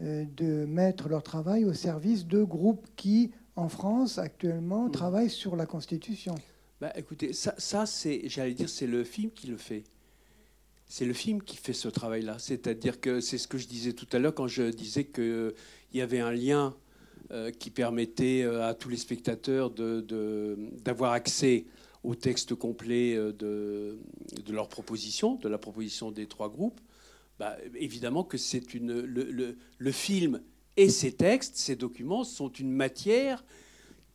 euh, 0.00 0.24
de 0.36 0.64
mettre 0.66 1.08
leur 1.08 1.22
travail 1.22 1.64
au 1.64 1.72
service 1.72 2.26
de 2.26 2.42
groupes 2.42 2.86
qui, 2.96 3.32
en 3.54 3.68
France, 3.68 4.18
actuellement, 4.18 4.86
mmh. 4.86 4.92
travaillent 4.92 5.30
sur 5.30 5.56
la 5.56 5.66
Constitution? 5.66 6.34
Bah, 6.80 6.92
Écoutez, 6.96 7.32
ça, 7.32 7.54
ça 7.58 7.86
c'est, 7.86 8.28
j'allais 8.28 8.54
dire, 8.54 8.68
c'est 8.68 8.86
le 8.86 9.04
film 9.04 9.30
qui 9.30 9.46
le 9.46 9.56
fait. 9.56 9.84
C'est 10.88 11.04
le 11.04 11.14
film 11.14 11.42
qui 11.42 11.56
fait 11.56 11.72
ce 11.72 11.88
travail-là. 11.88 12.38
C'est-à-dire 12.38 13.00
que 13.00 13.20
c'est 13.20 13.38
ce 13.38 13.48
que 13.48 13.58
je 13.58 13.66
disais 13.66 13.92
tout 13.92 14.06
à 14.12 14.18
l'heure 14.18 14.34
quand 14.34 14.46
je 14.46 14.70
disais 14.70 15.04
qu'il 15.04 15.52
y 15.92 16.00
avait 16.00 16.20
un 16.20 16.30
lien 16.30 16.66
euh, 16.68 16.85
qui 17.58 17.70
permettait 17.70 18.42
euh, 18.42 18.68
à 18.68 18.74
tous 18.74 18.88
les 18.88 18.96
spectateurs 18.96 19.70
d'avoir 19.70 21.12
accès 21.12 21.66
au 22.04 22.14
texte 22.14 22.54
complet 22.54 23.16
euh, 23.16 23.32
de, 23.32 23.98
de, 24.44 24.52
leur 24.52 24.68
proposition, 24.68 25.34
de 25.34 25.48
la 25.48 25.58
proposition 25.58 26.12
des 26.12 26.26
trois 26.26 26.48
groupes, 26.48 26.80
bah, 27.40 27.56
évidemment 27.74 28.22
que 28.22 28.38
c'est 28.38 28.74
une 28.74 29.00
le, 29.00 29.92
film 29.92 30.40
et 30.76 30.88
ses 30.88 31.12
textes, 31.12 31.56
ces 31.56 31.74
documents 31.74 32.22
sont 32.22 32.48
une 32.48 32.70
matière 32.70 33.44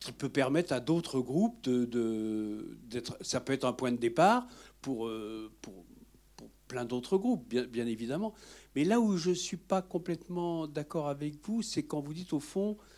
qui 0.00 0.12
peut 0.12 0.30
permettre 0.30 0.72
à 0.72 0.80
d'autres 0.80 1.20
groupes 1.20 1.62
de, 1.62 2.78
d'être. 2.84 3.18
Ça 3.20 3.40
peut 3.40 3.52
être 3.52 3.64
un 3.64 3.72
point 3.72 3.92
de 3.92 3.98
départ 3.98 4.48
pour, 4.80 5.10
pour, 5.60 5.84
plein 6.66 6.84
d'autres 6.86 7.18
groupes, 7.18 7.46
bien, 7.46 7.64
bien, 7.64 7.86
évidemment. 7.86 8.32
Mais 8.74 8.84
là 8.84 8.98
où 8.98 9.18
je 9.18 9.30
ne 9.30 9.34
suis 9.34 9.58
pas 9.58 9.82
complètement 9.82 10.66
d'accord 10.66 11.08
avec 11.08 11.34
vous, 11.46 11.60
c'est 11.60 11.82
quand 11.82 12.00
vous 12.00 12.14
dites 12.14 12.32
au 12.32 12.40
fond, 12.40 12.78
euh, 12.78 12.82
euh, 12.82 12.91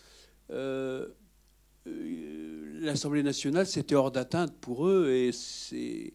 l'Assemblée 2.80 3.22
nationale, 3.22 3.66
c'était 3.66 3.94
hors 3.94 4.11
d'atteinte 4.11 4.54
pour 4.61 4.87
eux. 4.87 5.11
Et 5.11 5.33
c'est. 5.33 6.14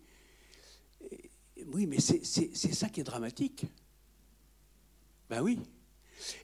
Oui, 1.73 1.85
mais 1.87 1.99
c'est 1.99 2.23
ça 2.23 2.89
qui 2.89 3.01
est 3.01 3.03
dramatique. 3.03 3.65
Ben 5.29 5.41
oui. 5.41 5.59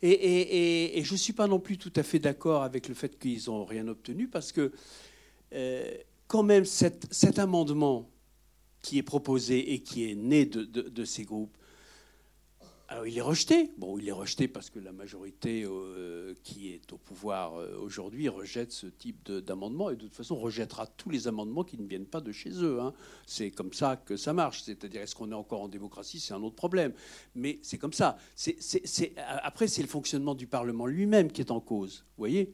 Et, 0.01 1.01
je 1.03 1.11
ne 1.11 1.17
suis 1.17 1.33
pas 1.33 1.47
non 1.47 1.59
plus 1.59 1.77
tout 1.77 1.91
à 1.95 2.03
fait 2.03 2.19
d'accord 2.19 2.63
avec 2.63 2.87
le 2.87 2.93
fait 2.93 3.17
qu'ils 3.17 3.43
n'ont 3.47 3.65
rien 3.65 3.87
obtenu, 3.87 4.27
parce 4.27 4.51
que 4.51 4.71
euh, 5.53 5.97
quand 6.27 6.43
même, 6.43 6.65
cet, 6.65 7.39
amendement 7.39 8.09
qui 8.81 8.97
est 8.97 9.03
proposé 9.03 9.73
et 9.73 9.79
qui 9.79 10.09
est 10.09 10.15
né 10.15 10.45
de 10.45 11.05
ces 11.05 11.23
groupes, 11.23 11.57
alors 12.95 13.07
il 13.07 13.17
est 13.17 13.21
rejeté. 13.21 13.71
Bon, 13.77 13.97
il 13.97 14.07
est 14.07 14.13
rejeté 14.13 14.47
parce 14.47 14.69
que 14.69 14.79
la 14.79 14.93
majorité 14.93 15.65
euh, 15.65 16.33
qui 16.43 16.71
est 16.71 16.93
au 16.93 16.97
pouvoir 16.97 17.59
euh, 17.59 17.77
aujourd'hui 17.77 18.29
rejette 18.29 18.71
ce 18.71 18.87
type 18.87 19.29
d'amendement 19.29 19.89
et 19.89 19.97
de 19.97 20.03
toute 20.03 20.15
façon 20.15 20.37
rejettera 20.37 20.87
tous 20.87 21.09
les 21.09 21.27
amendements 21.27 21.65
qui 21.65 21.77
ne 21.77 21.85
viennent 21.85 22.05
pas 22.05 22.21
de 22.21 22.31
chez 22.31 22.51
eux. 22.63 22.79
Hein. 22.79 22.93
C'est 23.27 23.51
comme 23.51 23.73
ça 23.73 23.97
que 23.97 24.15
ça 24.15 24.31
marche. 24.31 24.63
C'est-à-dire, 24.63 25.01
est-ce 25.01 25.13
qu'on 25.13 25.29
est 25.29 25.35
encore 25.35 25.63
en 25.63 25.67
démocratie? 25.67 26.21
C'est 26.21 26.33
un 26.33 26.41
autre 26.41 26.55
problème. 26.55 26.93
Mais 27.35 27.59
c'est 27.63 27.77
comme 27.77 27.91
ça. 27.91 28.15
Après, 29.43 29.67
c'est 29.67 29.81
le 29.81 29.89
fonctionnement 29.89 30.33
du 30.33 30.47
Parlement 30.47 30.85
lui-même 30.85 31.33
qui 31.33 31.41
est 31.41 31.51
en 31.51 31.59
cause. 31.59 32.05
Vous 32.15 32.21
voyez? 32.21 32.53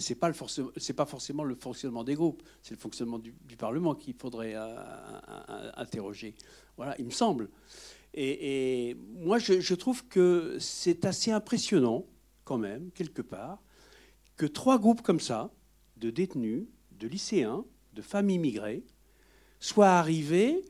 C'est 0.00 0.16
pas 0.16 0.30
pas 0.32 1.06
forcément 1.06 1.44
le 1.44 1.54
fonctionnement 1.54 2.04
des 2.04 2.14
groupes, 2.14 2.42
c'est 2.60 2.74
le 2.74 2.78
fonctionnement 2.78 3.18
du, 3.18 3.32
Parlement 3.56 3.94
qu'il 3.94 4.12
faudrait 4.12 4.52
euh, 4.54 4.76
interroger. 5.76 6.34
Voilà, 6.76 6.94
il 6.98 7.06
me 7.06 7.10
semble. 7.10 7.48
Et, 8.14 8.96
moi, 9.14 9.38
je, 9.38 9.74
trouve 9.74 10.06
que 10.06 10.56
c'est 10.58 11.04
assez 11.04 11.30
impressionnant, 11.30 12.06
quand 12.44 12.58
même, 12.58 12.90
quelque 12.92 13.22
part, 13.22 13.62
que 14.36 14.46
trois 14.46 14.78
groupes 14.78 15.02
comme 15.02 15.20
ça, 15.20 15.52
de 15.96 16.10
détenus, 16.10 16.66
de 16.92 17.06
lycéens, 17.06 17.64
de 17.92 18.02
femmes 18.02 18.30
immigrées, 18.30 18.84
soient 19.60 19.90
arrivés 19.90 20.64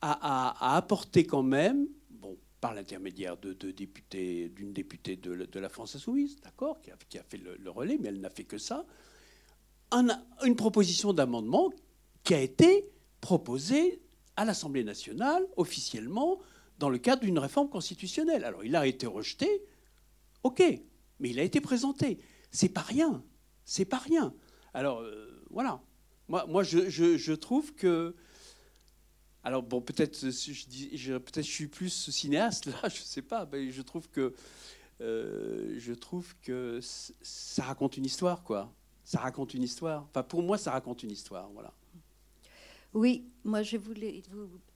à, 0.00 0.76
apporter 0.76 1.24
quand 1.24 1.42
même, 1.42 1.88
par 2.60 2.74
l'intermédiaire 2.74 3.36
de, 3.36 3.52
d'une 3.52 4.72
députée 4.72 5.16
de, 5.16 5.58
la 5.58 5.68
France 5.68 5.94
insoumise, 5.94 6.36
d'accord, 6.40 6.80
qui, 6.80 7.18
a, 7.18 7.22
fait 7.22 7.38
le, 7.38 7.70
relais, 7.70 7.98
mais 8.00 8.08
elle 8.08 8.20
n'a 8.20 8.30
fait 8.30 8.44
que 8.44 8.58
ça, 8.58 8.84
une 9.92 10.56
proposition 10.56 11.12
d'amendement 11.12 11.70
qui 12.24 12.34
a 12.34 12.40
été 12.40 12.90
proposée 13.20 14.02
à 14.38 14.44
l'Assemblée 14.44 14.84
nationale, 14.84 15.44
officiellement, 15.56 16.38
dans 16.78 16.90
le 16.90 16.98
cadre 16.98 17.22
d'une 17.22 17.40
réforme 17.40 17.68
constitutionnelle. 17.68 18.44
Alors, 18.44 18.64
il 18.64 18.76
a 18.76 18.86
été 18.86 19.04
rejeté, 19.04 19.64
ok, 20.44 20.62
mais 21.18 21.30
il 21.30 21.40
a 21.40 21.42
été 21.42 21.60
présenté. 21.60 22.20
C'est 22.52 22.68
pas 22.68 22.82
rien. 22.82 23.24
C'est 23.64 23.84
pas 23.84 23.98
rien. 23.98 24.32
Alors, 24.74 25.00
euh, 25.00 25.44
voilà. 25.50 25.82
Moi, 26.28 26.62
je, 26.62 26.88
je, 26.88 27.32
trouve 27.32 27.74
que. 27.74 28.14
Alors, 29.42 29.64
bon, 29.64 29.80
peut-être 29.80 30.30
je, 30.30 31.16
peut 31.16 31.32
je 31.34 31.40
suis 31.40 31.66
plus 31.66 31.90
cinéaste, 31.90 32.66
là, 32.66 32.82
je 32.88 33.00
sais 33.00 33.22
pas, 33.22 33.48
mais 33.50 33.72
je 33.72 33.82
trouve 33.82 34.08
que. 34.08 34.34
Euh, 35.00 35.74
je 35.78 35.92
trouve 35.92 36.36
que 36.42 36.78
ça 37.22 37.64
raconte 37.64 37.96
une 37.96 38.06
histoire, 38.06 38.44
quoi. 38.44 38.72
Ça 39.02 39.18
raconte 39.18 39.52
une 39.54 39.64
histoire. 39.64 40.06
Enfin, 40.10 40.22
pour 40.22 40.42
moi, 40.42 40.58
ça 40.58 40.70
raconte 40.70 41.02
une 41.02 41.10
histoire, 41.10 41.48
voilà. 41.50 41.72
Oui, 42.94 43.24
moi 43.44 43.62
je 43.62 43.76
voulais. 43.76 44.22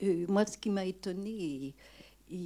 Euh, 0.02 0.26
moi, 0.28 0.46
ce 0.46 0.58
qui 0.58 0.70
m'a 0.70 0.84
étonné, 0.84 1.74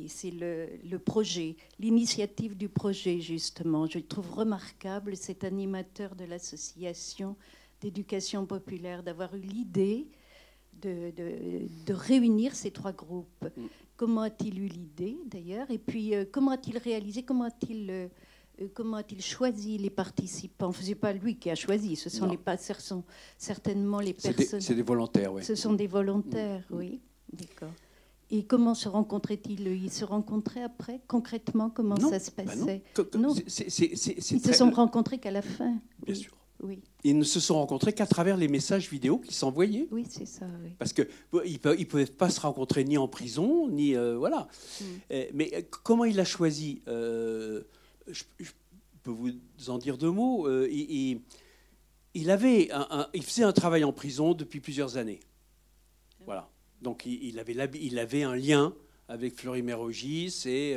c'est 0.09 0.31
le, 0.31 0.99
projet, 0.99 1.57
l'initiative 1.79 2.57
du 2.57 2.69
projet 2.69 3.21
justement. 3.21 3.87
Je 3.87 3.99
trouve 3.99 4.31
remarquable 4.33 5.17
cet 5.17 5.45
animateur 5.45 6.17
de 6.17 6.25
l'association 6.25 7.37
d'éducation 7.81 8.47
populaire 8.47 9.03
d'avoir 9.03 9.35
eu 9.35 9.41
l'idée 9.41 10.07
de, 10.81 11.13
de, 11.87 11.93
réunir 11.93 12.55
ces 12.55 12.71
trois 12.71 12.93
groupes. 12.93 13.45
Mm. 13.57 13.67
Comment 13.97 14.23
a-t-il 14.23 14.59
eu 14.61 14.67
l'idée, 14.67 15.19
d'ailleurs? 15.27 15.71
Et 15.71 15.79
puis, 15.79 16.15
euh, 16.15 16.25
comment 16.31 16.51
a-t-il 16.51 16.77
réalisé? 16.77 17.23
Comment 17.23 17.45
a-t-il 17.45 17.91
euh, 17.91 18.09
comment 18.75 18.97
a-t-il 18.99 19.23
choisi 19.23 19.79
les 19.79 19.91
participants? 19.91 20.73
Ce 20.73 20.85
n'est 20.87 20.95
pas 20.95 21.13
lui 21.13 21.37
qui 21.37 21.51
a 21.51 21.55
choisi, 21.55 21.97
ce 21.97 22.09
sont, 22.09 22.27
les, 22.27 22.39
ce 22.59 22.75
sont 22.75 23.05
certainement 23.39 24.01
les 24.01 24.15
personnes. 24.15 24.61
C'est 24.61 24.75
des, 24.75 24.83
volontaires, 24.83 25.33
oui. 25.33 25.45
Ce 25.45 25.55
sont 25.55 25.75
des 25.75 25.87
volontaires, 25.87 26.65
mm. 26.71 26.77
oui. 26.77 27.01
D'accord. 27.33 27.73
Et 28.31 28.45
comment 28.45 28.75
se 28.75 28.89
rencontraient-ils 28.89 29.67
Ils 29.69 29.93
se 29.93 30.05
rencontraient 30.05 30.63
après? 30.63 31.01
Concrètement, 31.07 31.71
comment 31.71 31.97
ça 31.97 32.19
se 32.19 32.31
bah 32.31 32.45
passait? 32.45 32.83
Non. 33.17 33.35
Ils 33.35 34.41
se 34.41 34.53
sont 34.53 34.71
rencontrés 34.71 35.19
qu'à 35.19 35.31
la 35.31 35.43
fin. 35.43 35.77
Bien 36.05 36.15
sûr. 36.15 36.33
Oui. 36.63 36.81
Ils 37.05 37.19
ne 37.19 37.25
se 37.25 37.39
sont 37.39 37.55
rencontrés 37.55 37.93
qu'à 37.93 38.07
travers 38.07 38.37
les 38.37 38.49
messages 38.49 38.91
vidéo 38.91 39.19
qui 39.19 39.35
s'envoyaient. 39.35 39.87
Oui, 39.91 40.07
c'est 40.09 40.27
ça. 40.27 40.47
Parce 40.79 40.93
qu'ils 40.93 41.07
ne 41.43 41.85
pouvaient 41.85 42.07
pas 42.07 42.31
se 42.31 42.41
rencontrer 42.41 42.85
ni 42.85 42.97
en 42.99 43.09
prison, 43.09 43.69
ni. 43.69 43.95
Euh, 43.95 44.17
voilà. 44.17 44.49
Mm. 44.81 44.85
Euh, 45.13 45.25
mais 45.35 45.51
euh, 45.55 45.61
comment 45.83 46.05
il 46.05 46.19
a 46.19 46.25
choisi 46.25 46.83
je, 48.09 48.25
peux 49.03 49.11
vous 49.11 49.33
en 49.69 49.79
dire 49.79 49.97
deux 49.99 50.11
mots. 50.11 50.51
Il, 50.67 51.21
il, 52.15 53.23
faisait 53.23 53.45
un 53.45 53.53
travail 53.53 53.85
en 53.85 53.93
prison 53.93 54.35
depuis 54.35 54.61
plusieurs 54.61 54.97
années. 54.97 55.21
Voilà. 56.25 56.51
Donc 56.83 57.07
il, 57.07 57.39
avait, 57.39 58.23
un 58.23 58.37
lien 58.37 58.75
avec 59.09 59.35
Fleury 59.35 59.63
Mérogis 59.63 60.43
et 60.47 60.77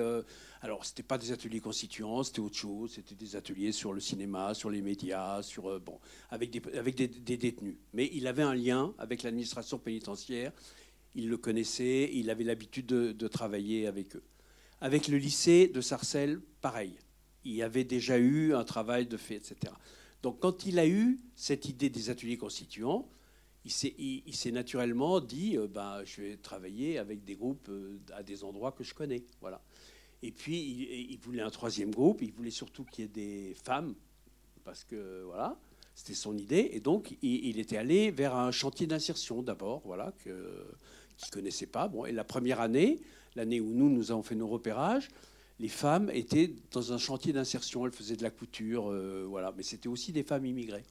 alors, 0.61 0.83
ce 0.83 0.91
n'était 0.91 1.03
pas 1.03 1.17
des 1.17 1.31
ateliers 1.31 1.61
constituants, 1.61 2.21
c'était 2.23 2.41
autre 2.41 2.57
chose. 2.57 2.91
C'était 2.95 3.15
des 3.15 3.35
ateliers 3.35 3.71
sur 3.71 3.93
le 3.93 4.01
cinéma, 4.01 4.53
sur 4.53 4.69
les 4.69 4.81
médias, 4.81 5.41
sur, 5.41 5.67
euh, 5.67 5.79
bon, 5.79 5.99
avec, 6.29 6.51
des, 6.51 6.61
avec 6.77 6.95
des, 6.95 7.07
détenus. 7.07 7.77
Mais 7.93 8.09
il 8.13 8.27
avait 8.27 8.43
un 8.43 8.53
lien 8.53 8.93
avec 8.97 9.23
l'administration 9.23 9.77
pénitentiaire. 9.77 10.51
Il 11.15 11.29
le 11.29 11.37
connaissait, 11.37 12.09
il 12.13 12.29
avait 12.29 12.43
l'habitude 12.43 12.87
de, 12.87 13.27
travailler 13.27 13.87
avec 13.87 14.15
eux. 14.17 14.23
Avec 14.81 15.07
le 15.07 15.17
lycée 15.17 15.67
de 15.67 15.81
Sarcelles, 15.81 16.41
pareil. 16.61 16.93
Il 17.49 17.55
y 17.55 17.63
avait 17.63 17.83
déjà 17.83 18.19
eu 18.19 18.53
un 18.53 18.63
travail 18.63 19.07
de 19.07 19.17
fait, 19.17 19.37
etc. 19.37 19.73
Donc, 20.21 20.39
quand 20.39 20.67
il 20.67 20.77
a 20.77 20.87
eu 20.87 21.19
cette 21.35 21.67
idée 21.67 21.89
des 21.89 22.11
ateliers 22.11 22.37
constituants, 22.37 23.09
il 23.65 23.71
s'est 23.71 24.51
naturellement 24.51 25.19
dit 25.19 25.57
ben, 25.73 26.03
je 26.05 26.21
vais 26.21 26.37
travailler 26.37 26.99
avec 26.99 27.23
des 27.23 27.35
groupes 27.35 27.67
euh, 27.69 27.97
à 28.13 28.21
des 28.21 28.43
endroits 28.43 28.71
que 28.71 28.83
je 28.83 28.93
connais. 28.93 29.23
Voilà. 29.41 29.61
Et 30.21 30.31
puis, 30.31 30.59
il, 31.09 31.17
voulait 31.17 31.41
un 31.41 31.49
troisième 31.49 31.91
groupe. 31.91 32.21
Il 32.21 32.31
voulait 32.31 32.51
surtout 32.51 32.83
qu'il 32.83 33.05
y 33.05 33.05
ait 33.05 33.09
des 33.09 33.55
femmes, 33.55 33.95
parce 34.63 34.83
que 34.83 35.23
voilà, 35.23 35.57
c'était 35.95 36.13
son 36.13 36.37
idée. 36.37 36.69
Et 36.73 36.79
donc, 36.79 37.17
il, 37.23 37.59
était 37.59 37.77
allé 37.77 38.11
vers 38.11 38.35
un 38.35 38.51
chantier 38.51 38.85
d'insertion 38.85 39.41
d'abord, 39.41 39.81
voilà, 39.85 40.13
qu'il 40.21 41.31
connaissait 41.31 41.67
pas. 41.67 41.87
Bon, 41.87 42.05
et 42.05 42.11
la 42.11 42.23
première 42.25 42.59
année, 42.59 42.99
l'année 43.35 43.59
où 43.59 43.73
nous 43.73 43.89
nous 43.89 44.11
avons 44.11 44.23
fait 44.23 44.35
nos 44.35 44.47
repérages, 44.47 45.09
les 45.59 45.67
femmes 45.67 46.09
étaient 46.13 46.53
dans 46.71 46.93
un 46.93 46.97
chantier 46.97 47.33
d'insertion. 47.33 47.85
Elles 47.85 47.91
faisaient 47.91 48.15
de 48.15 48.23
la 48.23 48.31
couture, 48.31 48.89
euh, 48.89 49.25
voilà. 49.27 49.53
Mais 49.57 49.63
c'était 49.63 49.89
aussi 49.89 50.11
des 50.11 50.23
femmes 50.23 50.45
immigrées. 50.45 50.85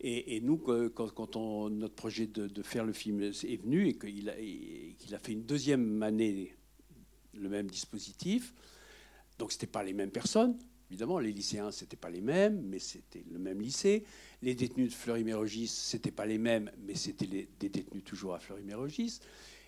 Et, 0.00 0.40
nous, 0.42 0.58
quand, 0.58 1.36
notre 1.70 1.94
projet 1.94 2.26
de, 2.26 2.62
faire 2.62 2.84
le 2.84 2.92
film 2.92 3.22
est 3.22 3.62
venu 3.62 3.88
et 3.88 3.94
qu'il 3.94 4.28
a, 4.28 5.18
fait 5.18 5.32
une 5.32 5.44
deuxième 5.44 6.02
année 6.02 6.54
le 7.32 7.48
même 7.48 7.70
dispositif. 7.70 8.52
Donc 9.38 9.52
ce 9.52 9.56
n'était 9.56 9.66
pas 9.66 9.82
les 9.82 9.94
mêmes 9.94 10.10
personnes. 10.10 10.58
Évidemment, 10.90 11.18
les 11.18 11.32
lycéens, 11.32 11.70
ce 11.70 11.84
n'était 11.84 11.96
pas 11.96 12.10
les 12.10 12.20
mêmes, 12.20 12.60
mais 12.66 12.80
c'était 12.80 13.24
le 13.32 13.38
même 13.38 13.62
lycée. 13.62 14.04
Les 14.42 14.54
détenus 14.54 14.90
de 14.90 14.94
Fleury-Mérogis, 14.94 15.68
ce 15.68 15.96
n'étaient 15.96 16.10
pas 16.10 16.26
les 16.26 16.38
mêmes, 16.38 16.70
mais 16.86 16.96
c'était 16.96 17.26
des 17.26 17.68
détenus 17.68 18.04
toujours 18.04 18.34
à 18.34 18.40
Fleury-Mérogis. 18.40 19.20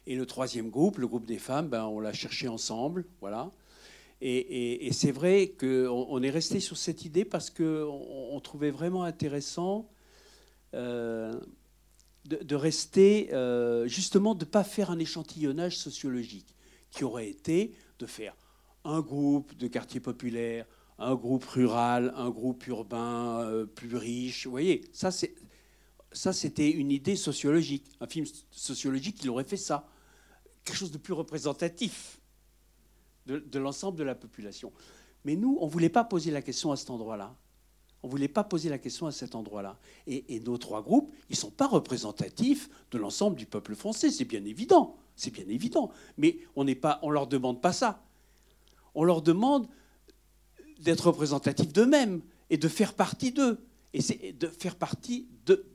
Et 0.06 0.16
le 0.16 0.26
troisième 0.26 0.68
groupe, 0.68 0.98
le 0.98 1.08
groupe 1.08 1.24
des 1.24 1.38
femmes, 1.38 1.68
ben, 1.68 1.84
on 1.86 1.98
l'a 1.98 2.12
cherché 2.12 2.46
ensemble. 2.46 3.06
Voilà. 3.20 3.50
Et, 4.20 4.88
c'est 4.92 5.12
vrai 5.12 5.54
qu'on 5.58 6.06
on 6.08 6.22
est 6.22 6.30
resté 6.30 6.60
sur 6.60 6.76
cette 6.76 7.04
idée 7.04 7.24
parce 7.24 7.50
qu'on 7.50 8.06
on 8.32 8.40
trouvait 8.40 8.70
vraiment 8.70 9.04
intéressant 9.04 9.90
euh, 10.74 11.38
de, 12.24 12.56
rester, 12.56 13.32
euh, 13.32 13.86
justement, 13.86 14.34
de 14.34 14.44
ne 14.44 14.50
pas 14.50 14.64
faire 14.64 14.90
un 14.90 14.98
échantillonnage 14.98 15.76
sociologique 15.76 16.56
qui 16.90 17.04
aurait 17.04 17.28
été 17.28 17.72
de 17.98 18.06
faire 18.06 18.34
un 18.84 19.00
groupe 19.00 19.54
de 19.56 19.68
quartier 19.68 20.00
populaire, 20.00 20.66
un 20.98 21.14
groupe 21.14 21.44
rural, 21.44 22.12
un 22.16 22.30
groupe 22.30 22.66
urbain 22.66 23.42
euh, 23.42 23.66
plus 23.66 23.96
riche. 23.96 24.46
Vous 24.46 24.50
voyez, 24.50 24.82
ça, 24.92 25.10
ça 26.10 26.32
c'était 26.32 26.70
une 26.70 26.90
idée 26.90 27.16
sociologique. 27.16 27.84
Un 28.00 28.06
film 28.06 28.26
sociologique, 28.50 29.22
il 29.22 29.30
aurait 29.30 29.44
fait 29.44 29.56
ça. 29.56 29.88
Quelque 30.64 30.76
chose 30.76 30.90
de 30.90 30.98
plus 30.98 31.12
représentatif 31.12 32.18
de, 33.26 33.58
l'ensemble 33.58 33.98
de 33.98 34.04
la 34.04 34.14
population. 34.14 34.72
Mais 35.24 35.36
nous, 35.36 35.58
on 35.60 35.66
ne 35.66 35.70
voulait 35.70 35.88
pas 35.88 36.04
poser 36.04 36.30
la 36.30 36.42
question 36.42 36.72
à 36.72 36.76
cet 36.76 36.90
endroit-là. 36.90 37.34
On 38.02 38.06
ne 38.06 38.12
voulait 38.12 38.28
pas 38.28 38.44
poser 38.44 38.68
la 38.68 38.78
question 38.78 39.06
à 39.06 39.12
cet 39.12 39.34
endroit-là. 39.34 39.78
Et, 40.06 40.36
et, 40.36 40.40
nos 40.40 40.58
trois 40.58 40.82
groupes, 40.82 41.12
ils 41.28 41.32
ne 41.32 41.38
sont 41.38 41.50
pas 41.50 41.66
représentatifs 41.66 42.68
de 42.92 42.98
l'ensemble 42.98 43.36
du 43.36 43.46
peuple 43.46 43.74
français, 43.74 44.10
c'est 44.10 44.24
bien 44.24 44.44
évident. 44.44 44.96
C'est 45.16 45.32
bien 45.32 45.48
évident. 45.48 45.90
Mais 46.18 46.38
on 46.54 46.64
ne 46.64 47.12
leur 47.12 47.26
demande 47.26 47.60
pas 47.60 47.72
ça. 47.72 48.02
On 48.94 49.02
leur 49.02 49.22
demande 49.22 49.66
d'être 50.78 51.08
représentatifs 51.08 51.72
d'eux-mêmes 51.72 52.20
et 52.50 52.58
de 52.58 52.68
faire 52.68 52.94
partie 52.94 53.32
d'eux. 53.32 53.58
Et 53.92 54.02
c'est 54.02 54.32
de 54.32 54.46
faire 54.46 54.76
partie 54.76 55.26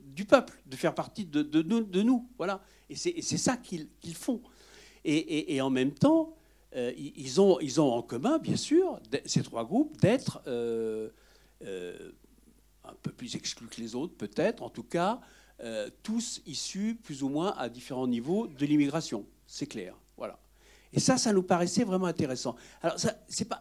du 0.06 0.24
peuple, 0.24 0.60
de 0.66 0.76
faire 0.76 0.94
partie 0.94 1.24
de, 1.24 1.42
de, 1.42 2.02
nous, 2.02 2.28
Voilà. 2.38 2.62
Et 2.88 2.94
c'est 2.94 3.38
ça 3.38 3.56
qu'ils 3.56 4.14
font. 4.14 4.40
Et, 5.04 5.60
en 5.60 5.70
même 5.70 5.92
temps, 5.92 6.36
ils, 6.74 7.40
ont, 7.40 7.60
ils 7.60 7.80
ont 7.80 7.92
en 7.92 8.02
commun, 8.02 8.38
bien 8.38 8.56
sûr, 8.56 9.00
ces 9.26 9.42
trois 9.42 9.64
groupes, 9.64 10.00
d'être 10.00 10.42
euh, 10.46 11.10
euh, 11.64 12.12
un 12.84 12.94
peu 13.02 13.12
plus 13.12 13.36
exclus 13.36 13.68
que 13.68 13.80
les 13.80 13.94
autres, 13.94 14.14
peut-être, 14.14 14.62
en 14.62 14.70
tout 14.70 14.82
cas, 14.82 15.20
euh, 15.60 15.90
tous 16.02 16.40
issus 16.46 16.98
plus 17.02 17.22
ou 17.22 17.28
moins 17.28 17.54
à 17.56 17.68
différents 17.68 18.06
niveaux 18.06 18.46
de 18.46 18.66
l'immigration. 18.66 19.26
C'est 19.46 19.66
clair. 19.66 19.94
Voilà. 20.16 20.38
Et 20.92 21.00
ça, 21.00 21.18
ça 21.18 21.32
nous 21.32 21.42
paraissait 21.42 21.84
vraiment 21.84 22.06
intéressant. 22.06 22.56
Alors, 22.82 22.96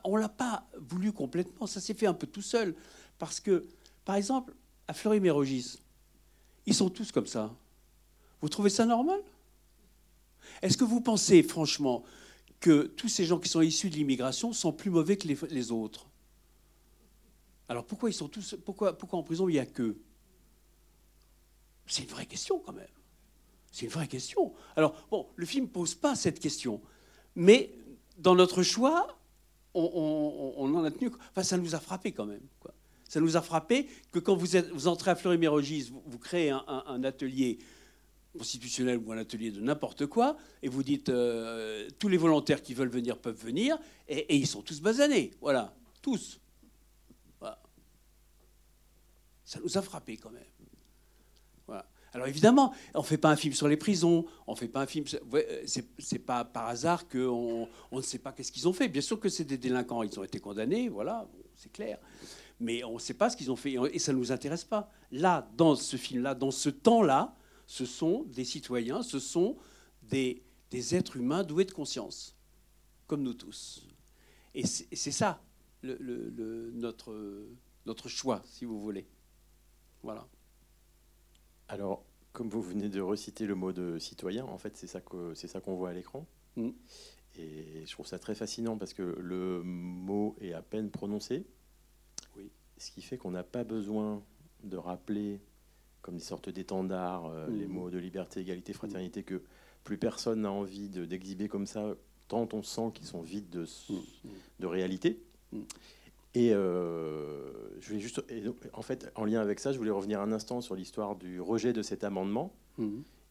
on 0.03 0.16
ne 0.16 0.22
l'a 0.22 0.30
pas 0.30 0.68
voulu 0.78 1.12
complètement, 1.12 1.68
ça 1.68 1.80
s'est 1.80 1.93
fait 1.93 2.07
un 2.07 2.14
peu 2.14 2.28
tout 2.28 2.41
seul. 2.41 2.76
Parce 3.20 3.39
que, 3.39 3.68
par 4.03 4.16
exemple, 4.16 4.53
à 4.88 4.93
Fleury-Mérogis, 4.93 5.80
ils 6.66 6.74
sont 6.74 6.89
tous 6.89 7.12
comme 7.12 7.28
ça. 7.28 7.53
Vous 8.41 8.49
trouvez 8.49 8.70
ça 8.70 8.86
normal? 8.86 9.22
Est-ce 10.62 10.78
que 10.78 10.84
vous 10.84 11.01
pensez, 11.01 11.43
franchement, 11.43 12.03
que 12.62 12.84
tous 12.84 13.09
ces 13.09 13.26
gens 13.26 13.39
qui 13.39 13.49
sont 13.49 13.62
issus 13.62 13.89
de 13.89 13.95
l'immigration 13.95 14.53
sont 14.53 14.72
plus 14.72 14.89
mauvais 14.89 15.18
que 15.18 15.28
les, 15.28 15.72
autres 15.72 16.07
Alors 17.68 17.86
pourquoi 17.86 18.09
ils 18.09 18.14
sont 18.14 18.30
tous 18.30 18.55
pourquoi, 18.64 18.97
en 19.12 19.24
prison 19.24 19.49
il 19.49 19.53
n'y 19.53 19.59
a 19.59 19.66
qu'eux 19.66 19.99
c'est 21.91 22.03
une 22.03 22.09
vraie 22.09 22.26
question 22.26 22.59
quand 22.59 22.72
même. 22.72 22.88
C'est 23.72 23.86
une 23.86 23.91
vraie 23.91 24.07
question. 24.07 24.53
Alors, 24.76 24.95
bon, 25.09 25.28
le 25.36 25.45
film 25.45 25.66
ne 25.66 25.70
pose 25.70 25.93
pas 25.93 26.16
cette 26.16 26.39
question, 26.39 26.82
mais 27.36 27.74
dans 28.18 28.36
notre 28.36 28.64
choix, 28.64 29.18
on, 29.74 30.74
en 30.74 30.84
a 30.84 30.91
tenu. 30.91 31.12
Enfin, 31.32 31.43
ça 31.43 31.57
nous 31.57 31.76
a 31.76 31.80
frappé 31.80 32.12
quand 32.12 32.26
même. 32.26 32.43
Ça 33.07 33.20
nous 33.20 33.36
a 33.36 33.41
frappé 33.41 33.89
que 34.12 34.20
quand 34.20 34.36
vous 34.36 34.88
entrez 34.88 35.12
à 35.12 35.16
Fleury-Mérogis, 35.16 35.91
vous, 36.05 36.18
créez 36.18 36.49
un, 36.49 37.03
atelier 37.03 37.59
constitutionnel 38.38 38.97
ou 38.97 39.11
un 39.11 39.17
atelier 39.17 39.51
de 39.51 39.59
n'importe 39.59 40.05
quoi, 40.05 40.38
et 40.61 40.69
vous 40.69 40.84
dites 40.84 41.09
euh, 41.09 41.89
tous 41.99 42.07
les 42.07 42.17
volontaires 42.17 42.61
qui 42.61 42.73
veulent 42.73 42.89
venir 42.89 43.17
peuvent 43.17 43.41
venir, 43.41 43.77
et, 44.07 44.36
ils 44.36 44.47
sont 44.47 44.61
tous 44.61 44.82
basanés. 44.82 45.32
Voilà, 45.41 45.73
tous. 46.01 46.39
Ça 49.43 49.59
nous 49.61 49.77
a 49.77 49.82
frappé 49.82 50.15
quand 50.15 50.32
même. 50.32 50.45
Alors 52.13 52.27
évidemment, 52.27 52.73
on 52.93 52.99
ne 52.99 53.05
fait 53.05 53.17
pas 53.17 53.29
un 53.29 53.36
film 53.36 53.53
sur 53.53 53.67
les 53.67 53.77
prisons, 53.77 54.25
on 54.45 54.55
fait 54.55 54.67
pas 54.67 54.82
un 54.82 54.86
film. 54.86 55.05
C'est 55.97 56.19
pas 56.19 56.43
par 56.43 56.67
hasard 56.67 57.07
qu'on 57.07 57.67
on 57.91 57.97
ne 57.97 58.01
sait 58.01 58.19
pas 58.19 58.34
qu'est-ce 58.34 58.51
qu'ils 58.51 58.67
ont 58.67 58.73
fait. 58.73 58.89
Bien 58.89 59.01
sûr 59.01 59.19
que 59.19 59.29
c'est 59.29 59.45
des 59.45 59.57
délinquants, 59.57 60.03
ils 60.03 60.19
ont 60.19 60.23
été 60.23 60.39
condamnés, 60.39 60.89
voilà, 60.89 61.27
c'est 61.55 61.71
clair. 61.71 61.99
Mais 62.59 62.84
on 62.84 62.95
ne 62.95 62.99
sait 62.99 63.13
pas 63.13 63.29
ce 63.29 63.38
qu'ils 63.38 63.49
ont 63.49 63.55
fait 63.55 63.75
et 63.93 63.99
ça 63.99 64.11
ne 64.11 64.17
nous 64.17 64.32
intéresse 64.32 64.65
pas. 64.65 64.89
Là, 65.11 65.49
dans 65.55 65.75
ce 65.75 65.95
film-là, 65.95 66.36
dans 66.36 66.51
ce 66.51 66.69
temps-là, 66.69 67.36
ce 67.72 67.86
sont 67.86 68.24
des 68.24 68.43
citoyens, 68.43 69.01
ce 69.01 69.17
sont 69.17 69.55
des, 70.03 70.43
des 70.72 70.93
êtres 70.93 71.15
humains 71.15 71.45
doués 71.45 71.63
de 71.63 71.72
conscience, 71.72 72.36
comme 73.07 73.24
nous 73.24 73.34
tous. 73.34 73.88
Et 74.53 74.65
c'est 74.65 75.11
ça 75.11 75.41
le, 75.82 75.95
le, 75.97 76.72
notre, 76.72 77.47
notre 77.86 78.09
choix, 78.09 78.41
si 78.43 78.65
vous 78.65 78.82
voulez. 78.82 79.07
Voilà. 80.03 80.28
Alors, 81.69 82.03
comme 82.34 82.49
vous 82.49 82.61
venez 82.61 82.89
de 82.89 82.99
reciter 82.99 83.45
le 83.45 83.55
mot 83.55 83.72
de 83.72 83.97
citoyen, 83.99 84.43
en 84.43 84.57
fait, 84.57 84.76
c'est 84.76 84.88
ça 84.88 84.99
qu'on 84.99 85.34
ça 85.34 85.61
qu'on 85.61 85.76
voit 85.76 85.91
à 85.91 85.93
l'écran. 85.93 86.28
Mm. 86.57 86.72
Et 87.38 87.86
je 87.86 87.91
trouve 87.93 88.05
ça 88.05 88.19
très 88.19 88.36
fascinant 88.36 88.78
parce 88.78 88.93
que 88.93 89.01
le 89.01 89.63
mot 89.63 90.36
est 90.41 90.51
à 90.51 90.61
peine 90.61 90.91
prononcé. 90.91 91.45
Oui. 92.36 92.51
Ce 92.78 92.91
qui 92.91 93.01
fait 93.01 93.17
qu'on 93.17 93.32
n'a 93.32 93.45
pas 93.45 93.63
besoin 93.63 94.22
de 94.61 94.76
rappeler 94.76 95.39
comme 96.02 96.16
des 96.18 96.24
sortes 96.24 96.49
d'étendards, 96.49 97.28
euh, 97.28 97.47
les 97.49 97.66
Mm. 97.68 97.72
mots 97.72 97.89
de 97.89 97.97
liberté, 97.97 98.39
égalité, 98.41 98.74
fraternité, 98.74 99.24
que 99.24 99.41
plus 99.84 99.97
personne 99.97 100.41
n'a 100.41 100.52
envie 100.52 100.89
de- 100.89 101.06
d'exhiber 101.06 101.47
comme 101.47 101.66
ça, 101.68 101.95
tant 102.28 102.47
on 102.54 102.64
sent 102.64 102.91
qu'ils 102.93 103.06
sont 103.08 103.22
vides 103.22 103.49
de, 103.49 103.66
de 104.60 104.66
réalité. 104.68 105.22
Mm. 105.52 105.60
Et 106.34 106.54
euh, 106.54 107.52
je 107.82 107.88
voulais 107.89 107.99
juste, 107.99 108.24
donc, 108.43 108.56
en 108.74 108.82
fait, 108.82 109.12
en 109.16 109.26
lien 109.26 109.41
avec 109.41 109.60
ça, 109.60 109.74
je 109.74 109.78
voulais 109.78 109.91
revenir 109.91 110.22
un 110.22 110.32
instant 110.32 110.62
sur 110.62 110.76
l'histoire 110.76 111.16
du 111.18 111.41
rejet 111.41 111.74
de 111.74 111.82
cet 111.82 112.04
amendement. 112.04 112.54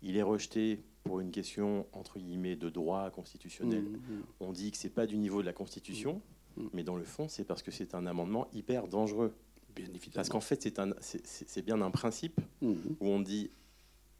Il 0.03 0.16
est 0.16 0.23
rejeté 0.23 0.81
pour 1.05 1.21
une 1.21 1.31
question 1.31 1.87
entre 1.93 2.18
guillemets 2.18 2.57
de 2.57 2.68
droit 2.68 3.11
constitutionnel. 3.11 3.85
On 4.39 4.53
dit 4.53 4.71
que 4.71 4.77
c'est 4.77 4.91
pas 4.91 5.07
du 5.07 5.16
niveau 5.16 5.41
de 5.41 5.47
la 5.47 5.53
Constitution, 5.55 6.21
mais 6.75 6.85
dans 6.85 6.97
le 6.97 7.05
fond, 7.05 7.27
c'est 7.29 7.45
parce 7.45 7.62
que 7.62 7.71
c'est 7.71 7.95
un 7.95 8.07
amendement 8.07 8.49
hyper 8.53 8.87
dangereux. 8.87 9.33
Bien 9.75 9.87
évidemment. 9.87 10.12
Parce 10.14 10.29
qu'en 10.29 10.41
fait, 10.41 10.62
c'est 10.62 10.79
un, 10.79 10.93
c'est- 11.01 11.25
c'est 11.27 11.49
c'est 11.49 11.62
bien 11.62 11.81
un 11.81 11.91
principe 11.91 12.41
Mhm. 12.62 12.97
où 13.01 13.09
on 13.09 13.21
dit 13.21 13.51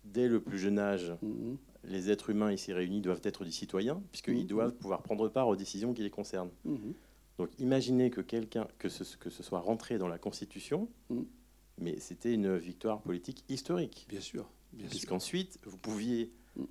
dès 0.05 0.28
le 0.28 0.40
plus 0.40 0.59
jeune 0.59 0.78
âge, 0.78 1.12
Mhm. 1.22 1.57
les 1.84 2.11
êtres 2.11 2.30
humains 2.30 2.53
ici 2.53 2.72
réunis 2.72 3.01
doivent 3.01 3.20
être 3.24 3.44
des 3.44 3.51
citoyens, 3.51 4.03
puisqu'ils 4.12 4.34
Mhm. 4.42 4.46
doivent 4.46 4.74
pouvoir 4.74 5.03
prendre 5.03 5.28
part 5.28 5.48
aux 5.48 5.57
décisions 5.57 5.92
qui 5.94 6.03
les 6.03 6.11
concernent. 6.11 6.51
Donc 7.38 7.51
imaginez 7.59 8.11
que 8.11 8.20
quelqu'un 8.20 8.66
que 8.78 8.88
ce, 8.88 9.16
que 9.16 9.30
ce 9.30 9.42
soit 9.42 9.61
rentré 9.61 9.96
dans 9.98 10.09
la 10.09 10.18
Constitution, 10.18 10.88
mais 11.78 11.98
c'était 11.98 12.34
une 12.34 12.57
victoire 12.57 13.01
politique 13.01 13.44
historique. 13.48 14.07
Bien 14.09 14.20
sûr. 14.20 14.46
Bien 14.72 14.84
sûr. 14.86 14.90
Puisqu'ensuite, 14.90 15.59
vous 15.64 15.78
pouviez 15.78 16.30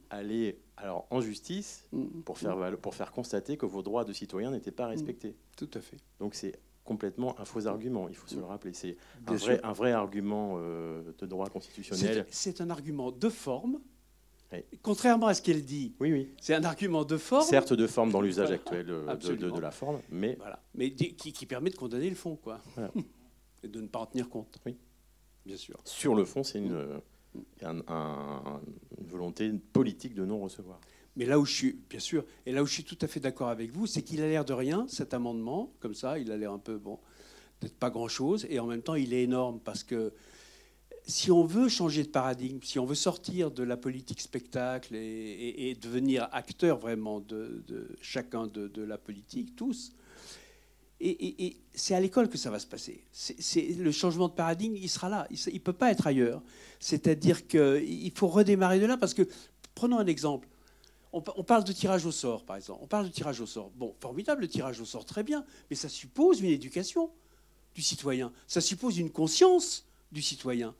aller 0.09 0.59
alors 0.77 1.07
en 1.09 1.21
justice 1.21 1.87
pour 2.25 2.37
faire, 2.37 2.77
pour 2.79 2.93
faire 2.95 3.11
constater 3.11 3.57
que 3.57 3.65
vos 3.65 3.81
droits 3.81 4.05
de 4.05 4.13
citoyen 4.13 4.51
n'étaient 4.51 4.71
pas 4.71 4.87
respectés. 4.87 5.35
Tout 5.57 5.69
à 5.73 5.81
fait. 5.81 5.97
Donc 6.19 6.35
c'est 6.35 6.59
complètement 6.93 7.39
un 7.39 7.45
faux 7.45 7.67
argument, 7.67 8.09
il 8.09 8.15
faut 8.15 8.27
se 8.27 8.35
le 8.35 8.43
rappeler. 8.43 8.73
C'est 8.73 8.97
un 9.27 9.35
vrai, 9.35 9.55
sûr. 9.57 9.59
un 9.65 9.73
vrai 9.73 9.91
argument 9.91 10.55
euh, 10.57 11.03
de 11.19 11.25
droit 11.27 11.47
constitutionnel. 11.47 12.25
C'est 12.31 12.61
un 12.61 12.69
argument 12.71 13.11
de 13.11 13.29
forme. 13.29 13.79
Oui. 14.51 14.63
Contrairement 14.81 15.27
à 15.27 15.35
ce 15.35 15.43
qu'elle 15.43 15.63
dit, 15.63 15.93
Oui, 15.99 16.11
oui. 16.11 16.31
c'est 16.41 16.55
un 16.55 16.63
argument 16.63 17.05
de 17.05 17.17
forme. 17.17 17.45
Certes 17.45 17.73
de 17.73 17.85
forme 17.85 18.11
dans 18.11 18.21
l'usage 18.21 18.47
Voilà. 18.47 18.59
actuel 18.61 18.89
euh, 18.89 19.01
de, 19.01 19.05
de- 19.05 19.11
Absolument. 19.11 19.55
de 19.55 19.61
la 19.61 19.69
forme, 19.71 19.99
mais 20.09 20.33
Voilà. 20.39 20.59
Mais 20.73 20.91
qui, 20.91 21.13
qui 21.31 21.45
permet 21.45 21.69
de 21.69 21.75
condamner 21.75 22.09
le 22.09 22.15
fond, 22.15 22.35
quoi. 22.35 22.59
Voilà. 22.73 22.91
Et 23.63 23.67
de 23.67 23.79
ne 23.81 23.87
pas 23.87 23.99
en 23.99 24.07
tenir 24.07 24.27
compte. 24.27 24.57
Oui. 24.65 24.75
Bien 25.45 25.57
sûr. 25.57 25.77
sur 25.85 26.15
le 26.15 26.25
fond, 26.25 26.41
c'est 26.43 26.57
une, 26.57 26.99
un- 27.61 27.81
un- 27.87 28.61
une 28.99 29.07
volonté 29.07 29.51
politique 29.71 30.15
de 30.15 30.25
non-recevoir. 30.25 30.79
Mais 31.19 31.25
là 31.25 31.37
où 31.37 31.43
je 31.43 31.51
suis, 31.51 31.73
bien 31.89 31.99
sûr, 31.99 32.23
et 32.45 32.53
là 32.53 32.63
où 32.63 32.65
je 32.65 32.71
suis 32.71 32.85
tout 32.85 32.97
à 33.01 33.07
fait 33.07 33.19
d'accord 33.19 33.49
avec 33.49 33.73
vous, 33.73 33.85
c'est 33.87 34.01
qu'il 34.03 34.21
a 34.21 34.27
l'air 34.29 34.45
de 34.45 34.53
rien, 34.53 34.85
cet 34.87 35.13
amendement, 35.13 35.69
comme 35.81 35.93
ça, 35.93 36.17
il 36.17 36.31
a 36.31 36.37
l'air 36.37 36.53
un 36.53 36.59
peu, 36.59 36.77
bon, 36.77 36.97
peut-être 37.59 37.75
pas 37.75 37.89
grand-chose, 37.89 38.47
et 38.49 38.57
en 38.57 38.65
même 38.67 38.81
temps, 38.81 38.95
il 38.95 39.13
est 39.13 39.23
énorme, 39.23 39.59
parce 39.59 39.83
que 39.83 40.13
si 41.05 41.29
on 41.29 41.43
veut 41.43 41.67
changer 41.67 42.03
de 42.03 42.07
paradigme, 42.07 42.59
si 42.63 42.79
on 42.79 42.85
veut 42.85 42.95
sortir 42.95 43.51
de 43.51 43.63
la 43.63 43.75
politique 43.75 44.21
spectacle 44.21 44.95
et, 44.95 45.77
devenir 45.81 46.29
acteur 46.31 46.77
vraiment 46.77 47.19
de, 47.19 47.65
chacun 47.99 48.47
de, 48.47 48.81
la 48.81 48.97
politique, 48.97 49.57
tous, 49.57 49.91
et, 51.01 51.57
c'est 51.73 51.95
à 51.95 51.99
l'école 51.99 52.29
que 52.29 52.37
ça 52.37 52.49
va 52.49 52.59
se 52.59 52.67
passer. 52.67 53.03
C'est- 53.11 53.77
le 53.77 53.91
changement 53.91 54.29
de 54.29 54.33
paradigme, 54.35 54.77
il 54.77 54.87
sera 54.87 55.09
là. 55.09 55.27
Il 55.31 55.53
ne 55.53 55.59
peut 55.59 55.73
pas 55.73 55.91
être 55.91 56.07
ailleurs. 56.07 56.41
C'est-à-dire 56.79 57.45
qu'il 57.45 58.11
faut 58.15 58.27
redémarrer 58.27 58.79
de 58.79 58.85
là, 58.85 58.95
parce 58.95 59.13
que, 59.13 59.27
prenons 59.75 59.99
un 59.99 60.07
exemple. 60.07 60.47
On, 61.11 61.21
pa- 61.21 61.33
on 61.37 61.43
parle 61.43 61.63
de 61.63 61.71
tirage 61.73 62.05
au 62.05 62.11
sort, 62.11 62.43
par 62.45 62.55
exemple. 62.55 62.79
On 62.83 62.87
parle 62.87 63.05
de 63.07 63.11
tirage 63.11 63.39
au 63.41 63.45
sort. 63.47 63.71
Bon, 63.75 63.95
formidable, 63.99 64.41
le 64.41 64.47
tirage 64.47 64.79
au 64.79 64.85
sort, 64.85 65.05
très 65.05 65.23
bien. 65.23 65.43
Mais 65.69 65.75
ça 65.75 65.89
suppose 65.89 66.41
une 66.41 66.49
éducation 66.49 67.09
du 67.75 67.81
citoyen. 67.81 68.31
Ça 68.47 68.61
suppose 68.61 68.97
une 68.97 69.09
conscience 69.09 69.85
du 70.11 70.21
citoyen. 70.21 70.75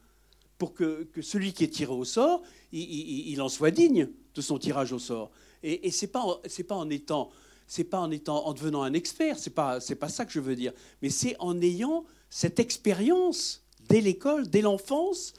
Pour 0.58 0.74
que, 0.74 1.08
celui 1.22 1.54
qui 1.54 1.64
est 1.64 1.70
tiré 1.70 1.94
au 1.94 2.06
sort, 2.06 2.44
il, 2.72 3.42
en 3.42 3.50
soit 3.50 3.72
digne 3.72 4.10
de 4.36 4.42
son 4.42 4.60
tirage 4.60 4.92
au 4.92 5.00
sort. 5.00 5.32
Et, 5.64 5.88
et 5.88 5.92
c'est 5.92 6.08
pas, 6.08 6.22
en- 6.22 6.40
c'est 6.46 6.64
pas 6.64 6.76
en 6.76 6.90
étant, 6.90 7.30
c'est 7.66 7.84
pas 7.86 8.00
en 8.00 8.12
étant, 8.12 8.46
en 8.46 8.54
devenant 8.54 8.84
un 8.84 8.94
expert. 8.94 9.40
C'est 9.40 9.50
pas, 9.52 9.80
c'est 9.80 9.96
pas 9.96 10.10
ça 10.10 10.26
que 10.26 10.32
je 10.32 10.40
veux 10.40 10.56
dire. 10.56 10.74
Mais 11.02 11.10
c'est 11.10 11.36
en 11.40 11.60
ayant 11.62 12.04
cette 12.30 12.60
expérience 12.60 13.64
dès 13.88 14.02
l'école, 14.02 14.48
dès 14.48 14.62
l'enfance, 14.62 15.34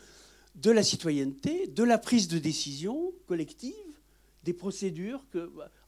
de 0.56 0.70
la 0.72 0.82
citoyenneté, 0.82 1.68
de 1.68 1.84
la 1.84 1.96
prise 1.98 2.26
de 2.26 2.38
décision 2.38 3.12
collective, 3.28 3.72
des 4.44 4.52
procédures, 4.52 5.24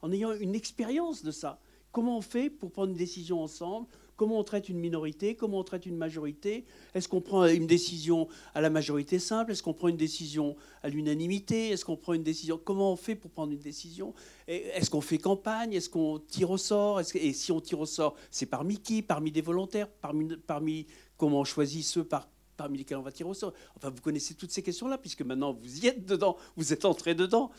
en 0.01 0.11
ayant 0.11 0.33
une 0.33 0.55
expérience 0.55 1.23
de 1.23 1.31
ça. 1.31 1.59
Comment 1.91 2.17
on 2.17 2.21
fait 2.21 2.49
pour 2.49 2.71
prendre 2.71 2.91
une 2.91 2.97
décision 2.97 3.41
ensemble? 3.41 3.87
Comment 4.15 4.39
on 4.39 4.43
traite 4.43 4.69
une 4.69 4.79
minorité? 4.79 5.35
Comment 5.35 5.59
on 5.59 5.63
traite 5.63 5.87
une 5.87 5.97
majorité? 5.97 6.65
Est-ce 6.93 7.07
qu'on 7.07 7.21
prend 7.21 7.45
une 7.45 7.65
décision 7.65 8.27
à 8.53 8.61
la 8.61 8.69
majorité 8.69 9.17
simple? 9.17 9.51
Est-ce 9.51 9.63
qu'on 9.63 9.73
prend 9.73 9.87
une 9.87 9.97
décision 9.97 10.55
à 10.83 10.89
l'unanimité? 10.89 11.69
Est-ce 11.69 11.83
qu'on 11.83 11.97
prend 11.97 12.13
une 12.13 12.23
décision? 12.23 12.59
Comment 12.63 12.93
on 12.93 12.95
fait 12.95 13.15
pour 13.15 13.31
prendre 13.31 13.53
une 13.53 13.59
décision? 13.59 14.13
Est-ce 14.47 14.89
qu'on 14.89 15.01
fait 15.01 15.17
campagne? 15.17 15.73
Est-ce 15.73 15.89
qu'on 15.89 16.19
tire 16.19 16.51
au 16.51 16.57
sort? 16.57 17.01
Et 17.15 17.33
si 17.33 17.51
on 17.51 17.59
tire 17.59 17.79
au 17.79 17.87
sort, 17.87 18.15
c'est 18.29 18.45
parmi 18.45 18.77
qui? 18.77 19.01
Parmi 19.01 19.31
des 19.31 19.41
volontaires? 19.41 19.89
Parmi, 19.89 20.27
parmi 20.47 20.85
comment 21.17 21.39
on 21.39 21.43
choisit 21.45 21.83
ceux 21.83 22.03
par, 22.03 22.29
parmi 22.55 22.77
lesquels 22.77 22.97
on 22.97 23.03
va 23.03 23.11
tirer 23.11 23.29
au 23.29 23.33
sort? 23.35 23.53
Enfin, 23.75 23.89
vous 23.89 24.01
connaissez 24.01 24.35
toutes 24.35 24.51
ces 24.51 24.61
questions-là, 24.61 24.99
puisque 24.99 25.23
maintenant 25.23 25.53
vous 25.53 25.79
y 25.79 25.87
êtes 25.87 26.05
dedans, 26.05 26.37
vous 26.55 26.71
êtes 26.71 26.85
entré 26.85 27.15
dedans. 27.15 27.51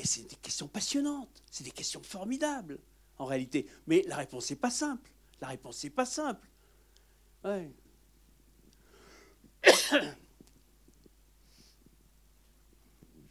Et 0.00 0.06
c'est 0.06 0.22
des 0.22 0.36
questions 0.36 0.66
passionnantes, 0.66 1.42
c'est 1.50 1.62
des 1.62 1.70
questions 1.70 2.00
formidables, 2.02 2.78
en 3.18 3.26
réalité. 3.26 3.66
Mais 3.86 4.02
la 4.08 4.16
réponse 4.16 4.48
n'est 4.48 4.56
pas 4.56 4.70
simple. 4.70 5.10
La 5.42 5.48
réponse 5.48 5.84
n'est 5.84 5.90
pas 5.90 6.06
simple. 6.06 6.48
Je 7.44 7.60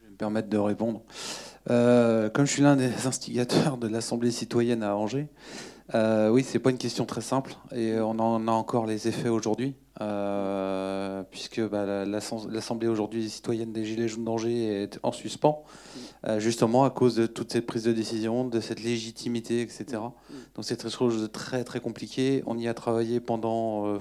vais 0.03 0.11
me 0.11 0.15
permettre 0.15 0.47
de 0.49 0.57
répondre. 0.57 1.01
Euh, 1.71 2.29
comme 2.29 2.45
je 2.45 2.51
suis 2.51 2.61
l'un 2.61 2.75
des 2.75 2.91
instigateurs 3.07 3.77
de 3.77 3.87
l'Assemblée 3.87 4.29
citoyenne 4.31 4.83
à 4.83 4.95
Angers, 4.95 5.27
euh, 5.95 6.29
oui, 6.29 6.43
c'est 6.43 6.59
pas 6.59 6.69
une 6.69 6.77
question 6.77 7.05
très 7.05 7.21
simple 7.21 7.55
et 7.71 7.99
on 7.99 8.11
en 8.19 8.47
a 8.47 8.51
encore 8.51 8.85
les 8.85 9.07
effets 9.07 9.29
aujourd'hui, 9.29 9.75
euh, 10.01 11.23
puisque 11.31 11.61
bah, 11.67 11.85
la- 11.85 12.05
l'Assemblée 12.05 12.87
aujourd'hui 12.87 13.27
citoyenne 13.27 13.73
des 13.73 13.85
Gilets 13.85 14.07
jaunes 14.07 14.23
d'Angers 14.23 14.83
est 14.83 14.99
en 15.01 15.11
suspens, 15.11 15.63
justement 16.37 16.83
à 16.83 16.89
cause 16.89 17.15
de 17.15 17.27
toute 17.27 17.51
cette 17.51 17.65
prise 17.65 17.83
de 17.83 17.93
décision, 17.93 18.45
de 18.45 18.59
cette 18.59 18.83
légitimité, 18.83 19.61
etc. 19.61 19.85
Donc 20.55 20.63
c'est 20.63 20.81
quelque 20.81 20.89
chose 20.89 21.21
de 21.21 21.27
très 21.27 21.63
très 21.63 21.79
compliqué. 21.79 22.43
On 22.45 22.57
y 22.57 22.67
a 22.67 22.73
travaillé 22.73 23.19
pendant 23.19 23.87
euh, 23.87 23.99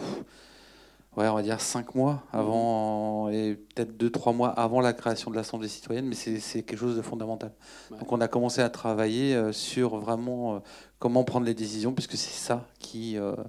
ouais, 1.19 1.29
on 1.29 1.35
va 1.35 1.43
dire 1.43 1.61
cinq 1.61 1.95
mois 1.95 2.23
avant 2.33 3.29
et 3.29 3.55
peut-être 3.75 3.97
deux, 3.97 4.11
trois 4.11 4.33
mois 4.33 4.51
avant 4.51 4.81
la 4.81 4.93
création 4.93 5.31
de 5.31 5.37
l'Assemblée 5.37 5.69
citoyenne, 5.69 6.07
mais 6.07 6.15
c'est 6.15 6.63
quelque 6.63 6.79
chose 6.79 6.97
de 6.97 7.03
fondamental. 7.03 7.53
Donc 7.91 8.11
on 8.13 8.21
a 8.21 8.29
commencé 8.29 8.63
à 8.63 8.71
travailler 8.71 9.35
euh, 9.35 9.53
sur 9.53 9.97
vraiment 9.97 10.57
euh, 10.57 10.59
comment 10.99 11.25
prendre 11.25 11.47
les 11.47 11.55
décisions, 11.55 11.93
puisque 11.93 12.17
c'est 12.17 12.39
ça 12.39 12.67
qui, 12.79 13.17
euh, 13.17 13.33
euh, 13.33 13.45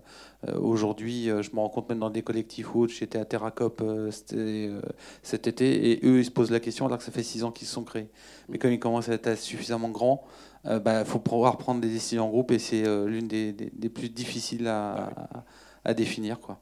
aujourd'hui, 0.47 1.29
euh, 1.29 1.41
je 1.41 1.51
me 1.51 1.57
rends 1.57 1.69
compte 1.69 1.89
même 1.89 1.99
dans 1.99 2.09
des 2.09 2.21
collectifs 2.23 2.73
ou 2.73 2.81
autres, 2.81 2.93
j'étais 2.93 3.19
à 3.19 3.25
Terracop 3.25 3.81
euh, 3.81 4.09
euh, 4.33 4.81
cet 5.21 5.47
été, 5.47 5.91
et 5.91 6.05
eux, 6.05 6.19
ils 6.19 6.25
se 6.25 6.31
posent 6.31 6.51
la 6.51 6.59
question 6.61 6.85
alors 6.85 6.97
que 6.97 7.03
ça 7.03 7.11
fait 7.11 7.23
six 7.23 7.43
ans 7.43 7.51
qu'ils 7.51 7.67
se 7.67 7.73
sont 7.73 7.83
créés. 7.83 8.09
Mais 8.47 8.57
comme 8.57 8.71
ils 8.71 8.79
commencent 8.79 9.09
à 9.09 9.13
être 9.13 9.37
suffisamment 9.37 9.89
grands, 9.89 10.23
il 10.65 10.79
bah, 10.79 11.03
faut 11.05 11.19
pouvoir 11.19 11.57
prendre 11.57 11.81
des 11.81 11.89
décisions 11.89 12.25
en 12.25 12.29
groupe, 12.29 12.51
et 12.51 12.59
c'est 12.59 12.85
euh, 12.85 13.05
l'une 13.07 13.27
des, 13.27 13.51
des- 13.53 13.69
des 13.73 13.89
plus 13.89 14.09
difficiles 14.09 14.67
à, 14.67 15.07
à- 15.07 15.45
à 15.85 15.93
définir. 15.93 16.39
Quoi. 16.39 16.59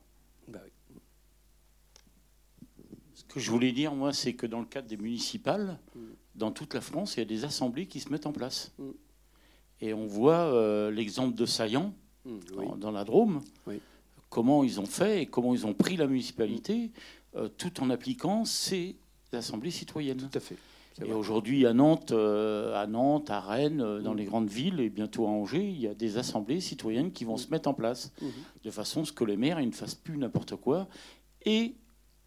Bah 0.47 0.59
oui. 0.63 0.71
Ce 3.13 3.23
que 3.25 3.39
je 3.39 3.51
voulais 3.51 3.71
dire, 3.71 3.93
moi, 3.93 4.13
c'est 4.13 4.33
que 4.33 4.45
dans 4.47 4.59
le 4.59 4.65
cadre 4.65 4.87
des 4.87 4.97
municipales, 4.97 5.79
Mm. 5.95 5.99
dans 6.35 6.51
toute 6.51 6.73
la 6.73 6.81
France, 6.81 7.15
il 7.15 7.19
y 7.19 7.23
a 7.23 7.25
des 7.25 7.43
assemblées 7.45 7.87
qui 7.87 7.99
se 7.99 8.09
mettent 8.09 8.25
en 8.27 8.31
place. 8.31 8.71
Mm. 8.77 8.89
Et 9.81 9.93
on 9.93 10.05
voit 10.07 10.53
euh, 10.53 10.89
l'exemple 10.91 11.35
de 11.35 11.45
Saillant, 11.45 11.93
Oui. 12.55 12.65
dans, 12.67 12.75
dans 12.77 12.91
la 12.91 13.03
Drôme, 13.03 13.41
Oui. 13.65 13.79
comment 14.29 14.63
ils 14.63 14.79
ont 14.79 14.85
fait 14.85 15.21
et 15.23 15.25
comment 15.25 15.53
ils 15.53 15.65
ont 15.65 15.73
pris 15.73 15.95
la 15.97 16.07
municipalité, 16.07 16.91
euh, 17.35 17.47
tout 17.47 17.81
en 17.81 17.89
appliquant 17.89 18.45
ces 18.45 18.95
assemblées 19.31 19.71
citoyennes. 19.71 20.27
Tout 20.31 20.37
à 20.37 20.41
fait. 20.41 20.57
Et 21.05 21.13
aujourd'hui, 21.13 21.67
à 21.67 21.73
Nantes, 21.73 22.11
euh, 22.11 22.73
à 22.75 22.87
Nantes, 22.87 23.29
à 23.29 23.39
Rennes, 23.39 23.81
euh, 23.81 24.01
dans 24.01 24.13
Mm. 24.15 24.17
les 24.17 24.25
grandes 24.25 24.49
villes 24.49 24.79
et 24.79 24.89
bientôt 24.89 25.25
à 25.27 25.29
Angers, 25.29 25.63
il 25.69 25.79
y 25.79 25.87
a 25.87 25.93
des 25.93 26.17
assemblées 26.17 26.59
citoyennes 26.59 27.11
qui 27.11 27.23
vont 27.23 27.37
se 27.37 27.49
mettre 27.51 27.69
en 27.69 27.75
place 27.75 28.11
de 28.63 28.71
façon 28.71 29.01
à 29.01 29.05
ce 29.05 29.11
que 29.11 29.23
les 29.23 29.37
maires 29.37 29.59
ils 29.61 29.67
ne 29.67 29.71
fassent 29.73 29.93
plus 29.95 30.17
n'importe 30.17 30.55
quoi 30.55 30.87
et 31.45 31.75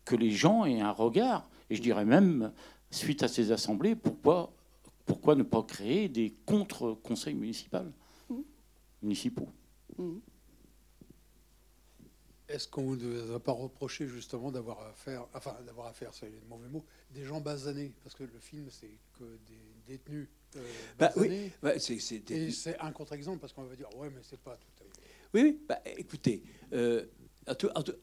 que 0.04 0.14
les 0.14 0.30
gens 0.30 0.64
aient 0.66 0.80
un 0.80 0.92
regard. 0.92 1.48
Et 1.68 1.74
je 1.74 1.82
dirais 1.82 2.04
même, 2.04 2.52
suite 2.92 3.24
à 3.24 3.28
ces 3.28 3.50
assemblées, 3.50 3.96
pourquoi, 3.96 4.52
pourquoi 5.04 5.34
ne 5.34 5.42
pas 5.42 5.62
créer 5.64 6.08
des 6.08 6.32
contre-conseils 6.46 7.34
municipaux, 9.02 9.48
municipaux 10.02 10.22
Est-ce 12.48 12.66
qu'on 12.68 12.96
ne 12.96 13.20
va 13.20 13.38
pas 13.38 13.52
reprocher 13.52 14.08
justement 14.08 14.50
d'avoir 14.50 14.80
affaire, 14.88 15.26
enfin 15.34 15.56
d'avoir 15.66 15.86
affaire, 15.86 16.12
c'est 16.12 16.28
le 16.28 16.40
mauvais 16.48 16.68
mot, 16.68 16.84
des 17.10 17.24
gens 17.24 17.40
basanés 17.40 17.92
Parce 18.02 18.14
que 18.14 18.24
le 18.24 18.38
film, 18.40 18.66
c'est 18.70 18.90
que 19.18 19.24
des 19.46 19.60
détenus 19.86 20.28
euh, 20.56 20.60
Bah 20.98 21.12
oui, 21.16 21.50
bah, 21.62 21.78
c'est- 21.78 22.00
c'est- 22.00 22.28
Et 22.30 22.50
c'est 22.50 22.76
un 22.80 22.90
contre-exemple 22.90 23.38
parce 23.38 23.52
qu'on 23.52 23.64
va 23.64 23.76
dire, 23.76 23.88
ouais, 23.96 24.10
mais 24.10 24.20
c'est 24.22 24.40
pas 24.40 24.56
tout 24.56 24.84
à 24.84 24.84
fait. 24.84 25.00
Oui, 25.32 25.42
oui. 25.42 25.60
Bah, 25.68 25.80
écoutez, 25.96 26.42
euh, 26.72 27.06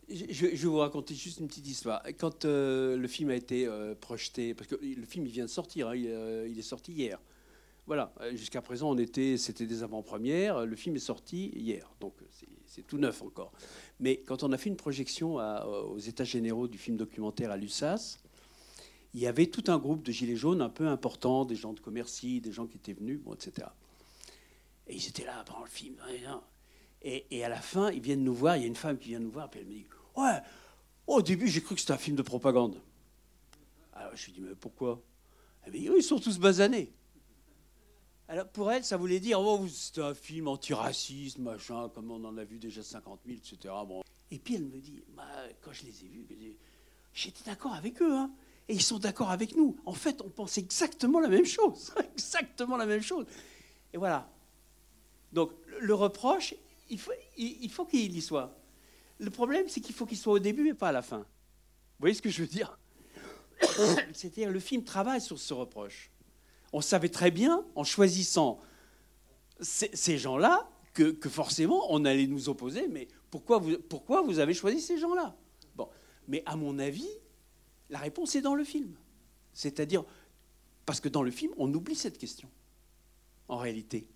Je 0.10 0.45
vais 0.48 0.56
vous 0.56 0.78
raconter 0.78 1.14
juste 1.14 1.39
une 1.39 1.48
petite 1.48 1.68
histoire. 1.68 2.02
Quand 2.18 2.43
euh, 2.45 2.98
le 2.98 3.08
film 3.08 3.30
a 3.30 3.36
été 3.36 3.66
euh, 3.68 3.95
projeté, 3.95 4.54
parce 4.54 4.68
que 4.68 4.76
le 4.76 5.06
film 5.06 5.26
il 5.26 5.32
vient 5.32 5.45
de 5.45 5.50
sortir, 5.50 5.89
hein, 5.89 5.95
il, 5.95 6.58
est 6.58 6.62
sorti 6.62 6.91
hier. 6.93 7.20
Voilà, 7.88 8.14
jusqu'à 8.34 8.62
présent 8.62 8.94
c'était 9.38 9.66
des 9.66 9.82
avant-premières. 9.82 10.66
Le 10.66 10.76
film 10.76 10.98
est 10.98 11.00
sorti 11.00 11.52
hier, 11.56 11.90
donc 12.02 12.14
c'est 12.66 12.86
tout 12.86 12.98
neuf 12.98 13.22
encore. 13.22 13.54
Mais 14.02 14.18
quand 14.18 14.44
on 14.44 14.52
a 14.52 14.58
fait 14.58 14.70
une 14.70 14.76
projection 14.76 15.36
aux 15.36 15.98
États 15.98 16.26
généraux 16.26 16.68
du 16.68 16.78
film 16.78 16.98
documentaire 16.98 17.50
à 17.50 17.56
l'USAS, 17.56 18.20
il 19.14 19.22
y 19.22 19.26
avait 19.26 19.48
tout 19.48 19.64
un 19.72 19.78
groupe 19.78 20.04
de 20.04 20.12
gilets 20.12 20.36
jaunes 20.36 20.62
un 20.62 20.70
peu 20.70 20.88
important, 20.88 21.46
des 21.46 21.56
gens 21.56 21.72
de 21.72 21.80
Commercy, 21.80 22.42
des 22.42 22.52
gens 22.52 22.68
qui 22.68 22.76
étaient 22.76 22.92
venus, 22.92 23.22
bon, 23.22 23.34
etc. 23.34 23.70
Et 24.88 24.96
ils 24.96 25.08
étaient 25.08 25.26
là 25.26 25.44
pendant 25.46 25.64
le 25.64 25.70
film. 25.70 25.96
Et, 27.02 27.44
à 27.44 27.48
la 27.48 27.62
fin, 27.62 27.90
ils 27.92 28.02
viennent 28.02 28.24
nous 28.24 28.36
voir. 28.36 28.58
Il 28.58 28.62
y 28.62 28.66
a 28.66 28.68
une 28.68 28.76
femme 28.76 28.98
qui 28.98 29.10
vient 29.10 29.20
nous 29.20 29.32
voir, 29.32 29.50
puis 29.50 29.62
elle 29.62 29.66
me 29.66 29.72
dit 29.72 29.88
Ouais, 30.18 30.40
au 31.08 31.22
début, 31.22 31.48
j'ai 31.48 31.62
cru 31.62 31.76
que 31.76 31.82
c'était 31.82 31.94
un 31.94 31.98
film 31.98 32.18
de 32.18 32.22
propagande. 32.22 32.82
Alors 33.94 34.14
je 34.14 34.26
lui 34.26 34.34
dis 34.34 34.42
Mais 34.42 34.56
pourquoi? 34.56 35.02
Elle 35.64 35.72
me 35.72 35.78
dit 35.78 35.90
Ils 35.96 36.04
sont 36.04 36.20
tous 36.20 36.38
basanés. 36.38 36.92
Alors 38.30 38.47
pour 38.49 38.71
elle, 38.71 38.84
ça 38.84 38.97
voulait 38.97 39.19
dire 39.19 39.39
Oh, 39.39 39.65
c'était 39.67 40.01
un 40.01 40.13
film 40.13 40.47
antiraciste, 40.47 41.38
machin, 41.38 41.89
comme 41.89 42.11
on 42.11 42.23
en 42.25 42.38
a 42.38 42.43
vu 42.43 42.59
déjà 42.59 42.84
50 42.84 43.21
000, 43.25 43.38
etc. 43.38 43.73
Bon. 43.88 44.03
Et 44.32 44.39
puis 44.39 44.55
elle 44.55 44.65
me 44.65 44.80
dit 44.80 45.01
bah, 45.15 45.23
Quand 45.61 45.71
je 45.71 45.84
les 45.86 46.03
ai 46.03 46.07
vus, 46.07 46.25
j'étais 47.13 47.43
d'accord 47.45 47.73
avec 47.73 48.01
eux. 48.01 48.13
Hein, 48.13 48.32
et 48.67 48.73
ils 48.73 48.82
sont 48.82 48.99
d'accord 48.99 49.32
avec 49.32 49.55
nous. 49.55 49.78
En 49.86 49.93
fait, 49.93 50.21
on 50.21 50.30
pense 50.30 50.57
exactement 50.57 51.21
la 51.21 51.30
même 51.30 51.45
chose. 51.45 51.93
exactement 52.13 52.75
la 52.75 52.86
même 52.86 53.01
chose. 53.01 53.25
Et 53.93 53.97
voilà. 53.97 54.30
Donc 55.32 55.51
le 55.80 55.93
reproche, 55.93 56.53
il 56.89 56.99
faut, 56.99 57.11
il, 57.38 57.71
faut 57.71 57.86
qu'il 57.86 58.15
y 58.15 58.21
soit. 58.21 58.57
Le 59.19 59.30
problème, 59.30 59.69
c'est 59.69 59.80
qu'il 59.80 59.95
faut 59.95 60.05
qu'il 60.05 60.17
soit 60.17 60.34
au 60.34 60.39
début 60.39 60.67
et 60.69 60.73
pas 60.73 60.89
à 60.89 60.91
la 60.91 61.01
fin. 61.01 61.19
Vous 61.19 62.01
voyez 62.01 62.15
ce 62.15 62.21
que 62.21 62.30
je 62.30 62.41
veux 62.41 62.47
dire? 62.47 62.78
C'est-à-dire, 64.13 64.51
le 64.51 64.59
film 64.59 64.84
travaille 64.84 65.21
sur 65.21 65.39
ce 65.39 65.53
reproche. 65.53 66.11
On 66.74 66.82
savait 66.82 67.09
très 67.09 67.32
bien, 67.32 67.65
en 67.76 67.84
choisissant 67.84 68.59
ces, 69.59 70.18
gens-là, 70.18 70.70
que, 70.93 71.13
forcément, 71.30 71.91
on 71.93 72.05
allait 72.05 72.28
nous 72.28 72.49
opposer. 72.49 72.88
Mais 72.88 73.07
pourquoi 73.30 73.59
vous, 73.59 74.39
avez 74.39 74.53
choisi 74.53 74.82
ces 74.82 74.97
gens-là? 74.97 75.36
Mais 76.28 76.43
à 76.45 76.57
mon 76.57 76.78
avis, 76.78 77.07
la 77.89 77.99
réponse 77.99 78.36
est 78.36 78.41
dans 78.41 78.55
le 78.55 78.65
film. 78.65 78.95
C'est-à-dire, 79.53 80.03
parce 80.86 80.99
que 80.99 81.09
dans 81.09 81.24
le 81.24 81.32
film, 81.32 81.53
on 81.57 81.74
oublie 81.74 81.95
cette 81.95 82.18
question. 82.18 82.49
En 83.47 83.57
réalité, 83.57 84.07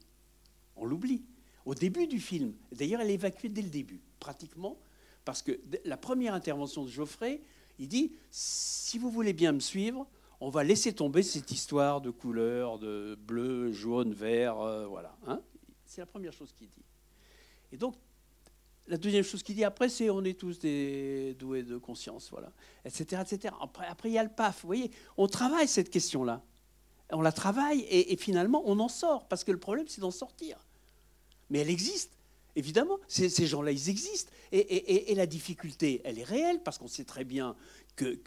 on 0.75 0.85
l'oublie 0.85 1.23
au 1.65 1.73
début 1.73 2.07
du 2.07 2.19
film. 2.19 2.53
D'ailleurs, 2.71 3.01
elle 3.01 3.11
est 3.11 3.15
évacuée 3.15 3.49
dès 3.49 3.61
le 3.61 3.69
début, 3.69 4.01
pratiquement, 4.19 4.77
parce 5.23 5.41
que 5.41 5.59
la 5.85 5.97
première 5.97 6.33
intervention 6.33 6.83
de 6.83 6.89
Geoffrey, 6.89 7.41
il 7.79 7.87
dit 7.87 8.11
si 8.29 8.97
vous 8.97 9.09
voulez 9.09 9.33
bien 9.33 9.51
me 9.51 9.59
suivre, 9.59 10.07
on 10.41 10.49
va 10.49 10.63
laisser 10.63 10.93
tomber 10.93 11.23
cette 11.23 11.51
histoire 11.51 12.01
de 12.01 12.09
couleurs, 12.09 12.79
de 12.79 13.15
bleu, 13.15 13.71
jaune, 13.71 14.13
vert, 14.13 14.59
euh, 14.59 14.85
voilà. 14.87 15.15
Hein 15.27 15.41
c'est 15.85 16.01
la 16.01 16.05
première 16.05 16.33
chose 16.33 16.51
qu'il 16.53 16.67
dit. 16.67 16.83
Et 17.71 17.77
donc, 17.77 17.95
la 18.87 18.97
deuxième 18.97 19.23
chose 19.23 19.43
qu'il 19.43 19.55
dit 19.55 19.63
après, 19.63 19.87
c'est 19.87 20.09
on 20.09 20.23
est 20.23 20.37
tous 20.37 20.59
des 20.59 21.35
doués 21.39 21.63
de 21.63 21.77
conscience, 21.77 22.29
voilà, 22.31 22.51
etc., 22.83 23.21
etc. 23.21 23.53
Après, 23.61 23.85
après, 23.85 24.09
il 24.09 24.13
y 24.13 24.17
a 24.17 24.23
le 24.23 24.29
PAF. 24.29 24.61
Vous 24.61 24.67
voyez, 24.67 24.91
on 25.15 25.27
travaille 25.27 25.67
cette 25.67 25.89
question-là. 25.89 26.41
On 27.13 27.21
la 27.21 27.31
travaille 27.31 27.85
et 27.89 28.15
finalement, 28.15 28.63
on 28.65 28.79
en 28.79 28.87
sort, 28.87 29.27
parce 29.27 29.43
que 29.43 29.51
le 29.51 29.59
problème, 29.59 29.85
c'est 29.87 29.99
d'en 30.01 30.11
sortir 30.11 30.57
mais 31.51 31.59
elle 31.59 31.69
existe. 31.69 32.11
Évidemment, 32.55 32.97
ces, 33.07 33.29
gens-là, 33.45 33.71
ils 33.71 33.89
existent. 33.89 34.31
Et, 34.51 35.13
la 35.15 35.25
difficulté, 35.25 36.01
elle 36.03 36.17
est 36.19 36.23
réelle, 36.23 36.61
parce 36.63 36.77
qu'on 36.77 36.87
sait 36.87 37.05
très 37.05 37.23
bien 37.23 37.55
que, 37.95 38.19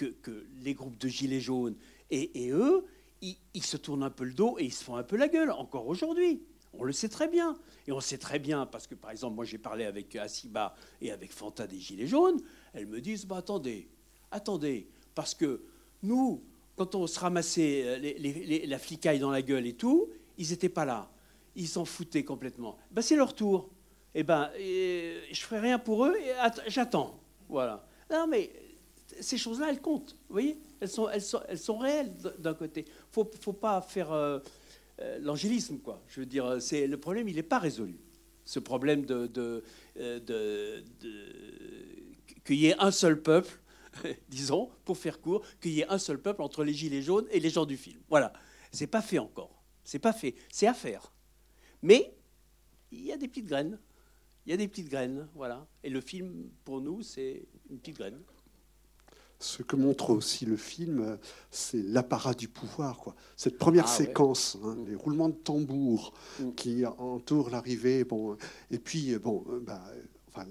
les 0.62 0.75
groupes 0.75 0.97
de 0.99 1.09
gilets 1.09 1.41
jaunes 1.41 1.75
et, 2.11 2.51
eux, 2.51 2.85
ils, 3.23 3.65
se 3.65 3.77
tournent 3.77 4.03
un 4.03 4.11
peu 4.11 4.25
le 4.25 4.35
dos 4.35 4.57
et 4.59 4.65
ils 4.65 4.73
se 4.73 4.85
font 4.85 4.97
un 4.97 5.03
peu 5.03 5.17
la 5.17 5.29
gueule, 5.29 5.51
encore 5.51 5.87
aujourd'hui. 5.87 6.43
On 6.73 6.85
le 6.85 6.93
sait 6.93 7.09
très 7.09 7.29
bien. 7.29 7.57
Et 7.87 7.93
on 7.93 8.01
sait 8.01 8.19
très 8.19 8.39
bien, 8.39 8.67
parce 8.67 8.87
que 8.87 8.95
par 8.95 9.11
exemple, 9.11 9.37
moi 9.37 9.45
j'ai 9.45 9.59
parlé 9.59 9.85
avec 9.85 10.15
Asiba 10.17 10.75
et 11.01 11.11
avec 11.11 11.33
Fanta 11.33 11.67
des 11.67 11.79
Gilets 11.79 12.07
jaunes, 12.07 12.41
elles 12.73 12.87
me 12.87 13.01
disent 13.01 13.27
bah, 13.27 13.39
attendez, 13.39 13.89
attendez, 14.31 14.89
parce 15.15 15.35
que 15.35 15.63
nous, 16.03 16.43
quand 16.77 16.95
on 16.95 17.07
se 17.07 17.19
ramassait 17.19 17.83
euh, 17.85 18.67
la 18.67 18.79
flicaille 18.79 19.19
dans 19.19 19.31
la 19.31 19.43
gueule 19.43 19.67
et 19.67 19.75
tout, 19.75 20.09
ils 20.37 20.51
n'étaient 20.51 20.69
pas 20.69 20.85
là 20.85 21.11
ils 21.57 21.69
s'en 21.69 21.85
foutaient 21.85 22.25
complètement. 22.25 22.79
Ben, 22.91 23.03
c'est 23.03 23.17
leur 23.17 23.35
tour. 23.35 23.71
Eh 24.15 24.23
ben, 24.23 24.51
je 24.57 25.41
ferai 25.41 25.61
rien 25.61 25.79
pour 25.79 26.07
eux 26.07 26.15
et 26.17 26.33
j'attends. 26.69 27.19
Voilà. 27.49 27.87
Non, 28.11 28.27
mais 28.27 28.51
ces 29.21 29.37
choses-là, 29.37 29.67
elles 29.71 29.81
comptent. 29.81 30.17
Vous 30.29 30.35
voyez? 30.35 30.59
Elles 30.85 30.91
sont, 30.91 31.09
elles, 31.09 31.22
sont, 31.22 31.41
elles 31.49 31.59
sont 31.59 31.78
réelles 31.78 32.14
d'un 32.39 32.53
côté. 32.53 32.85
Faut, 33.11 33.28
faut 33.41 33.55
pas 33.55 33.80
faire 33.80 34.12
euh, 34.12 34.39
euh, 35.01 35.18
l'angélisme, 35.20 35.78
quoi. 35.78 36.03
Je 36.09 36.20
veux 36.20 36.26
dire, 36.26 36.57
le 36.57 36.97
problème, 36.97 37.26
il 37.28 37.37
n'est 37.37 37.43
pas 37.43 37.59
résolu. 37.59 37.99
Ce 38.45 38.59
problème 38.59 39.07
de, 39.07 39.26
de, 39.26 39.64
euh, 39.99 40.20
de, 40.20 40.85
qu'il 42.45 42.57
y 42.57 42.66
ait 42.66 42.78
un 42.78 42.91
seul 42.91 43.22
peuple, 43.22 43.59
disons, 44.28 44.68
pour 44.85 44.99
faire 44.99 45.22
court, 45.22 45.43
qu'il 45.61 45.72
y 45.72 45.80
ait 45.80 45.89
un 45.89 45.99
seul 45.99 46.20
peuple 46.20 46.43
entre 46.43 46.64
les 46.64 46.74
gilets 46.74 47.01
jaunes 47.01 47.26
et 47.30 47.41
les 47.41 47.51
gens 47.51 47.64
du 47.64 47.78
film. 47.78 48.01
Voilà. 48.11 48.32
C'est 48.70 48.87
pas 48.87 49.01
fait 49.01 49.18
encore. 49.18 49.62
C'est 49.85 49.99
pas 49.99 50.12
fait. 50.12 50.35
C'est 50.53 50.66
à 50.66 50.74
faire. 50.74 51.12
Mais 51.80 52.14
il 52.93 53.07
y 53.07 53.12
a 53.12 53.16
des 53.16 53.28
petites 53.28 53.47
graines. 53.47 53.78
Il 54.45 54.51
y 54.51 54.53
a 54.53 54.59
des 54.59 54.68
petites 54.68 54.91
graines, 54.91 55.26
voilà. 55.35 55.66
Et 55.82 55.89
le 55.89 56.03
film, 56.03 56.51
pour 56.64 56.82
nous, 56.82 57.03
c'est 57.03 57.47
une 57.70 57.78
petite 57.78 57.97
graine. 57.97 58.20
Ce 59.45 59.63
que 59.63 59.77
montre 59.77 60.09
aussi 60.09 60.47
le 60.47 60.57
film, 60.57 61.19
c'est 61.51 61.83
l'apparat 61.83 62.33
du 62.33 62.49
pouvoir. 62.49 62.97
Quoi. 62.97 63.15
Cette 63.37 63.59
première 63.59 63.85
ah 63.85 63.97
séquence, 63.97 64.57
hein, 64.65 64.77
les 64.87 64.95
roulements 64.95 65.29
de 65.29 65.35
tambour 65.35 66.15
mm. 66.41 66.53
qui 66.55 66.87
entourent 66.87 67.51
l'arrivée. 67.51 68.05
Bon, 68.05 68.39
et 68.71 68.79
puis, 68.79 69.19
bon, 69.19 69.45
bah, 69.67 69.83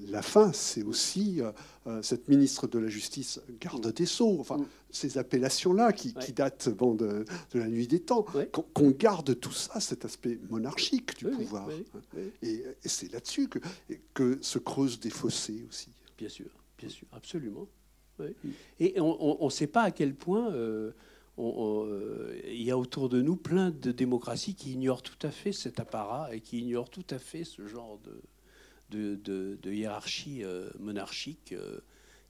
la 0.07 0.21
fin, 0.21 0.53
c'est 0.53 0.83
aussi 0.83 1.41
euh, 1.41 1.51
euh, 1.87 2.03
cette 2.03 2.27
ministre 2.27 2.67
de 2.67 2.77
la 2.77 2.87
Justice, 2.87 3.41
garde 3.59 3.91
des 3.91 4.05
Sceaux, 4.05 4.37
enfin, 4.39 4.57
mm. 4.57 4.67
ces 4.91 5.17
appellations-là 5.17 5.91
qui, 5.91 6.13
datent 6.33 6.69
bon, 6.69 6.93
de, 6.93 7.25
la 7.55 7.67
nuit 7.67 7.87
des 7.87 7.99
temps, 7.99 8.25
qu'on 8.51 8.91
garde 8.91 9.39
tout 9.39 9.51
ça, 9.51 9.79
cet 9.79 10.05
aspect 10.05 10.39
monarchique 10.51 11.17
du 11.17 11.25
pouvoir. 11.25 11.67
Hein. 11.69 12.19
Et, 12.43 12.63
c'est 12.85 13.11
là-dessus 13.11 13.47
que, 13.47 13.57
que 14.13 14.37
se 14.41 14.59
creusent 14.59 14.99
des 14.99 15.09
fossés 15.09 15.65
aussi. 15.67 15.89
Bien 16.15 16.29
sûr, 16.29 16.49
bien 16.77 16.89
sûr, 16.89 17.07
absolument. 17.11 17.67
Et 18.79 18.99
on 18.99 19.45
ne 19.45 19.49
sait 19.49 19.67
pas 19.67 19.83
à 19.83 19.91
quel 19.91 20.13
point 20.13 20.51
euh, 20.51 20.91
il 21.37 22.61
y 22.61 22.71
a 22.71 22.77
autour 22.77 23.09
de 23.09 23.21
nous 23.21 23.35
plein 23.35 23.71
de 23.71 23.91
démocraties 23.91 24.55
qui 24.55 24.73
ignorent 24.73 25.01
tout 25.01 25.25
à 25.25 25.31
fait 25.31 25.51
cet 25.51 25.79
apparat 25.79 26.33
et 26.35 26.41
qui 26.41 26.59
ignorent 26.59 26.89
tout 26.89 27.05
à 27.09 27.17
fait 27.17 27.43
ce 27.43 27.65
genre 27.67 27.99
de, 28.91 29.57
hiérarchie 29.65 30.43
euh, 30.43 30.69
monarchique 30.79 31.53
euh, 31.53 31.79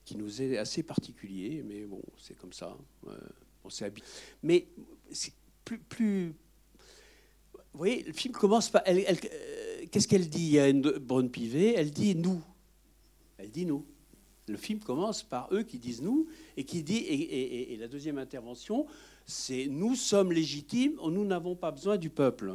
qui 0.04 0.16
nous 0.16 0.40
est 0.40 0.56
assez 0.56 0.82
particulier, 0.82 1.62
mais 1.66 1.84
bon, 1.84 2.02
c'est 2.18 2.36
comme 2.36 2.52
ça. 2.52 2.76
Euh, 3.06 3.16
on 3.64 3.70
s'est 3.70 3.84
habitué. 3.86 4.06
Mais 4.42 4.66
c'est 5.10 5.32
plus. 5.64 6.34
Vous 7.72 7.78
voyez, 7.78 8.02
le 8.02 8.12
film 8.12 8.34
commence 8.34 8.70
par. 8.70 8.82
Elle, 8.86 9.18
Qu'est-ce 9.90 10.08
qu'elle 10.08 10.28
dit 10.28 10.58
une 10.58 10.80
bonne 10.98 11.30
Pivet, 11.30 11.74
elle 11.76 11.90
dit 11.90 12.14
nous. 12.14 12.42
Elle 13.38 13.50
dit 13.50 13.66
nous. 13.66 13.84
Le 14.46 14.56
film 14.56 14.78
commence 14.80 15.22
par 15.22 15.48
eux 15.52 15.62
qui 15.62 15.78
disent 15.78 16.02
nous, 16.02 16.26
et 16.56 16.64
qui 16.64 16.82
dit. 16.82 16.98
Et, 16.98 17.76
la 17.76 17.88
deuxième 17.88 18.18
intervention, 18.18 18.86
c'est 19.26 19.66
nous 19.66 19.94
sommes 19.94 20.32
légitimes, 20.32 20.96
nous 21.02 21.24
n'avons 21.24 21.56
pas 21.56 21.70
besoin 21.70 21.96
du 21.96 22.10
peuple. 22.10 22.52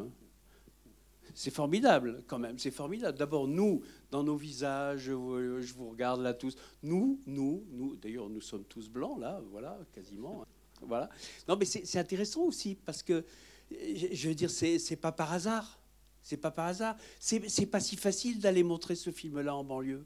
C'est 1.33 1.51
formidable 1.51 2.23
quand 2.27 2.39
même, 2.39 2.59
c'est 2.59 2.71
formidable. 2.71 3.17
D'abord, 3.17 3.47
nous, 3.47 3.81
dans 4.11 4.23
nos 4.23 4.35
visages, 4.35 5.01
je 5.01 5.13
vous, 5.13 5.89
regarde 5.89 6.21
là 6.21 6.33
tous, 6.33 6.55
nous, 6.83 7.19
nous, 7.25 7.63
nous, 7.71 7.95
d'ailleurs, 7.95 8.29
nous 8.29 8.41
sommes 8.41 8.65
tous 8.65 8.89
blancs 8.89 9.19
là, 9.19 9.41
voilà, 9.51 9.79
quasiment. 9.93 10.45
Voilà. 10.81 11.09
Non, 11.47 11.55
mais 11.57 11.65
c'est 11.65 11.99
intéressant 11.99 12.43
aussi 12.43 12.75
parce 12.75 13.03
que, 13.03 13.23
je 13.71 14.27
veux 14.27 14.35
dire, 14.35 14.49
c'est 14.49 14.95
pas 14.99 15.11
par 15.11 15.31
hasard. 15.31 15.79
C'est 16.21 16.37
pas 16.37 16.51
par 16.51 16.67
hasard. 16.67 16.97
C'est 17.19 17.65
pas 17.65 17.79
si 17.79 17.95
facile 17.95 18.39
d'aller 18.39 18.63
montrer 18.63 18.95
ce 18.95 19.11
film-là 19.11 19.55
en 19.55 19.63
banlieue. 19.63 20.05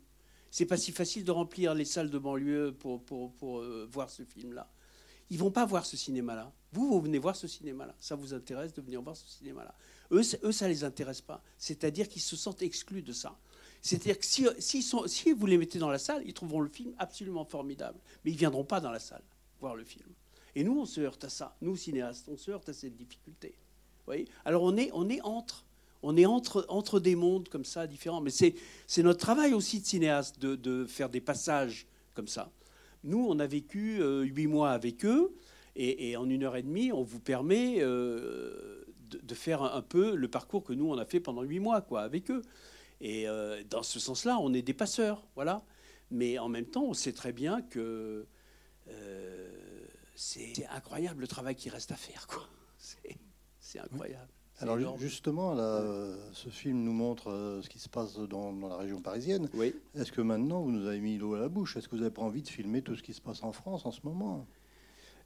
C'est 0.53 0.67
pas 0.67 0.77
si 0.77 0.91
facile 0.91 1.23
de 1.23 1.31
remplir 1.31 1.73
les 1.73 1.83
salles 1.83 2.11
de 2.11 2.19
banlieue 2.19 2.75
pour, 2.77 3.01
pour, 3.01 3.31
pour 3.31 3.61
euh, 3.61 3.89
voir 3.91 4.11
ce 4.11 4.21
film-là. 4.21 4.69
Ils 5.31 5.39
vont 5.39 5.49
pas 5.49 5.65
voir 5.65 5.83
ce 5.83 5.97
cinéma-là. 5.97 6.53
Vous, 6.73 6.89
vous 6.89 7.01
venez 7.01 7.17
voir 7.17 7.35
ce 7.35 7.47
cinéma-là. 7.47 7.95
Ça 7.99 8.13
vous 8.13 8.35
intéresse 8.35 8.71
de 8.71 8.83
venir 8.83 9.01
voir 9.01 9.17
ce 9.17 9.27
cinéma-là. 9.27 9.73
Eux, 10.11 10.21
eux 10.43 10.51
ça 10.51 10.67
les 10.67 10.83
intéresse 10.83 11.21
pas. 11.21 11.41
C'est-à-dire 11.57 12.07
qu'ils 12.07 12.21
se 12.21 12.35
sentent 12.35 12.61
exclus 12.61 13.01
de 13.01 13.13
ça. 13.13 13.35
C'est-à-dire 13.81 14.19
que 14.19 14.25
si, 14.27 14.45
si, 15.07 15.31
vous 15.31 15.45
les 15.47 15.57
mettez 15.57 15.79
dans 15.79 15.89
la 15.89 15.97
salle, 15.97 16.21
ils 16.23 16.35
trouveront 16.35 16.61
le 16.61 16.69
film 16.69 16.93
absolument 16.99 17.45
formidable. 17.45 17.97
Mais 18.23 18.29
ils 18.29 18.37
viendront 18.37 18.63
pas 18.63 18.79
dans 18.79 18.91
la 18.91 18.99
salle 18.99 19.23
voir 19.59 19.75
le 19.75 19.83
film. 19.83 20.05
Et 20.53 20.63
nous, 20.63 20.79
on 20.79 20.85
se 20.85 21.01
heurte 21.01 21.23
à 21.23 21.29
ça. 21.29 21.57
Nous, 21.61 21.75
cinéastes, 21.75 22.29
on 22.29 22.37
se 22.37 22.51
heurte 22.51 22.69
à 22.69 22.73
cette 22.73 22.95
difficulté. 22.95 23.55
Vous 23.57 24.05
voyez? 24.05 24.27
Alors 24.45 24.61
on 24.61 24.77
est, 24.77 24.91
on 24.93 25.09
est 25.09 25.21
entre. 25.21 25.65
On 26.03 26.17
est 26.17 26.25
entre, 26.25 26.99
des 26.99 27.15
mondes 27.15 27.49
comme 27.49 27.65
ça, 27.65 27.87
différents. 27.87 28.21
Mais 28.21 28.31
c'est 28.31 29.03
notre 29.03 29.19
travail 29.19 29.53
aussi 29.53 29.79
de 29.81 29.85
cinéaste 29.85 30.39
de, 30.39 30.85
faire 30.85 31.09
des 31.09 31.21
passages 31.21 31.87
comme 32.13 32.27
ça. 32.27 32.51
Nous, 33.03 33.25
on 33.27 33.39
a 33.39 33.47
vécu 33.47 34.01
huit 34.23 34.47
mois 34.47 34.71
avec 34.71 35.05
eux, 35.05 35.33
et, 35.75 36.15
en 36.17 36.29
une 36.29 36.43
heure 36.43 36.55
et 36.55 36.61
demie, 36.61 36.91
on 36.91 37.03
vous 37.03 37.19
permet 37.19 37.79
de, 37.79 38.85
de, 39.23 39.35
faire 39.35 39.63
un, 39.63 39.81
peu 39.81 40.15
le 40.15 40.27
parcours 40.27 40.63
que 40.63 40.73
nous, 40.73 40.89
on 40.89 40.97
a 40.97 41.05
fait 41.05 41.19
pendant 41.19 41.41
huit 41.41 41.59
mois 41.59 41.81
quoi, 41.81 42.01
avec 42.01 42.29
eux. 42.29 42.43
Et 43.01 43.25
dans 43.69 43.83
ce 43.83 43.99
sens-là, 43.99 44.37
on 44.39 44.53
est 44.53 44.61
des 44.61 44.73
passeurs, 44.73 45.25
voilà. 45.35 45.63
Mais 46.11 46.37
en 46.37 46.49
même 46.49 46.65
temps, 46.65 46.83
on 46.83 46.93
sait 46.93 47.13
très 47.13 47.33
bien 47.33 47.61
que 47.61 48.27
c'est 50.15 50.67
incroyable 50.69 51.21
le 51.21 51.27
travail 51.27 51.55
qui 51.55 51.69
reste 51.69 51.91
à 51.91 51.95
faire. 51.95 52.27
C'est 53.59 53.79
incroyable. 53.79 54.31
Alors 54.59 54.97
justement, 54.97 55.53
là, 55.53 55.83
ce 56.31 56.49
film 56.49 56.83
nous 56.83 56.93
montre 56.93 57.29
euh, 57.29 57.61
ce 57.61 57.69
qui 57.69 57.79
se 57.79 57.89
passe 57.89 58.17
dans, 58.17 58.53
la 58.69 58.77
région 58.77 59.01
parisienne. 59.01 59.49
Oui. 59.53 59.73
Est-ce 59.95 60.11
que 60.11 60.21
maintenant 60.21 60.61
vous 60.61 60.71
nous 60.71 60.87
avez 60.87 60.99
mis 60.99 61.17
l'eau 61.17 61.33
à 61.33 61.39
la 61.39 61.49
bouche? 61.49 61.75
Est-ce 61.75 61.87
que 61.87 61.95
vous 61.95 62.01
n'avez 62.01 62.13
pas 62.13 62.21
envie 62.21 62.41
de 62.41 62.47
filmer 62.47 62.81
tout 62.81 62.95
ce 62.95 63.03
qui 63.03 63.13
se 63.13 63.21
passe 63.21 63.43
en 63.43 63.51
France 63.51 63.85
en 63.85 63.91
ce 63.91 64.01
moment? 64.03 64.45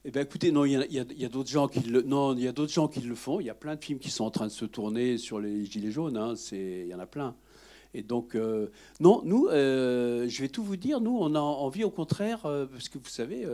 Eh 0.05 0.11
bien, 0.11 0.21
écoutez, 0.21 0.51
non, 0.51 0.63
il 0.63 0.71
y 0.71 1.25
a, 1.25 1.29
d'autres 1.29 1.49
gens 1.49 1.67
qui 1.67 1.81
le, 1.81 2.01
non, 2.01 2.33
il 2.33 2.43
y 2.43 2.47
a 2.47 2.51
d'autres 2.51 2.71
gens 2.71 2.87
qui 2.87 3.01
le 3.01 3.15
font. 3.15 3.39
Il 3.39 3.45
y 3.45 3.49
a 3.49 3.55
plein 3.55 3.75
de 3.75 3.83
films 3.83 3.99
qui 3.99 4.09
sont 4.09 4.23
en 4.23 4.31
train 4.31 4.47
de 4.47 4.51
se 4.51 4.65
tourner 4.65 5.17
sur 5.17 5.39
les 5.39 5.65
gilets 5.65 5.91
jaunes. 5.91 6.17
Hein. 6.17 6.35
c'est, 6.35 6.83
il 6.85 6.87
y 6.87 6.93
en 6.93 6.99
a 6.99 7.05
plein. 7.05 7.35
Et 7.93 8.03
donc, 8.03 8.35
euh, 8.35 8.69
non, 8.99 9.21
nous, 9.25 9.47
euh, 9.47 10.27
je 10.29 10.41
vais 10.41 10.49
tout 10.49 10.63
vous 10.63 10.77
dire. 10.77 11.01
Nous, 11.01 11.17
on 11.19 11.35
a 11.35 11.39
envie, 11.39 11.83
au 11.83 11.89
contraire, 11.89 12.41
parce 12.41 12.89
que 12.89 12.97
vous 12.97 13.09
savez, 13.09 13.45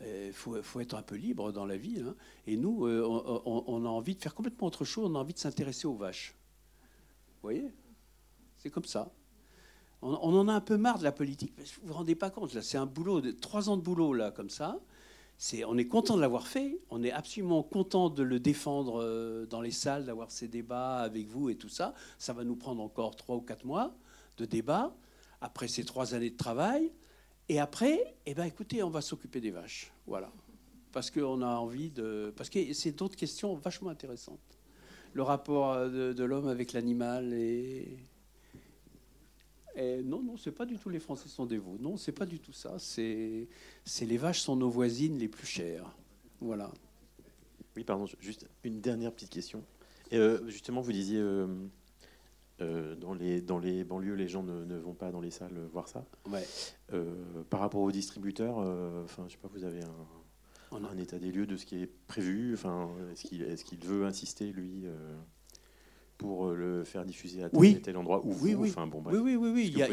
il 0.00 0.06
euh, 0.06 0.32
faut, 0.32 0.80
être 0.80 0.94
un 0.94 1.02
peu 1.02 1.16
libre 1.16 1.52
dans 1.52 1.66
la 1.66 1.76
vie. 1.76 2.00
Hein. 2.00 2.14
Et 2.46 2.56
nous, 2.56 2.86
euh, 2.86 3.02
on, 3.44 3.84
a 3.84 3.88
envie 3.88 4.14
de 4.14 4.20
faire 4.20 4.34
complètement 4.34 4.68
autre 4.68 4.84
chose. 4.84 5.10
On 5.10 5.14
a 5.14 5.18
envie 5.18 5.34
de 5.34 5.38
s'intéresser 5.38 5.86
aux 5.86 5.94
vaches. 5.94 6.34
Vous 7.34 7.42
voyez? 7.42 7.70
C'est 8.58 8.70
comme 8.70 8.84
ça. 8.84 9.10
On, 10.02 10.14
en 10.14 10.48
a 10.48 10.54
un 10.54 10.60
peu 10.60 10.78
marre 10.78 10.98
de 10.98 11.04
la 11.04 11.12
politique. 11.12 11.52
Vous 11.82 11.88
vous 11.88 11.94
rendez 11.94 12.14
pas 12.14 12.30
compte, 12.30 12.54
là, 12.54 12.62
c'est 12.62 12.78
un 12.78 12.86
boulot, 12.86 13.20
trois 13.32 13.68
ans 13.68 13.76
de 13.76 13.82
boulot, 13.82 14.14
là, 14.14 14.30
comme 14.30 14.48
ça. 14.48 14.80
On 15.66 15.76
est 15.76 15.86
content 15.86 16.16
de 16.16 16.20
l'avoir 16.22 16.46
fait. 16.46 16.80
On 16.90 17.02
est 17.02 17.12
absolument 17.12 17.62
content 17.62 18.08
de 18.08 18.22
le 18.22 18.40
défendre 18.40 19.02
euh, 19.02 19.46
dans 19.46 19.60
les 19.60 19.70
salles, 19.70 20.06
d'avoir 20.06 20.30
ces 20.30 20.48
débats 20.48 20.98
avec 20.98 21.28
vous 21.28 21.50
et 21.50 21.56
tout 21.56 21.68
ça. 21.68 21.94
Ça 22.18 22.32
va 22.32 22.44
nous 22.44 22.56
prendre 22.56 22.82
encore 22.82 23.16
trois 23.16 23.36
ou 23.36 23.40
quatre 23.40 23.64
mois 23.64 23.94
de 24.38 24.46
débat 24.46 24.94
après 25.42 25.68
ces 25.68 25.84
trois 25.84 26.14
années 26.14 26.30
de 26.30 26.36
travail. 26.36 26.90
Et 27.50 27.58
après, 27.58 28.14
eh 28.26 28.34
ben, 28.34 28.44
écoutez, 28.44 28.80
on 28.84 28.90
va 28.90 29.00
s'occuper 29.00 29.40
des 29.40 29.50
vaches. 29.50 29.90
Voilà. 30.06 30.30
Parce 30.92 31.10
qu'on 31.10 31.42
a 31.42 31.48
envie 31.56 31.90
de. 31.90 32.32
Parce 32.36 32.48
que 32.48 32.72
c'est 32.74 32.92
d'autres 32.92 33.16
questions 33.16 33.56
vachement 33.56 33.90
intéressantes. 33.90 34.38
Le 35.14 35.22
rapport 35.22 35.90
de, 35.90 36.22
l'homme 36.22 36.46
avec 36.46 36.72
l'animal 36.72 37.32
et. 37.32 37.98
non, 39.76 40.22
non, 40.22 40.36
c'est 40.36 40.52
pas 40.52 40.64
du 40.64 40.78
tout 40.78 40.90
les 40.90 41.00
Français 41.00 41.28
sont 41.28 41.44
des 41.44 41.58
veaux. 41.58 41.76
Non, 41.80 41.96
c'est 41.96 42.12
pas 42.12 42.24
du 42.24 42.38
tout 42.38 42.52
ça. 42.52 42.78
C'est 42.78 43.48
les 44.00 44.16
vaches 44.16 44.42
sont 44.42 44.54
nos 44.54 44.70
voisines 44.70 45.18
les 45.18 45.26
plus 45.26 45.48
chères. 45.48 45.90
Voilà. 46.40 46.70
Oui, 47.74 47.82
pardon, 47.82 48.06
juste 48.20 48.46
une 48.62 48.80
dernière 48.80 49.12
petite 49.12 49.30
question. 49.30 49.64
Euh, 50.12 50.48
justement, 50.48 50.82
vous 50.82 50.92
disiez. 50.92 51.18
Euh, 51.18 51.48
euh, 52.60 52.94
dans, 52.94 53.14
les, 53.14 53.40
dans 53.40 53.58
les 53.58 53.84
banlieues, 53.84 54.14
les 54.14 54.28
gens 54.28 54.42
ne, 54.42 54.76
vont 54.76 54.94
pas 54.94 55.10
dans 55.10 55.20
les 55.20 55.30
salles 55.30 55.58
voir 55.72 55.88
ça. 55.88 56.04
Ouais. 56.30 56.46
Euh, 56.92 57.14
par 57.48 57.60
rapport 57.60 57.80
aux 57.80 57.92
distributeurs, 57.92 58.58
euh, 58.58 59.04
enfin, 59.04 59.24
je 59.28 59.32
sais 59.32 59.38
pas, 59.38 59.48
vous 59.52 59.64
avez 59.64 59.80
un, 59.82 60.84
un, 60.84 60.98
état 60.98 61.18
des 61.18 61.32
lieux 61.32 61.46
de 61.46 61.56
ce 61.56 61.64
qui 61.64 61.82
est 61.82 61.90
prévu. 62.06 62.52
Enfin, 62.54 62.90
est-ce 63.12 63.24
qu'il 63.24 63.42
est 63.42 63.84
veut 63.84 64.04
insister 64.04 64.52
lui 64.52 64.84
pour 66.18 66.50
le 66.50 66.84
faire 66.84 67.06
diffuser 67.06 67.42
à 67.42 67.48
tel, 67.48 67.58
oui. 67.58 67.80
tel 67.80 67.96
endroit 67.96 68.20
ou 68.26 68.36
oui, 68.42 68.54
oui. 68.54 68.68
Enfin, 68.68 68.86
bon, 68.86 69.02
oui, 69.06 69.16
oui, 69.16 69.36
oui, 69.36 69.50
oui. 69.54 69.70
Il 69.72 69.78
y 69.78 69.82
a, 69.82 69.88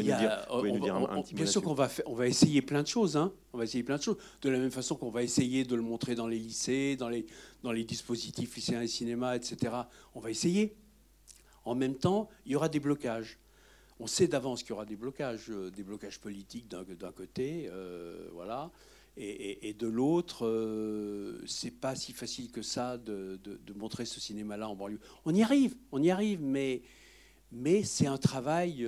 bien 1.33 1.45
sûr 1.45 1.61
qu'on 1.61 1.73
va, 1.73 1.89
on 2.05 2.15
va 2.15 2.27
essayer 2.27 2.61
plein 2.61 2.81
de 2.81 2.87
choses. 2.87 3.15
Hein. 3.15 3.31
On 3.53 3.57
va 3.57 3.63
essayer 3.63 3.83
plein 3.83 3.95
de 3.95 4.01
choses. 4.01 4.17
De 4.41 4.49
la 4.49 4.59
même 4.59 4.71
façon 4.71 4.97
qu'on 4.97 5.09
va 5.09 5.23
essayer 5.23 5.63
de 5.63 5.73
le 5.73 5.81
montrer 5.81 6.15
dans 6.15 6.27
les 6.27 6.37
lycées, 6.37 6.97
dans 6.97 7.07
les, 7.07 7.25
dans 7.63 7.71
les 7.71 7.85
dispositifs 7.85 8.53
lycéens 8.57 8.81
et 8.81 8.87
cinéma, 8.87 9.37
etc. 9.37 9.73
On 10.15 10.19
va 10.19 10.29
essayer. 10.29 10.75
En 11.67 11.75
même 11.75 11.95
temps, 11.95 12.29
il 12.45 12.53
y 12.53 12.55
aura 12.55 12.69
des 12.69 12.79
blocages. 12.79 13.37
On 13.99 14.07
sait 14.07 14.29
d'avance 14.29 14.61
qu'il 14.61 14.69
y 14.69 14.73
aura 14.73 14.85
des 14.85 14.95
blocages, 14.95 15.49
euh, 15.49 15.69
des 15.69 15.83
blocages 15.83 16.17
politiques 16.17 16.69
d'un 16.69 17.11
côté, 17.11 17.67
euh, 17.69 18.29
voilà, 18.31 18.71
et, 19.17 19.73
de 19.73 19.87
l'autre, 19.87 20.45
euh, 20.45 21.43
c'est 21.45 21.71
pas 21.71 21.95
si 21.95 22.13
facile 22.13 22.51
que 22.51 22.61
ça 22.61 22.97
de, 22.97 23.37
montrer 23.75 24.05
ce 24.05 24.21
cinéma-là 24.21 24.69
en 24.69 24.75
banlieue. 24.75 24.99
On 25.25 25.35
y 25.35 25.43
arrive, 25.43 25.75
on 25.91 26.01
y 26.01 26.09
arrive, 26.09 26.39
mais 26.41 27.83
c'est 27.83 28.07
un 28.07 28.17
travail, 28.17 28.87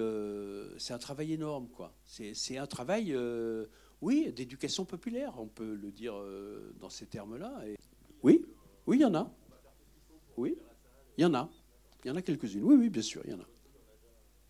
c'est 0.78 0.94
un 0.94 1.00
travail 1.00 1.34
énorme, 1.34 1.68
quoi. 1.68 1.94
C'est 2.06 2.58
un 2.58 2.68
travail, 2.68 3.14
oui, 4.02 4.32
d'éducation 4.32 4.86
populaire, 4.86 5.34
on 5.38 5.48
peut 5.48 5.76
le 5.76 5.92
dire 5.92 6.14
dans 6.80 6.90
ces 6.90 7.08
termes-là. 7.08 7.62
Oui, 8.24 8.46
oui, 8.88 8.98
il 8.98 9.02
y 9.02 9.06
en 9.06 9.16
a. 9.16 9.30
Oui, 10.38 10.56
il 11.18 11.24
y 11.24 11.26
en 11.26 11.34
a. 11.34 11.50
Il 12.04 12.08
y 12.08 12.12
en 12.12 12.16
a 12.16 12.22
quelques-unes. 12.22 12.64
Oui, 12.64 12.76
oui, 12.76 12.90
bien 12.90 13.02
sûr, 13.02 13.22
il 13.26 13.32
y 13.32 13.34
en 13.34 13.40
a. 13.40 13.48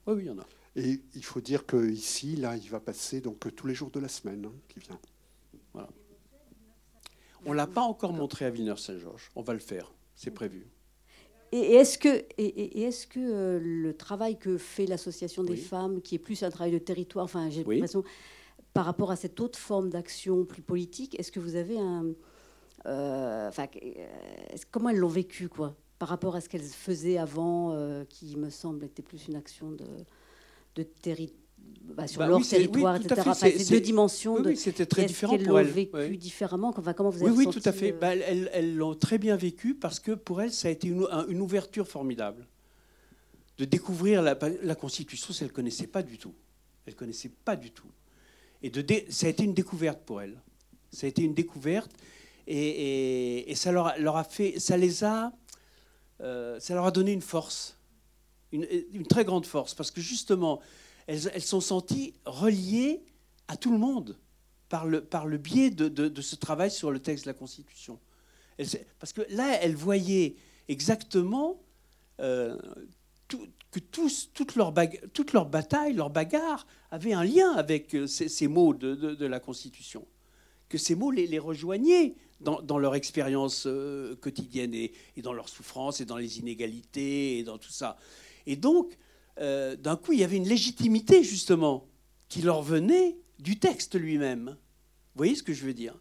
Oui, 0.07 0.15
oui, 0.15 0.21
il 0.23 0.27
y 0.27 0.29
en 0.29 0.39
a. 0.39 0.45
Et 0.75 1.01
il 1.15 1.23
faut 1.23 1.41
dire 1.41 1.65
qu'ici, 1.65 2.35
là, 2.35 2.55
il 2.55 2.69
va 2.69 2.79
passer 2.79 3.21
donc 3.21 3.53
tous 3.55 3.67
les 3.67 3.73
jours 3.73 3.89
de 3.89 3.99
la 3.99 4.07
semaine 4.07 4.45
hein, 4.45 4.53
qui 4.67 4.79
vient. 4.79 4.99
Voilà. 5.73 5.89
On 7.45 7.51
ne 7.51 7.55
l'a 7.55 7.67
pas 7.67 7.81
encore 7.81 8.13
montré 8.13 8.45
à 8.45 8.49
Villeneuve-Saint-Georges. 8.49 9.31
On 9.35 9.41
va 9.41 9.53
le 9.53 9.59
faire. 9.59 9.91
C'est 10.15 10.31
prévu. 10.31 10.67
Et 11.51 11.75
est-ce 11.75 11.97
que, 11.97 12.25
et, 12.37 12.83
est-ce 12.83 13.07
que 13.07 13.19
euh, 13.19 13.59
le 13.59 13.95
travail 13.95 14.37
que 14.37 14.57
fait 14.57 14.85
l'association 14.85 15.43
des 15.43 15.55
femmes, 15.55 16.01
qui 16.01 16.15
est 16.15 16.19
plus 16.19 16.43
un 16.43 16.51
travail 16.51 16.71
de 16.71 16.77
territoire, 16.77 17.25
enfin, 17.25 17.49
j'ai 17.49 17.63
l'impression, 17.63 18.03
par 18.73 18.85
rapport 18.85 19.09
à 19.09 19.15
cette 19.15 19.39
autre 19.39 19.57
forme 19.57 19.89
d'action 19.89 20.45
plus 20.45 20.61
politique, 20.61 21.19
est-ce 21.19 21.31
que 21.31 21.39
vous 21.39 21.55
avez 21.55 21.79
un. 21.79 22.05
Euh, 22.85 23.47
enfin, 23.49 23.67
euh, 23.83 24.07
comment 24.69 24.89
elles 24.89 24.97
l'ont 24.97 25.07
vécu, 25.07 25.49
quoi? 25.49 25.75
Par 25.99 26.07
rapport 26.09 26.35
à 26.35 26.41
ce 26.41 26.49
qu'elles 26.49 26.61
faisaient 26.61 27.17
avant, 27.17 27.73
euh, 27.73 28.05
qui 28.05 28.37
me 28.37 28.49
semble 28.49 28.85
était 28.85 29.03
plus 29.03 29.27
une 29.27 29.35
action 29.35 29.69
de, 29.71 29.85
de 30.75 30.83
territoire. 30.83 31.37
Bah, 31.83 32.07
sur 32.07 32.19
bah 32.19 32.27
leur 32.27 32.47
territoire, 32.47 32.95
etc. 32.95 33.31
c'est 33.35 33.69
deux 33.69 33.81
dimensions. 33.81 34.37
Oui, 34.43 34.55
c'était 34.55 34.85
très 34.85 35.05
différent 35.05 35.37
pour 35.37 35.59
elles. 35.59 35.67
vécu 35.67 36.17
différemment 36.17 36.73
enfin, 36.75 36.93
comment 36.93 37.09
vous 37.09 37.21
avez 37.21 37.31
Oui, 37.31 37.45
oui, 37.45 37.53
tout 37.53 37.61
à 37.67 37.73
fait. 37.73 37.91
Euh, 37.91 37.97
bah, 37.99 38.15
elles 38.15 38.75
l'ont 38.75 38.95
très 38.95 39.17
bien 39.17 39.35
vécu 39.35 39.75
parce 39.75 39.99
que 39.99 40.13
pour 40.13 40.41
elles, 40.41 40.53
ça 40.53 40.69
a 40.69 40.71
été 40.71 40.87
une, 40.87 41.05
une 41.27 41.41
ouverture 41.41 41.87
formidable. 41.87 42.47
De 43.57 43.65
découvrir 43.65 44.21
la, 44.21 44.37
la 44.63 44.75
Constitution, 44.75 45.33
elles 45.41 45.47
ne 45.47 45.51
connaissaient 45.51 45.87
pas 45.87 46.01
du 46.01 46.17
tout. 46.17 46.33
Elles 46.85 46.93
ne 46.93 46.97
connaissaient 46.97 47.31
pas 47.43 47.57
du 47.57 47.71
tout. 47.71 47.89
Et 48.63 48.69
de 48.69 48.83
ça 49.09 49.27
a 49.27 49.29
été 49.29 49.43
une 49.43 49.53
découverte 49.53 49.99
pour 50.05 50.21
elles. 50.21 50.39
Ça 50.91 51.07
a 51.07 51.09
été 51.09 51.21
une 51.23 51.33
découverte 51.33 51.91
et, 52.47 53.51
et, 53.51 53.55
ça 53.55 53.71
leur, 53.71 53.93
leur, 53.99 54.17
a 54.17 54.23
fait, 54.23 54.59
ça 54.59 54.75
les 54.75 55.03
a 55.03 55.31
euh, 56.21 56.59
ça 56.59 56.73
leur 56.73 56.85
a 56.85 56.91
donné 56.91 57.11
une 57.11 57.21
force, 57.21 57.77
une, 58.51 59.05
très 59.07 59.23
grande 59.23 59.45
force, 59.45 59.73
parce 59.73 59.91
que 59.91 60.01
justement, 60.01 60.59
elles, 61.07 61.41
sont 61.41 61.61
senties 61.61 62.13
reliées 62.25 63.01
à 63.47 63.57
tout 63.57 63.71
le 63.71 63.77
monde 63.77 64.17
par 64.67 64.85
le, 64.85 65.37
biais 65.37 65.69
de, 65.71 66.21
ce 66.21 66.35
travail 66.35 66.71
sur 66.71 66.91
le 66.91 66.99
texte 66.99 67.25
de 67.25 67.29
la 67.29 67.33
Constitution. 67.33 67.99
parce 68.99 69.13
que 69.13 69.21
là, 69.29 69.57
elles 69.61 69.75
voyaient 69.75 70.35
exactement 70.67 71.59
euh, 72.19 72.57
que 73.27 73.79
tous, 73.79 74.31
toute, 74.33 74.55
leur 74.55 74.73
toute 75.13 75.33
leur 75.33 75.45
bataille, 75.45 75.93
leur 75.93 76.09
bagarre 76.09 76.67
avait 76.91 77.13
un 77.13 77.23
lien 77.23 77.51
avec 77.53 77.95
euh, 77.95 78.07
ces, 78.07 78.47
mots 78.47 78.73
de, 78.73 79.25
la 79.25 79.39
Constitution, 79.39 80.05
que 80.67 80.77
ces 80.77 80.95
mots 80.95 81.11
les 81.11 81.39
rejoignaient 81.39 82.15
dans, 82.41 82.77
leur 82.77 82.95
expérience 82.95 83.65
euh, 83.65 84.15
quotidienne 84.15 84.73
et, 84.73 84.93
dans 85.17 85.33
leur 85.33 85.49
souffrance 85.49 86.01
et 86.01 86.05
dans 86.05 86.17
les 86.17 86.39
inégalités 86.39 87.39
et 87.39 87.43
dans 87.43 87.57
tout 87.57 87.71
ça. 87.71 87.97
Et 88.45 88.55
donc, 88.55 88.97
euh, 89.39 89.75
d'un 89.75 89.95
coup, 89.95 90.13
il 90.13 90.19
y 90.19 90.23
avait 90.23 90.37
une 90.37 90.47
légitimité 90.47 91.23
justement 91.23 91.87
qui 92.27 92.41
leur 92.41 92.61
venait 92.61 93.17
du 93.39 93.59
texte 93.59 93.95
lui-même. 93.95 94.55
Vous 95.15 95.17
voyez 95.17 95.35
ce 95.35 95.43
que 95.43 95.53
je 95.53 95.65
veux 95.65 95.73
dire? 95.73 95.95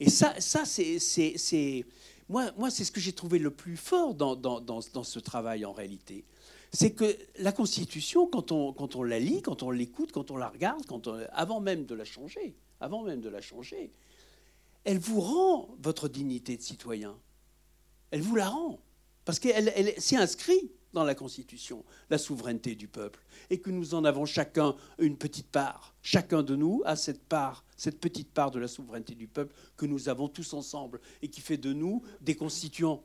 Et 0.00 0.10
ça, 0.10 0.34
ça 0.40 0.64
c'est, 0.64 1.84
moi, 2.28 2.50
moi 2.56 2.70
c'est 2.70 2.84
ce 2.84 2.92
que 2.92 3.00
j'ai 3.00 3.12
trouvé 3.12 3.38
le 3.38 3.50
plus 3.50 3.76
fort 3.76 4.14
dans, 4.14 4.36
dans, 4.36 4.60
dans, 4.60 4.80
ce 4.80 5.18
travail 5.18 5.64
en 5.64 5.72
réalité. 5.72 6.24
C'est 6.72 6.92
que 6.92 7.16
la 7.38 7.52
Constitution, 7.52 8.26
quand 8.26 8.52
on, 8.52 8.72
quand 8.72 8.94
on 8.94 9.02
la 9.02 9.18
lit, 9.18 9.42
quand 9.42 9.62
on 9.62 9.70
l'écoute, 9.70 10.12
quand 10.12 10.30
on 10.30 10.36
la 10.36 10.48
regarde, 10.48 10.84
quand 10.86 11.08
on, 11.08 11.18
avant 11.32 11.60
même 11.60 11.86
de 11.86 11.94
la 11.94 12.04
changer, 12.04 12.54
avant 12.80 13.02
même 13.02 13.20
de 13.20 13.28
la 13.28 13.40
changer, 13.40 13.90
elle 14.88 14.98
vous 14.98 15.20
rend 15.20 15.76
votre 15.82 16.08
dignité 16.08 16.56
de 16.56 16.62
citoyen. 16.62 17.14
Elle 18.10 18.22
vous 18.22 18.36
la 18.36 18.48
rend. 18.48 18.80
Parce 19.26 19.38
qu'elle 19.38 19.70
elle, 19.76 19.94
inscrit 20.18 20.72
dans 20.94 21.04
la 21.04 21.14
Constitution, 21.14 21.84
la 22.08 22.16
souveraineté 22.16 22.74
du 22.74 22.88
peuple, 22.88 23.22
et 23.50 23.60
que 23.60 23.68
nous 23.68 23.92
en 23.92 24.06
avons 24.06 24.24
chacun 24.24 24.74
une 24.98 25.18
petite 25.18 25.48
part. 25.48 25.94
Chacun 26.00 26.42
de 26.42 26.56
nous 26.56 26.80
a 26.86 26.96
cette 26.96 27.22
part, 27.22 27.66
cette 27.76 28.00
petite 28.00 28.32
part 28.32 28.50
de 28.50 28.58
la 28.58 28.66
souveraineté 28.66 29.14
du 29.14 29.28
peuple 29.28 29.54
que 29.76 29.84
nous 29.84 30.08
avons 30.08 30.26
tous 30.26 30.54
ensemble, 30.54 31.02
et 31.20 31.28
qui 31.28 31.42
fait 31.42 31.58
de 31.58 31.74
nous 31.74 32.02
des 32.22 32.34
constituants. 32.34 33.04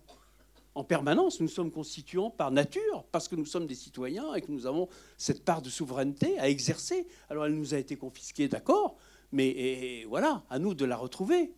en 0.76 0.86
permanence. 0.86 1.42
Nous 1.42 1.50
sommes 1.50 1.70
constituants 1.70 2.30
par 2.30 2.50
nature, 2.50 3.04
parce 3.12 3.28
que 3.28 3.36
nous 3.36 3.46
sommes 3.46 3.68
des 3.68 3.76
citoyens 3.76 4.34
et 4.36 4.42
que 4.42 4.52
nous 4.52 4.68
avons 4.68 4.88
cette 5.18 5.44
part 5.44 5.62
de 5.62 5.70
souveraineté 5.70 6.40
à 6.40 6.48
exercer. 6.48 7.08
Alors 7.30 7.46
elle 7.46 7.56
nous 7.56 7.74
a 7.74 7.78
été 7.78 7.98
confisquée, 7.98 8.48
d'accord, 8.48 8.96
mais 9.34 10.06
voilà, 10.08 10.46
à 10.50 10.60
nous 10.60 10.74
de 10.74 10.86
la 10.86 10.96
retrouver. 10.96 11.52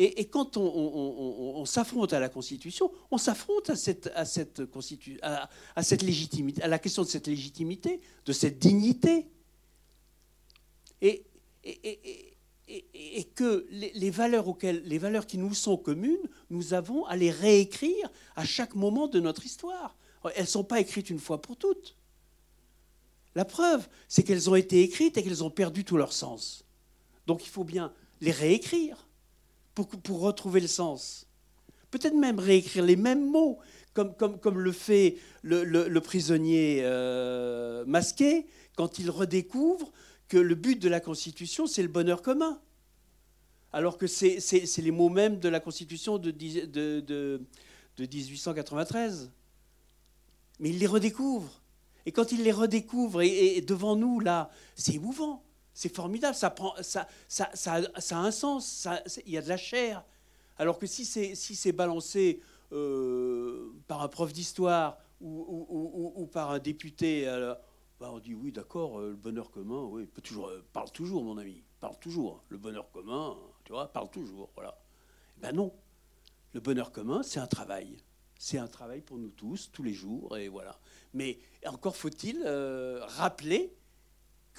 Et, 0.00 0.26
quand 0.26 0.56
on, 0.56 1.64
s'affronte 1.64 2.12
à 2.12 2.20
la 2.20 2.28
Constitution, 2.28 2.92
on 3.10 3.18
s'affronte 3.18 3.68
à 3.68 3.74
cette, 3.74 4.08
à, 4.14 4.24
cette 4.24 4.62
à, 5.22 5.82
cette 5.82 6.02
légitimité, 6.02 6.62
à 6.62 6.68
la 6.68 6.78
question 6.78 7.02
de 7.02 7.08
cette 7.08 7.26
légitimité, 7.26 8.00
de 8.24 8.32
cette 8.32 8.60
dignité. 8.60 9.26
Et, 11.02 11.24
que 13.34 13.66
les, 13.70 14.10
valeurs 14.10 14.46
auxquelles, 14.46 14.84
les 14.84 14.98
valeurs 14.98 15.26
qui 15.26 15.36
nous 15.36 15.52
sont 15.52 15.76
communes, 15.76 16.28
nous 16.50 16.74
avons 16.74 17.04
à 17.06 17.16
les 17.16 17.32
réécrire 17.32 18.08
à 18.36 18.44
chaque 18.44 18.76
moment 18.76 19.08
de 19.08 19.18
notre 19.18 19.44
histoire. 19.46 19.96
Elles 20.36 20.42
ne 20.42 20.46
sont 20.46 20.64
pas 20.64 20.78
écrites 20.78 21.10
une 21.10 21.18
fois 21.18 21.42
pour 21.42 21.56
toutes. 21.56 21.96
La 23.34 23.44
preuve, 23.44 23.88
c'est 24.06 24.22
qu'elles 24.22 24.48
ont 24.48 24.54
été 24.54 24.80
écrites 24.82 25.16
et 25.16 25.24
qu'elles 25.24 25.42
ont 25.42 25.50
perdu 25.50 25.84
tout 25.84 25.96
leur 25.96 26.12
sens. 26.12 26.64
Donc 27.26 27.44
il 27.44 27.48
faut 27.48 27.64
bien 27.64 27.92
les 28.20 28.32
réécrire 28.32 29.07
pour, 29.84 30.20
retrouver 30.20 30.60
le 30.60 30.66
sens. 30.66 31.26
Peut-être 31.90 32.14
même 32.14 32.38
réécrire 32.38 32.84
les 32.84 32.96
mêmes 32.96 33.30
mots, 33.30 33.58
comme, 33.94 34.58
le 34.58 34.72
fait 34.72 35.16
le, 35.42 35.98
prisonnier 35.98 36.80
euh, 36.82 37.84
masqué 37.86 38.46
quand 38.76 38.98
il 38.98 39.10
redécouvre 39.10 39.92
que 40.28 40.36
le 40.36 40.54
but 40.54 40.80
de 40.80 40.88
la 40.88 41.00
Constitution, 41.00 41.66
c'est 41.66 41.82
le 41.82 41.88
bonheur 41.88 42.22
commun. 42.22 42.60
Alors 43.72 43.98
que 43.98 44.06
c'est 44.06 44.38
les 44.78 44.90
mots 44.90 45.08
mêmes 45.08 45.38
de 45.38 45.48
la 45.48 45.60
Constitution 45.60 46.18
de, 46.18 46.30
de, 46.30 47.00
de, 47.00 47.42
de 47.96 48.02
1893. 48.02 49.30
Mais 50.60 50.70
il 50.70 50.78
les 50.78 50.86
redécouvre. 50.86 51.62
Et 52.06 52.12
quand 52.12 52.32
il 52.32 52.42
les 52.42 52.52
redécouvre, 52.52 53.22
et 53.22 53.60
devant 53.60 53.96
nous, 53.96 54.20
là, 54.20 54.50
c'est 54.74 54.94
émouvant. 54.94 55.42
C'est 55.78 55.94
formidable, 55.94 56.34
ça, 56.34 56.50
prend, 56.50 56.74
ça, 56.82 57.06
ça, 57.28 57.50
ça, 57.54 57.76
a 57.76 58.16
un 58.18 58.32
sens, 58.32 58.88
il 59.24 59.32
y 59.32 59.38
a 59.38 59.42
de 59.42 59.48
la 59.48 59.56
chair. 59.56 60.04
Alors 60.56 60.76
que 60.76 60.88
si 60.88 61.04
c'est 61.04 61.36
si 61.36 61.70
balancé 61.70 62.40
euh, 62.72 63.70
par 63.86 64.02
un 64.02 64.08
prof 64.08 64.32
d'histoire 64.32 64.98
ou, 65.20 66.28
par 66.32 66.50
un 66.50 66.58
député, 66.58 67.28
euh, 67.28 67.54
bah, 68.00 68.10
on 68.12 68.18
dit 68.18 68.34
oui, 68.34 68.50
d'accord, 68.50 68.98
euh, 68.98 69.10
le 69.10 69.14
bonheur 69.14 69.52
commun, 69.52 69.84
oui, 69.84 70.08
parle 70.72 70.90
toujours, 70.90 71.22
mon 71.22 71.38
ami, 71.38 71.62
parle 71.78 71.96
toujours. 72.00 72.42
Le 72.48 72.58
bonheur 72.58 72.90
commun, 72.90 73.36
tu 73.62 73.70
vois, 73.70 73.86
parle 73.86 74.10
toujours, 74.10 74.50
voilà. 74.56 74.76
Ben 75.36 75.54
non, 75.54 75.72
le 76.54 76.60
bonheur 76.60 76.90
commun, 76.90 77.22
c'est 77.22 77.38
un 77.38 77.46
travail. 77.46 77.98
C'est 78.36 78.58
un 78.58 78.66
travail 78.66 79.00
pour 79.00 79.16
nous 79.18 79.30
tous, 79.30 79.70
tous 79.72 79.84
les 79.84 79.94
jours, 79.94 80.36
et 80.36 80.48
voilà. 80.48 80.76
Mais 81.14 81.38
encore 81.64 81.94
faut-il 81.94 82.42
rappeler 83.16 83.77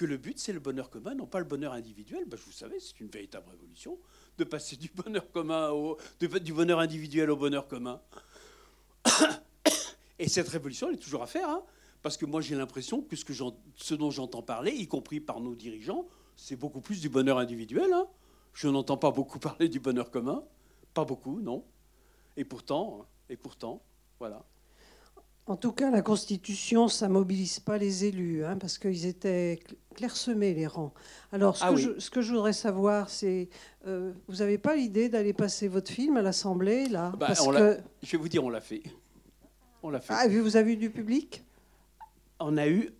que 0.00 0.06
le 0.06 0.16
but, 0.16 0.38
c'est 0.38 0.54
le 0.54 0.60
bonheur 0.60 0.88
commun, 0.88 1.14
non 1.14 1.26
pas 1.26 1.40
le 1.40 1.44
bonheur 1.44 1.74
individuel. 1.74 2.24
Ben, 2.26 2.38
vous 2.42 2.52
savez, 2.52 2.80
c'est 2.80 2.98
une 3.00 3.10
véritable 3.10 3.50
révolution 3.50 3.98
de 4.38 4.44
passer 4.44 4.76
du 4.76 4.88
bonheur 4.94 5.30
commun 5.30 5.68
au, 5.72 5.98
du 6.18 6.54
bonheur 6.54 6.78
individuel 6.78 7.30
au 7.30 7.36
bonheur 7.36 7.68
commun. 7.68 8.00
Et 10.18 10.26
cette 10.26 10.48
révolution, 10.48 10.88
elle 10.88 10.94
est 10.94 10.98
toujours 10.98 11.22
à 11.22 11.26
faire, 11.26 11.50
hein, 11.50 11.62
parce 12.00 12.16
que 12.16 12.24
moi, 12.24 12.40
j'ai 12.40 12.54
l'impression 12.54 13.02
que 13.02 13.14
ce, 13.14 13.94
dont 13.94 14.10
j'entends 14.10 14.40
parler, 14.40 14.70
y 14.70 14.88
compris 14.88 15.20
par 15.20 15.38
nos 15.38 15.54
dirigeants, 15.54 16.08
c'est 16.34 16.56
beaucoup 16.56 16.80
plus 16.80 17.02
du 17.02 17.10
bonheur 17.10 17.36
individuel. 17.36 17.92
Hein. 17.92 18.06
Je 18.54 18.68
n'entends 18.68 18.96
pas 18.96 19.10
beaucoup 19.10 19.38
parler 19.38 19.68
du 19.68 19.80
bonheur 19.80 20.10
commun, 20.10 20.42
pas 20.94 21.04
beaucoup, 21.04 21.42
non. 21.42 21.62
Et 22.38 22.46
pourtant, 22.46 23.06
et 23.28 23.36
pourtant, 23.36 23.82
voilà. 24.18 24.46
En 25.46 25.56
tout 25.56 25.72
cas, 25.72 25.90
la 25.90 26.02
Constitution, 26.02 26.86
ça 26.86 27.08
mobilise 27.08 27.58
pas 27.58 27.76
les 27.76 28.04
élus, 28.04 28.44
hein, 28.44 28.56
parce 28.56 28.78
qu'ils 28.78 29.06
étaient 29.06 29.58
clairsemés, 29.94 30.54
les 30.54 30.66
rangs. 30.66 30.92
Alors, 31.32 31.56
ce, 31.56 31.64
ah 31.64 31.70
que, 31.70 31.76
je, 31.76 31.98
ce 31.98 32.10
que, 32.10 32.22
je, 32.22 32.32
voudrais 32.32 32.52
savoir, 32.52 33.10
c'est, 33.10 33.48
euh, 33.86 34.12
vous 34.28 34.36
n'avez 34.36 34.58
pas 34.58 34.76
l'idée 34.76 35.08
d'aller 35.08 35.32
passer 35.32 35.66
votre 35.66 35.90
film 35.90 36.16
à 36.16 36.22
l'Assemblée, 36.22 36.88
là? 36.88 37.12
Bah, 37.18 37.26
parce 37.28 37.46
que... 37.46 37.78
Je 38.02 38.12
vais 38.12 38.18
vous 38.18 38.28
dire, 38.28 38.44
on 38.44 38.50
l'a 38.50 38.60
fait. 38.60 38.82
On 39.82 39.90
l'a 39.90 40.00
fait. 40.00 40.14
Ah, 40.16 40.28
vous 40.28 40.56
avez 40.56 40.74
eu 40.74 40.76
du 40.76 40.90
public? 40.90 41.42
On 42.38 42.56
a 42.56 42.68
eu... 42.68 42.90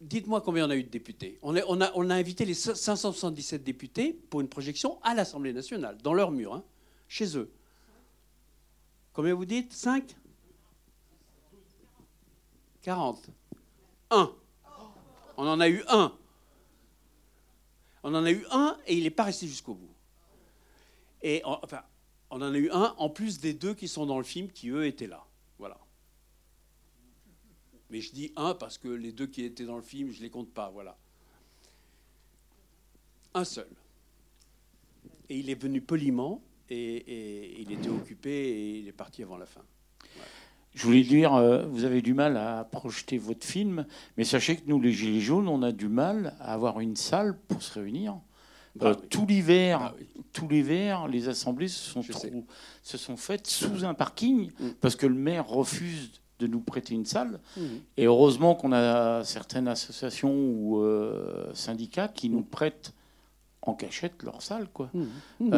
Dites-moi 0.00 0.40
combien 0.40 0.66
on 0.66 0.70
a 0.70 0.76
eu 0.76 0.84
de 0.84 0.88
députés. 0.88 1.38
On 1.42 1.54
a, 1.54 1.60
on, 1.68 1.82
a, 1.82 1.90
on 1.94 2.08
a, 2.08 2.14
invité 2.14 2.46
les 2.46 2.54
577 2.54 3.62
députés 3.62 4.18
pour 4.30 4.40
une 4.40 4.48
projection 4.48 4.98
à 5.02 5.14
l'Assemblée 5.14 5.52
nationale, 5.52 5.98
dans 6.02 6.14
leur 6.14 6.30
mur, 6.30 6.54
hein, 6.54 6.64
chez 7.08 7.36
eux. 7.36 7.52
Combien 9.12 9.34
vous 9.34 9.44
dites? 9.44 9.74
5 9.74 10.16
40. 12.82 13.30
Un. 14.10 14.34
On 15.36 15.46
en 15.46 15.60
a 15.60 15.68
eu 15.68 15.82
un. 15.88 16.16
On 18.02 18.14
en 18.14 18.24
a 18.24 18.30
eu 18.30 18.44
un 18.50 18.78
et 18.86 18.96
il 18.96 19.04
n'est 19.04 19.10
pas 19.10 19.24
resté 19.24 19.46
jusqu'au 19.46 19.74
bout. 19.74 19.94
Et 21.22 21.42
enfin, 21.44 21.82
on 22.30 22.36
en 22.36 22.54
a 22.54 22.58
eu 22.58 22.70
un 22.70 22.94
en 22.96 23.10
plus 23.10 23.40
des 23.40 23.52
deux 23.52 23.74
qui 23.74 23.88
sont 23.88 24.06
dans 24.06 24.18
le 24.18 24.24
film 24.24 24.50
qui, 24.50 24.70
eux, 24.70 24.86
étaient 24.86 25.06
là. 25.06 25.24
Voilà. 25.58 25.78
Mais 27.90 28.00
je 28.00 28.12
dis 28.12 28.32
un 28.36 28.54
parce 28.54 28.78
que 28.78 28.88
les 28.88 29.12
deux 29.12 29.26
qui 29.26 29.44
étaient 29.44 29.66
dans 29.66 29.76
le 29.76 29.82
film, 29.82 30.10
je 30.10 30.18
ne 30.18 30.22
les 30.22 30.30
compte 30.30 30.50
pas. 30.50 30.70
Voilà. 30.70 30.96
Un 33.34 33.44
seul. 33.44 33.68
Et 35.28 35.38
il 35.38 35.50
est 35.50 35.60
venu 35.60 35.80
poliment 35.80 36.42
et 36.70 37.60
il 37.60 37.70
était 37.72 37.88
occupé 37.88 38.30
et 38.30 38.78
il 38.78 38.88
est 38.88 38.92
parti 38.92 39.22
avant 39.22 39.36
la 39.36 39.46
fin. 39.46 39.64
Je 40.74 40.84
voulais 40.84 41.02
dire, 41.02 41.34
euh, 41.34 41.64
vous 41.66 41.84
avez 41.84 42.00
du 42.00 42.14
mal 42.14 42.36
à 42.36 42.64
projeter 42.70 43.18
votre 43.18 43.44
film, 43.44 43.86
mais 44.16 44.24
sachez 44.24 44.56
que 44.56 44.62
nous, 44.66 44.80
les 44.80 44.92
Gilets 44.92 45.20
jaunes, 45.20 45.48
on 45.48 45.62
a 45.62 45.72
du 45.72 45.88
mal 45.88 46.34
à 46.40 46.54
avoir 46.54 46.80
une 46.80 46.96
salle 46.96 47.36
pour 47.48 47.62
se 47.62 47.78
réunir. 47.78 48.16
Bah 48.76 48.88
euh, 48.88 48.94
tout 48.94 49.26
l'hiver, 49.26 49.80
bah 49.80 49.94
tout 50.32 50.48
l'hiver, 50.48 51.08
les 51.08 51.28
assemblées 51.28 51.66
se 51.66 51.90
sont, 51.90 52.02
se 52.82 52.98
sont 52.98 53.16
faites 53.16 53.48
sous 53.48 53.84
un 53.84 53.94
parking 53.94 54.52
mm. 54.60 54.68
parce 54.80 54.94
que 54.94 55.06
le 55.06 55.14
maire 55.14 55.48
refuse 55.48 56.12
de 56.38 56.46
nous 56.46 56.60
prêter 56.60 56.94
une 56.94 57.04
salle. 57.04 57.40
Mm. 57.56 57.62
Et 57.96 58.04
heureusement 58.04 58.54
qu'on 58.54 58.72
a 58.72 59.24
certaines 59.24 59.66
associations 59.66 60.32
ou 60.32 60.78
euh, 60.78 61.52
syndicats 61.52 62.06
qui 62.06 62.28
nous 62.28 62.42
prêtent 62.42 62.94
en 63.62 63.74
cachette 63.74 64.22
leur 64.22 64.40
salle, 64.40 64.68
quoi. 64.72 64.88
Mm. 65.40 65.50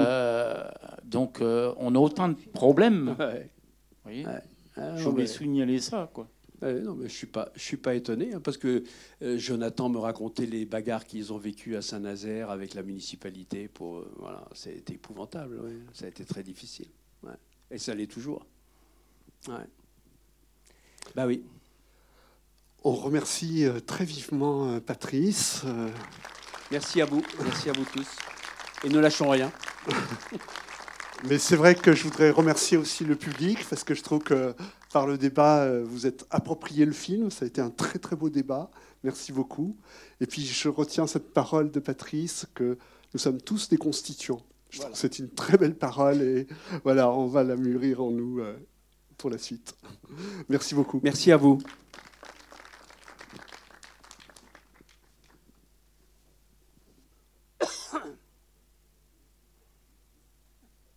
donc 1.04 1.40
on 1.42 1.94
a 1.94 1.98
autant 1.98 2.28
de 2.30 2.34
problèmes. 2.54 3.14
Vous 3.18 4.10
voyez 4.10 4.26
ah, 4.76 4.96
je 4.96 5.08
voulais 5.08 5.26
signaler 5.26 5.80
ça, 5.80 6.10
quoi. 6.12 6.28
non, 6.62 6.94
mais 6.94 7.08
je 7.08 7.14
suis 7.14 7.26
pas, 7.26 7.50
je 7.54 7.60
suis 7.60 7.76
pas 7.76 7.94
étonné 7.94 8.32
hein, 8.32 8.40
parce 8.40 8.56
que 8.56 8.84
euh, 9.22 9.38
Jonathan 9.38 9.88
me 9.88 9.98
racontait 9.98 10.46
les 10.46 10.64
bagarres 10.64 11.04
qu'ils 11.04 11.32
ont 11.32 11.38
vécues 11.38 11.76
à 11.76 11.82
Saint-Nazaire 11.82 12.50
avec 12.50 12.74
la 12.74 12.82
municipalité. 12.82 13.68
Pour 13.68 13.98
euh, 13.98 14.14
voilà, 14.18 14.44
c'était 14.54 14.94
épouvantable. 14.94 15.60
Ça 15.92 16.06
a 16.06 16.08
été 16.08 16.24
très 16.24 16.42
difficile. 16.42 16.88
Et 17.70 17.78
ça 17.78 17.94
l'est 17.94 18.06
toujours. 18.06 18.46
Bah 21.14 21.26
oui. 21.26 21.42
On 22.84 22.92
remercie 22.92 23.64
euh, 23.64 23.80
très 23.80 24.04
vivement 24.04 24.78
Patrice. 24.80 25.62
Merci 26.70 27.00
à 27.00 27.06
vous, 27.06 27.22
merci 27.42 27.70
à 27.70 27.72
vous 27.72 27.84
tous. 27.84 28.08
Et 28.84 28.88
ne 28.88 28.98
lâchons 28.98 29.30
rien. 29.30 29.50
Mais 31.28 31.38
c'est 31.38 31.56
vrai 31.56 31.74
que 31.74 31.92
je 31.92 32.02
voudrais 32.02 32.30
remercier 32.30 32.76
aussi 32.76 33.04
le 33.04 33.14
public 33.14 33.64
parce 33.70 33.84
que 33.84 33.94
je 33.94 34.02
trouve 34.02 34.22
que 34.22 34.54
par 34.92 35.06
le 35.06 35.16
débat, 35.16 35.60
euh, 35.60 35.84
vous 35.86 36.06
êtes 36.06 36.26
approprié 36.30 36.84
le 36.84 36.92
film. 36.92 37.30
Ça 37.30 37.44
a 37.44 37.48
été 37.48 37.60
un 37.60 37.70
très 37.70 37.98
très 37.98 38.16
beau 38.16 38.28
débat. 38.28 38.70
Merci 39.04 39.32
beaucoup. 39.32 39.76
Et 40.20 40.26
puis 40.26 40.44
je 40.44 40.68
retiens 40.68 41.06
cette 41.06 41.32
parole 41.32 41.70
de 41.70 41.80
Patrice 41.80 42.46
que 42.54 42.76
nous 43.14 43.20
sommes 43.20 43.40
tous 43.40 43.68
des 43.68 43.76
constituants. 43.76 44.42
Je 44.70 44.80
trouve 44.80 44.92
que 44.92 44.98
c'est 44.98 45.18
une 45.18 45.28
très 45.28 45.58
belle 45.58 45.74
parole 45.74 46.22
et 46.22 46.46
voilà, 46.82 47.10
on 47.10 47.26
va 47.26 47.44
la 47.44 47.56
mûrir 47.56 48.02
en 48.02 48.10
nous 48.10 48.40
euh, 48.40 48.56
pour 49.16 49.30
la 49.30 49.38
suite. 49.38 49.76
Merci 50.48 50.74
beaucoup. 50.74 51.00
Merci 51.02 51.30
à 51.30 51.36
vous. 51.36 51.58